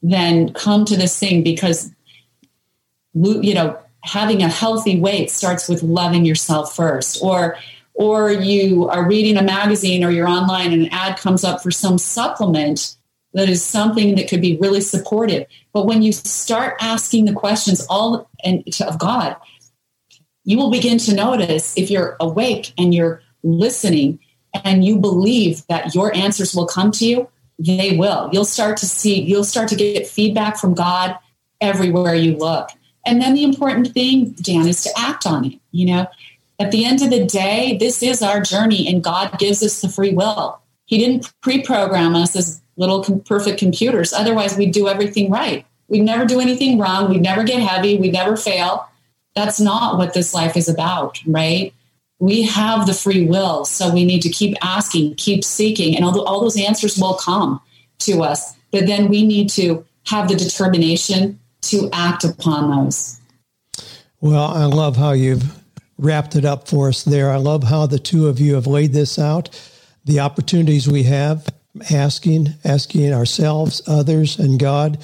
then 0.00 0.52
come 0.52 0.84
to 0.84 0.96
this 0.96 1.18
thing 1.18 1.42
because, 1.42 1.90
you 3.14 3.54
know, 3.54 3.76
having 4.04 4.42
a 4.42 4.48
healthy 4.48 5.00
weight 5.00 5.30
starts 5.30 5.68
with 5.68 5.82
loving 5.82 6.24
yourself 6.24 6.76
first. 6.76 7.18
Or 7.22 7.56
or 7.94 8.30
you 8.30 8.88
are 8.88 9.08
reading 9.08 9.36
a 9.36 9.42
magazine 9.42 10.04
or 10.04 10.10
you're 10.10 10.28
online 10.28 10.72
and 10.72 10.82
an 10.82 10.88
ad 10.92 11.18
comes 11.18 11.42
up 11.42 11.60
for 11.60 11.72
some 11.72 11.98
supplement 11.98 12.94
that 13.34 13.48
is 13.48 13.64
something 13.64 14.14
that 14.14 14.28
could 14.28 14.40
be 14.40 14.56
really 14.58 14.80
supportive. 14.80 15.46
But 15.72 15.86
when 15.86 16.02
you 16.02 16.12
start 16.12 16.76
asking 16.80 17.24
the 17.24 17.32
questions 17.32 17.84
all 17.90 18.30
and 18.44 18.62
of 18.86 18.98
God, 18.98 19.36
you 20.48 20.56
will 20.56 20.70
begin 20.70 20.96
to 20.96 21.14
notice 21.14 21.76
if 21.76 21.90
you're 21.90 22.16
awake 22.20 22.72
and 22.78 22.94
you're 22.94 23.20
listening 23.42 24.18
and 24.64 24.82
you 24.82 24.96
believe 24.96 25.62
that 25.68 25.94
your 25.94 26.14
answers 26.16 26.54
will 26.54 26.66
come 26.66 26.90
to 26.92 27.04
you, 27.04 27.28
they 27.58 27.98
will. 27.98 28.30
You'll 28.32 28.46
start 28.46 28.78
to 28.78 28.86
see, 28.86 29.20
you'll 29.20 29.44
start 29.44 29.68
to 29.68 29.76
get 29.76 30.06
feedback 30.06 30.56
from 30.56 30.72
God 30.72 31.18
everywhere 31.60 32.14
you 32.14 32.34
look. 32.34 32.70
And 33.04 33.20
then 33.20 33.34
the 33.34 33.44
important 33.44 33.92
thing, 33.92 34.30
Dan, 34.40 34.66
is 34.66 34.82
to 34.84 34.90
act 34.96 35.26
on 35.26 35.44
it. 35.44 35.60
You 35.70 35.84
know, 35.92 36.06
at 36.58 36.70
the 36.70 36.86
end 36.86 37.02
of 37.02 37.10
the 37.10 37.26
day, 37.26 37.76
this 37.78 38.02
is 38.02 38.22
our 38.22 38.40
journey, 38.40 38.88
and 38.88 39.04
God 39.04 39.38
gives 39.38 39.62
us 39.62 39.82
the 39.82 39.88
free 39.90 40.14
will. 40.14 40.62
He 40.86 40.96
didn't 40.96 41.30
pre 41.42 41.62
program 41.62 42.14
us 42.14 42.34
as 42.34 42.62
little 42.78 43.04
perfect 43.26 43.58
computers. 43.58 44.14
Otherwise, 44.14 44.56
we'd 44.56 44.72
do 44.72 44.88
everything 44.88 45.30
right. 45.30 45.66
We'd 45.88 46.04
never 46.04 46.24
do 46.24 46.40
anything 46.40 46.78
wrong. 46.78 47.10
We'd 47.10 47.20
never 47.20 47.44
get 47.44 47.60
heavy. 47.60 47.98
We'd 47.98 48.14
never 48.14 48.34
fail. 48.34 48.88
That's 49.38 49.60
not 49.60 49.98
what 49.98 50.14
this 50.14 50.34
life 50.34 50.56
is 50.56 50.68
about, 50.68 51.22
right? 51.24 51.72
We 52.18 52.42
have 52.42 52.88
the 52.88 52.92
free 52.92 53.24
will. 53.24 53.64
So 53.64 53.88
we 53.94 54.04
need 54.04 54.20
to 54.22 54.30
keep 54.30 54.56
asking, 54.62 55.14
keep 55.14 55.44
seeking, 55.44 55.94
and 55.94 56.04
all, 56.04 56.20
all 56.22 56.40
those 56.40 56.58
answers 56.58 56.98
will 56.98 57.14
come 57.14 57.60
to 58.00 58.24
us. 58.24 58.56
But 58.72 58.88
then 58.88 59.08
we 59.08 59.24
need 59.24 59.48
to 59.50 59.86
have 60.06 60.26
the 60.26 60.34
determination 60.34 61.38
to 61.60 61.88
act 61.92 62.24
upon 62.24 62.84
those. 62.84 63.20
Well, 64.20 64.46
I 64.46 64.64
love 64.64 64.96
how 64.96 65.12
you've 65.12 65.44
wrapped 65.98 66.34
it 66.34 66.44
up 66.44 66.66
for 66.66 66.88
us 66.88 67.04
there. 67.04 67.30
I 67.30 67.36
love 67.36 67.62
how 67.62 67.86
the 67.86 68.00
two 68.00 68.26
of 68.26 68.40
you 68.40 68.56
have 68.56 68.66
laid 68.66 68.92
this 68.92 69.20
out, 69.20 69.50
the 70.04 70.18
opportunities 70.18 70.88
we 70.88 71.04
have, 71.04 71.46
asking, 71.92 72.54
asking 72.64 73.12
ourselves, 73.12 73.82
others, 73.86 74.36
and 74.36 74.58
God. 74.58 74.98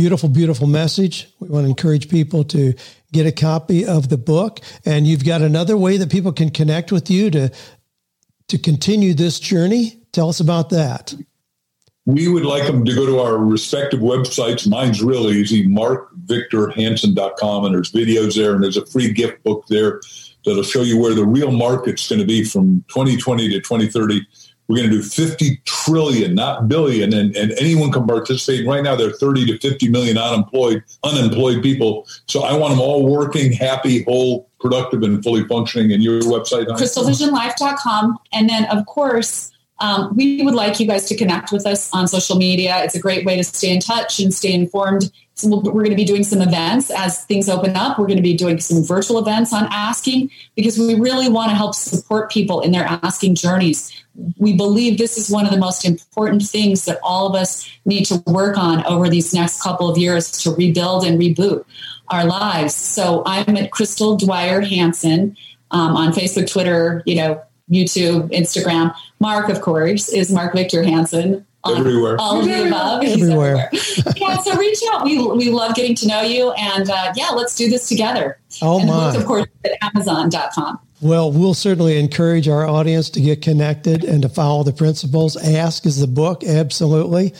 Beautiful, 0.00 0.30
beautiful 0.30 0.66
message. 0.66 1.28
We 1.40 1.50
want 1.50 1.66
to 1.66 1.68
encourage 1.68 2.08
people 2.08 2.42
to 2.44 2.72
get 3.12 3.26
a 3.26 3.32
copy 3.32 3.84
of 3.84 4.08
the 4.08 4.16
book. 4.16 4.60
And 4.86 5.06
you've 5.06 5.26
got 5.26 5.42
another 5.42 5.76
way 5.76 5.98
that 5.98 6.10
people 6.10 6.32
can 6.32 6.48
connect 6.48 6.90
with 6.90 7.10
you 7.10 7.30
to 7.32 7.52
to 8.48 8.56
continue 8.56 9.12
this 9.12 9.38
journey. 9.38 10.00
Tell 10.12 10.30
us 10.30 10.40
about 10.40 10.70
that. 10.70 11.14
We 12.06 12.28
would 12.28 12.46
like 12.46 12.66
them 12.66 12.86
to 12.86 12.94
go 12.94 13.04
to 13.04 13.20
our 13.20 13.36
respective 13.36 14.00
websites. 14.00 14.66
Mine's 14.66 15.02
really 15.02 15.34
easy, 15.34 15.66
markvictorhansen.com, 15.66 17.66
and 17.66 17.74
there's 17.74 17.92
videos 17.92 18.36
there, 18.36 18.54
and 18.54 18.64
there's 18.64 18.78
a 18.78 18.86
free 18.86 19.12
gift 19.12 19.44
book 19.44 19.66
there 19.68 20.00
that'll 20.46 20.62
show 20.62 20.80
you 20.80 20.98
where 20.98 21.14
the 21.14 21.26
real 21.26 21.50
market's 21.50 22.08
going 22.08 22.22
to 22.22 22.26
be 22.26 22.42
from 22.42 22.82
2020 22.88 23.50
to 23.50 23.60
2030. 23.60 24.26
We're 24.70 24.76
going 24.76 24.90
to 24.90 24.98
do 24.98 25.02
50 25.02 25.62
trillion, 25.64 26.36
not 26.36 26.68
billion, 26.68 27.12
and, 27.12 27.34
and 27.34 27.50
anyone 27.58 27.90
can 27.90 28.06
participate. 28.06 28.68
Right 28.68 28.84
now, 28.84 28.94
there 28.94 29.08
are 29.08 29.12
30 29.12 29.46
to 29.46 29.58
50 29.58 29.88
million 29.88 30.16
unemployed, 30.16 30.84
unemployed 31.02 31.60
people. 31.60 32.06
So 32.28 32.44
I 32.44 32.56
want 32.56 32.74
them 32.74 32.80
all 32.80 33.04
working, 33.04 33.50
happy, 33.50 34.04
whole, 34.04 34.48
productive, 34.60 35.02
and 35.02 35.24
fully 35.24 35.42
functioning. 35.48 35.90
And 35.90 36.04
your 36.04 36.20
website, 36.20 36.66
crystalvisionlife.com. 36.68 38.16
And 38.32 38.48
then, 38.48 38.66
of 38.66 38.86
course, 38.86 39.50
um, 39.80 40.14
we 40.14 40.40
would 40.42 40.54
like 40.54 40.78
you 40.78 40.86
guys 40.86 41.06
to 41.06 41.16
connect 41.16 41.50
with 41.50 41.66
us 41.66 41.92
on 41.92 42.06
social 42.06 42.36
media. 42.36 42.84
It's 42.84 42.94
a 42.94 43.00
great 43.00 43.26
way 43.26 43.36
to 43.36 43.42
stay 43.42 43.74
in 43.74 43.80
touch 43.80 44.20
and 44.20 44.32
stay 44.32 44.52
informed 44.52 45.10
so 45.40 45.48
we're 45.48 45.82
going 45.82 45.90
to 45.90 45.96
be 45.96 46.04
doing 46.04 46.24
some 46.24 46.40
events 46.40 46.90
as 46.90 47.24
things 47.24 47.48
open 47.48 47.76
up. 47.76 47.98
We're 47.98 48.06
going 48.06 48.18
to 48.18 48.22
be 48.22 48.36
doing 48.36 48.60
some 48.60 48.84
virtual 48.84 49.18
events 49.18 49.52
on 49.52 49.66
asking 49.70 50.30
because 50.54 50.78
we 50.78 50.94
really 50.94 51.28
want 51.28 51.50
to 51.50 51.56
help 51.56 51.74
support 51.74 52.30
people 52.30 52.60
in 52.60 52.72
their 52.72 52.84
asking 52.84 53.36
journeys. 53.36 53.92
We 54.38 54.54
believe 54.54 54.98
this 54.98 55.16
is 55.16 55.30
one 55.30 55.46
of 55.46 55.52
the 55.52 55.58
most 55.58 55.84
important 55.84 56.42
things 56.42 56.84
that 56.84 56.98
all 57.02 57.26
of 57.26 57.34
us 57.34 57.70
need 57.84 58.04
to 58.06 58.22
work 58.26 58.58
on 58.58 58.84
over 58.84 59.08
these 59.08 59.32
next 59.32 59.62
couple 59.62 59.88
of 59.88 59.96
years 59.96 60.30
to 60.42 60.54
rebuild 60.54 61.04
and 61.04 61.18
reboot 61.18 61.64
our 62.08 62.24
lives. 62.24 62.74
So 62.74 63.22
I'm 63.24 63.56
at 63.56 63.70
Crystal 63.70 64.16
Dwyer 64.16 64.60
Hansen 64.60 65.36
um, 65.70 65.96
on 65.96 66.12
Facebook, 66.12 66.50
Twitter, 66.50 67.02
you 67.06 67.14
know, 67.14 67.42
YouTube, 67.70 68.30
Instagram. 68.32 68.94
Mark, 69.20 69.48
of 69.48 69.60
course, 69.60 70.08
is 70.08 70.32
Mark 70.32 70.54
Victor 70.54 70.82
Hansen 71.64 71.86
everywhere. 71.86 72.16
All 72.18 72.40
of 72.40 72.46
the 72.46 72.66
above. 72.66 73.04
Everywhere. 73.04 73.68
everywhere. 73.72 74.14
yeah, 74.16 74.38
so 74.38 74.56
reach 74.56 74.78
out. 74.92 75.04
We, 75.04 75.18
we 75.18 75.50
love 75.50 75.74
getting 75.74 75.94
to 75.96 76.08
know 76.08 76.22
you. 76.22 76.52
And 76.52 76.88
uh, 76.88 77.12
yeah, 77.16 77.30
let's 77.30 77.54
do 77.54 77.68
this 77.68 77.88
together. 77.88 78.38
Oh, 78.62 78.78
and 78.80 78.88
my. 78.88 79.12
Book, 79.12 79.20
of 79.20 79.26
course, 79.26 79.46
at 79.64 79.72
Amazon.com. 79.82 80.78
Well, 81.00 81.32
we'll 81.32 81.54
certainly 81.54 81.98
encourage 81.98 82.48
our 82.48 82.66
audience 82.66 83.08
to 83.10 83.20
get 83.20 83.40
connected 83.40 84.04
and 84.04 84.22
to 84.22 84.28
follow 84.28 84.62
the 84.64 84.72
principles. 84.72 85.36
Ask 85.36 85.86
is 85.86 85.98
the 86.00 86.06
book, 86.06 86.44
absolutely. 86.44 87.34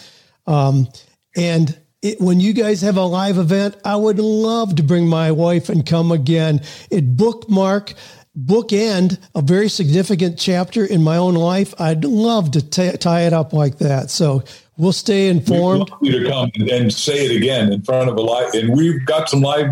Um, 0.47 0.89
and 1.37 1.79
it, 2.03 2.21
when 2.21 2.41
you 2.41 2.55
guys 2.55 2.81
have 2.81 2.97
a 2.97 3.05
live 3.05 3.37
event, 3.37 3.77
I 3.85 3.97
would 3.97 4.19
love 4.19 4.77
to 4.77 4.83
bring 4.83 5.07
my 5.07 5.33
wife 5.33 5.69
and 5.69 5.85
come 5.85 6.11
again. 6.11 6.63
It 6.91 7.17
bookmark 7.17 7.93
bookend 8.39 9.19
a 9.35 9.43
very 9.43 9.69
significant 9.69 10.39
chapter 10.39 10.85
in 10.85 11.03
my 11.03 11.17
own 11.17 11.35
life. 11.35 11.75
I'd 11.81 12.05
love 12.05 12.53
to 12.53 12.63
t- 12.63 12.97
tie 12.97 13.23
it 13.23 13.33
up 13.33 13.53
like 13.53 13.79
that. 13.79 14.09
So 14.11 14.45
we'll 14.77 14.93
stay 14.93 15.29
informed. 15.29 15.91
We 16.01 16.11
you 16.11 16.21
to 16.21 16.31
come 16.31 16.51
and 16.71 16.93
say 16.93 17.27
it 17.27 17.37
again 17.37 17.73
in 17.73 17.83
front 17.83 18.09
of 18.09 18.17
a 18.17 18.21
live, 18.21 18.55
and 18.55 18.77
we've 18.77 19.05
got 19.05 19.29
some 19.29 19.41
live. 19.41 19.67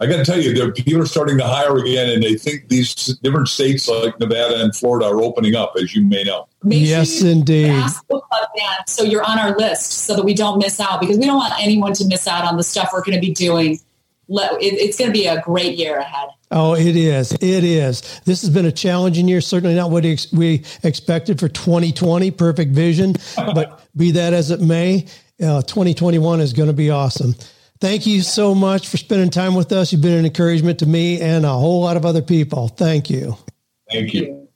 I 0.00 0.06
got 0.06 0.16
to 0.16 0.24
tell 0.24 0.40
you, 0.40 0.52
there 0.52 0.72
people 0.72 1.00
are 1.00 1.06
starting 1.06 1.38
to 1.38 1.46
hire 1.46 1.76
again, 1.78 2.10
and 2.10 2.22
they 2.22 2.34
think 2.34 2.68
these 2.68 2.94
different 3.22 3.48
states 3.48 3.88
like 3.88 4.18
Nevada 4.18 4.62
and 4.62 4.74
Florida 4.74 5.06
are 5.06 5.22
opening 5.22 5.54
up, 5.54 5.74
as 5.80 5.94
you 5.94 6.02
may 6.02 6.24
know. 6.24 6.48
Make 6.64 6.86
yes, 6.86 7.20
sure 7.20 7.30
indeed. 7.30 7.84
Book 8.08 8.24
Club 8.28 8.48
so 8.88 9.04
you're 9.04 9.24
on 9.24 9.38
our 9.38 9.56
list, 9.56 9.92
so 9.92 10.16
that 10.16 10.24
we 10.24 10.34
don't 10.34 10.58
miss 10.58 10.80
out, 10.80 11.00
because 11.00 11.18
we 11.18 11.24
don't 11.24 11.36
want 11.36 11.54
anyone 11.60 11.92
to 11.94 12.04
miss 12.06 12.26
out 12.26 12.44
on 12.44 12.56
the 12.56 12.64
stuff 12.64 12.90
we're 12.92 13.02
going 13.02 13.14
to 13.14 13.20
be 13.20 13.32
doing. 13.32 13.78
It's 14.28 14.98
going 14.98 15.08
to 15.08 15.12
be 15.12 15.26
a 15.26 15.40
great 15.40 15.78
year 15.78 15.98
ahead. 15.98 16.28
Oh, 16.54 16.74
it 16.74 16.96
is. 16.96 17.32
It 17.32 17.64
is. 17.64 18.20
This 18.26 18.42
has 18.42 18.50
been 18.50 18.66
a 18.66 18.72
challenging 18.72 19.26
year. 19.26 19.40
Certainly 19.40 19.74
not 19.74 19.90
what 19.90 20.04
we 20.32 20.64
expected 20.82 21.40
for 21.40 21.48
2020, 21.48 22.30
perfect 22.30 22.72
vision. 22.72 23.16
But 23.36 23.84
be 23.96 24.12
that 24.12 24.32
as 24.32 24.50
it 24.50 24.60
may, 24.60 25.06
uh, 25.42 25.62
2021 25.62 26.40
is 26.40 26.52
going 26.52 26.68
to 26.68 26.74
be 26.74 26.90
awesome. 26.90 27.34
Thank 27.80 28.06
you 28.06 28.20
so 28.20 28.54
much 28.54 28.88
for 28.88 28.96
spending 28.96 29.30
time 29.30 29.54
with 29.54 29.72
us. 29.72 29.92
You've 29.92 30.02
been 30.02 30.18
an 30.18 30.24
encouragement 30.24 30.78
to 30.78 30.86
me 30.86 31.20
and 31.20 31.44
a 31.44 31.50
whole 31.50 31.80
lot 31.80 31.96
of 31.96 32.06
other 32.06 32.22
people. 32.22 32.68
Thank 32.68 33.10
you. 33.10 33.36
Thank 33.90 34.14
you. 34.14 34.48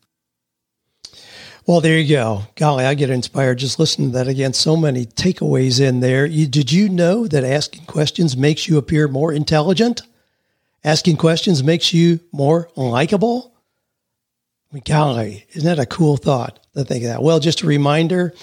Well, 1.67 1.81
there 1.81 1.99
you 1.99 2.15
go. 2.15 2.43
Golly, 2.55 2.85
I 2.85 2.95
get 2.95 3.11
inspired 3.11 3.59
just 3.59 3.79
listening 3.79 4.13
to 4.13 4.19
that 4.19 4.29
again. 4.29 4.53
So 4.53 4.77
many 4.77 5.05
takeaways 5.05 5.81
in 5.81 6.01
there. 6.01 6.25
You, 6.25 6.47
did 6.47 6.71
you 6.71 6.89
know 6.89 7.27
that 7.27 7.43
asking 7.43 7.87
questions 7.87 8.37
makes 8.37 8.69
you 8.69 8.79
appear 8.79 9.09
more 9.09 9.33
intelligent? 9.33 10.03
Asking 10.85 11.17
questions 11.17 11.65
makes 11.65 11.93
you 11.93 12.21
more 12.33 12.69
likable. 12.77 13.53
I 14.71 14.75
mean, 14.75 14.83
golly, 14.87 15.47
isn't 15.51 15.65
that 15.65 15.83
a 15.83 15.87
cool 15.87 16.17
thought 16.17 16.61
to 16.75 16.85
think 16.85 17.05
of 17.05 17.11
that? 17.11 17.23
Well, 17.23 17.41
just 17.41 17.63
a 17.63 17.67
reminder 17.67 18.35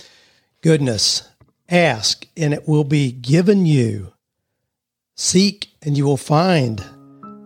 goodness, 0.61 1.27
ask 1.69 2.25
and 2.35 2.53
it 2.53 2.67
will 2.67 2.85
be 2.85 3.11
given 3.11 3.65
you. 3.65 4.13
Seek 5.15 5.69
and 5.83 5.97
you 5.97 6.05
will 6.05 6.17
find. 6.17 6.83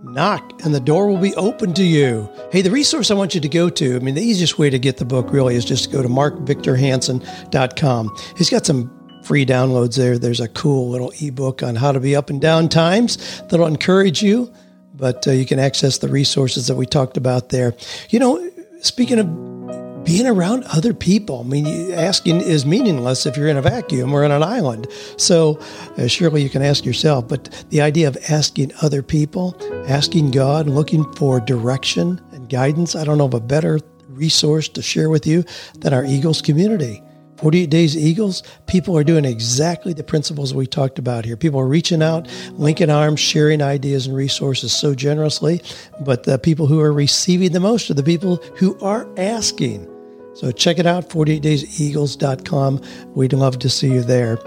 Knock 0.04 0.64
and 0.64 0.74
the 0.74 0.80
door 0.80 1.08
will 1.08 1.18
be 1.18 1.36
open 1.36 1.74
to 1.74 1.84
you. 1.84 2.30
Hey, 2.52 2.62
the 2.62 2.72
resource 2.72 3.12
I 3.12 3.16
want 3.16 3.36
you 3.36 3.42
to 3.42 3.50
go 3.50 3.70
to, 3.70 3.96
I 3.96 4.00
mean, 4.00 4.16
the 4.16 4.22
easiest 4.22 4.58
way 4.58 4.70
to 4.70 4.80
get 4.80 4.96
the 4.98 5.06
book 5.06 5.34
really 5.34 5.56
is 5.56 5.66
just 5.66 5.84
to 5.86 5.90
go 5.90 6.02
to 6.02 6.08
markvictorhansen.com. 6.08 8.18
He's 8.38 8.50
got 8.50 8.66
some 8.66 8.90
free 9.24 9.46
downloads 9.46 9.98
there. 9.98 10.18
There's 10.18 10.40
a 10.40 10.48
cool 10.48 10.90
little 10.90 11.12
ebook 11.20 11.62
on 11.62 11.76
how 11.76 11.92
to 11.92 12.00
be 12.00 12.16
up 12.16 12.30
and 12.30 12.40
down 12.40 12.70
times 12.70 13.42
that'll 13.50 13.68
encourage 13.68 14.22
you 14.22 14.50
but 14.98 15.28
uh, 15.28 15.32
you 15.32 15.46
can 15.46 15.60
access 15.60 16.00
the 16.00 16.08
resources 16.08 16.68
that 16.68 16.76
we 16.76 16.86
talked 16.86 17.18
about 17.18 17.50
there. 17.50 17.76
You 18.10 18.20
know, 18.20 18.52
speaking 18.82 19.20
of 19.20 20.04
being 20.04 20.26
around 20.26 20.64
other 20.66 20.94
people, 20.94 21.42
I 21.42 21.44
mean, 21.44 21.92
asking 21.92 22.40
is 22.42 22.66
meaningless 22.66 23.26
if 23.26 23.36
you're 23.36 23.50
in 23.50 23.58
a 23.58 23.62
vacuum 23.62 24.14
or 24.14 24.24
in 24.24 24.32
an 24.32 24.42
island. 24.42 24.88
So, 25.18 25.60
uh, 25.98 26.08
surely 26.08 26.42
you 26.42 26.50
can 26.50 26.62
ask 26.62 26.86
yourself, 26.86 27.28
but 27.28 27.66
the 27.70 27.82
idea 27.82 28.08
of 28.08 28.18
asking 28.30 28.72
other 28.82 29.04
people, 29.04 29.56
asking 29.88 30.32
God, 30.32 30.68
looking 30.68 31.12
for 31.16 31.42
direction 31.42 32.22
and 32.32 32.48
guidance, 32.48 32.96
I 32.96 33.04
don't 33.04 33.18
know 33.18 33.26
of 33.26 33.34
a 33.34 33.42
better 33.42 33.80
resource 34.08 34.70
to 34.70 34.82
share 34.82 35.10
with 35.10 35.28
you 35.28 35.44
than 35.80 35.94
our 35.94 36.06
Eagles 36.06 36.42
community. 36.42 37.04
48 37.38 37.70
Days 37.70 37.96
Eagles, 37.96 38.44
people 38.66 38.98
are 38.98 39.04
doing 39.04 39.26
exactly 39.26 39.94
the 39.94 40.04
principles 40.04 40.54
we 40.54 40.66
talked 40.66 40.98
about 41.00 41.24
here. 41.24 41.38
People 41.38 41.60
are 41.60 41.68
reaching 41.68 42.02
out, 42.02 42.28
linking 42.54 42.90
arms, 42.90 43.20
sharing 43.20 43.62
ideas 43.62 44.08
and 44.08 44.16
resources 44.16 44.74
so 44.74 44.96
generously. 44.96 45.62
But 46.02 46.24
the 46.24 46.40
people 46.40 46.68
who 46.68 46.80
are 46.82 46.92
receiving 46.92 47.52
the 47.52 47.60
most 47.60 47.90
are 47.90 47.94
the 47.94 48.04
people 48.04 48.38
who 48.56 48.78
are 48.80 49.08
asking. 49.18 49.88
So 50.34 50.52
check 50.52 50.80
it 50.80 50.86
out, 50.86 51.10
48dayseagles.com. 51.10 52.82
We'd 53.14 53.34
love 53.34 53.60
to 53.60 53.70
see 53.70 53.92
you 53.92 54.02
there. 54.02 54.38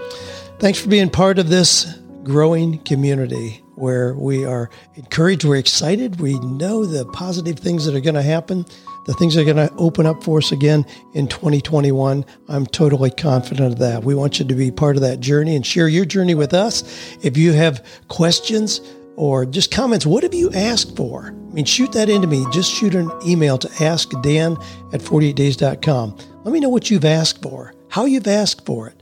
Thanks 0.59 0.81
for 0.81 0.89
being 0.89 1.11
part 1.11 1.39
of 1.39 1.49
this 1.49 1.99
growing 2.23 2.79
community 2.81 3.63
where 3.77 4.15
we 4.15 4.45
are 4.45 4.69
encouraged, 4.95 5.45
we're 5.45 5.57
excited, 5.57 6.21
we 6.21 6.39
know 6.41 6.85
the 6.85 7.07
positive 7.07 7.59
things 7.59 7.87
that 7.87 7.95
are 7.95 8.01
going 8.01 8.15
to 8.15 8.23
happen 8.23 8.67
the 9.07 9.15
things 9.15 9.37
are 9.37 9.45
going 9.45 9.57
to 9.57 9.73
open 9.77 10.07
up 10.07 10.23
for 10.23 10.39
us 10.39 10.53
again 10.53 10.85
in 11.15 11.27
2021. 11.29 12.25
I'm 12.49 12.67
totally 12.67 13.11
confident 13.11 13.73
of 13.73 13.79
that. 13.79 14.05
We 14.05 14.15
want 14.15 14.39
you 14.39 14.45
to 14.45 14.55
be 14.55 14.71
part 14.71 14.97
of 14.97 15.03
that 15.03 15.21
journey 15.21 15.57
and 15.57 15.67
share 15.67 15.89
your 15.89 16.05
journey 16.05 16.35
with 16.35 16.55
us. 16.55 17.17
If 17.23 17.37
you 17.37 17.53
have 17.53 17.85
questions 18.09 18.81
or 19.17 19.47
just 19.47 19.71
comments, 19.71 20.07
what 20.07 20.23
have 20.23 20.35
you 20.35 20.51
asked 20.53 20.97
for? 20.97 21.27
I 21.29 21.53
mean, 21.53 21.65
shoot 21.65 21.93
that 21.93 22.09
into 22.09 22.27
me. 22.27 22.45
Just 22.53 22.71
shoot 22.71 22.95
an 22.95 23.11
email 23.27 23.59
to 23.59 23.69
askdan 23.69 24.63
at 24.93 25.01
48days.com. 25.01 26.17
Let 26.45 26.53
me 26.53 26.61
know 26.61 26.69
what 26.69 26.91
you've 26.91 27.05
asked 27.05 27.43
for, 27.43 27.75
how 27.89 28.05
you've 28.05 28.27
asked 28.27 28.65
for 28.65 28.89
it. 28.89 29.00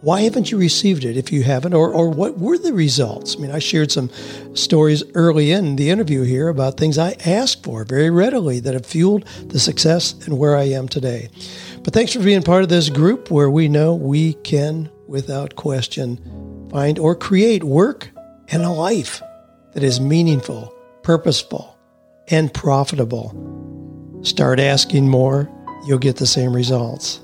Why 0.00 0.20
haven't 0.20 0.52
you 0.52 0.58
received 0.58 1.04
it 1.04 1.16
if 1.16 1.32
you 1.32 1.42
haven't? 1.42 1.74
Or, 1.74 1.92
or 1.92 2.08
what 2.08 2.38
were 2.38 2.56
the 2.56 2.72
results? 2.72 3.34
I 3.36 3.40
mean, 3.40 3.50
I 3.50 3.58
shared 3.58 3.90
some 3.90 4.10
stories 4.54 5.02
early 5.14 5.50
in 5.50 5.74
the 5.74 5.90
interview 5.90 6.22
here 6.22 6.48
about 6.48 6.76
things 6.76 6.98
I 6.98 7.16
asked 7.26 7.64
for 7.64 7.84
very 7.84 8.08
readily 8.08 8.60
that 8.60 8.74
have 8.74 8.86
fueled 8.86 9.26
the 9.46 9.58
success 9.58 10.14
and 10.24 10.38
where 10.38 10.56
I 10.56 10.64
am 10.64 10.88
today. 10.88 11.30
But 11.82 11.94
thanks 11.94 12.12
for 12.12 12.20
being 12.20 12.42
part 12.42 12.62
of 12.62 12.68
this 12.68 12.90
group 12.90 13.32
where 13.32 13.50
we 13.50 13.66
know 13.66 13.94
we 13.96 14.34
can, 14.34 14.88
without 15.08 15.56
question, 15.56 16.68
find 16.70 17.00
or 17.00 17.16
create 17.16 17.64
work 17.64 18.08
and 18.48 18.62
a 18.62 18.70
life 18.70 19.20
that 19.72 19.82
is 19.82 20.00
meaningful, 20.00 20.72
purposeful, 21.02 21.76
and 22.28 22.54
profitable. 22.54 24.20
Start 24.22 24.60
asking 24.60 25.08
more, 25.08 25.50
you'll 25.86 25.98
get 25.98 26.16
the 26.16 26.26
same 26.26 26.54
results. 26.54 27.20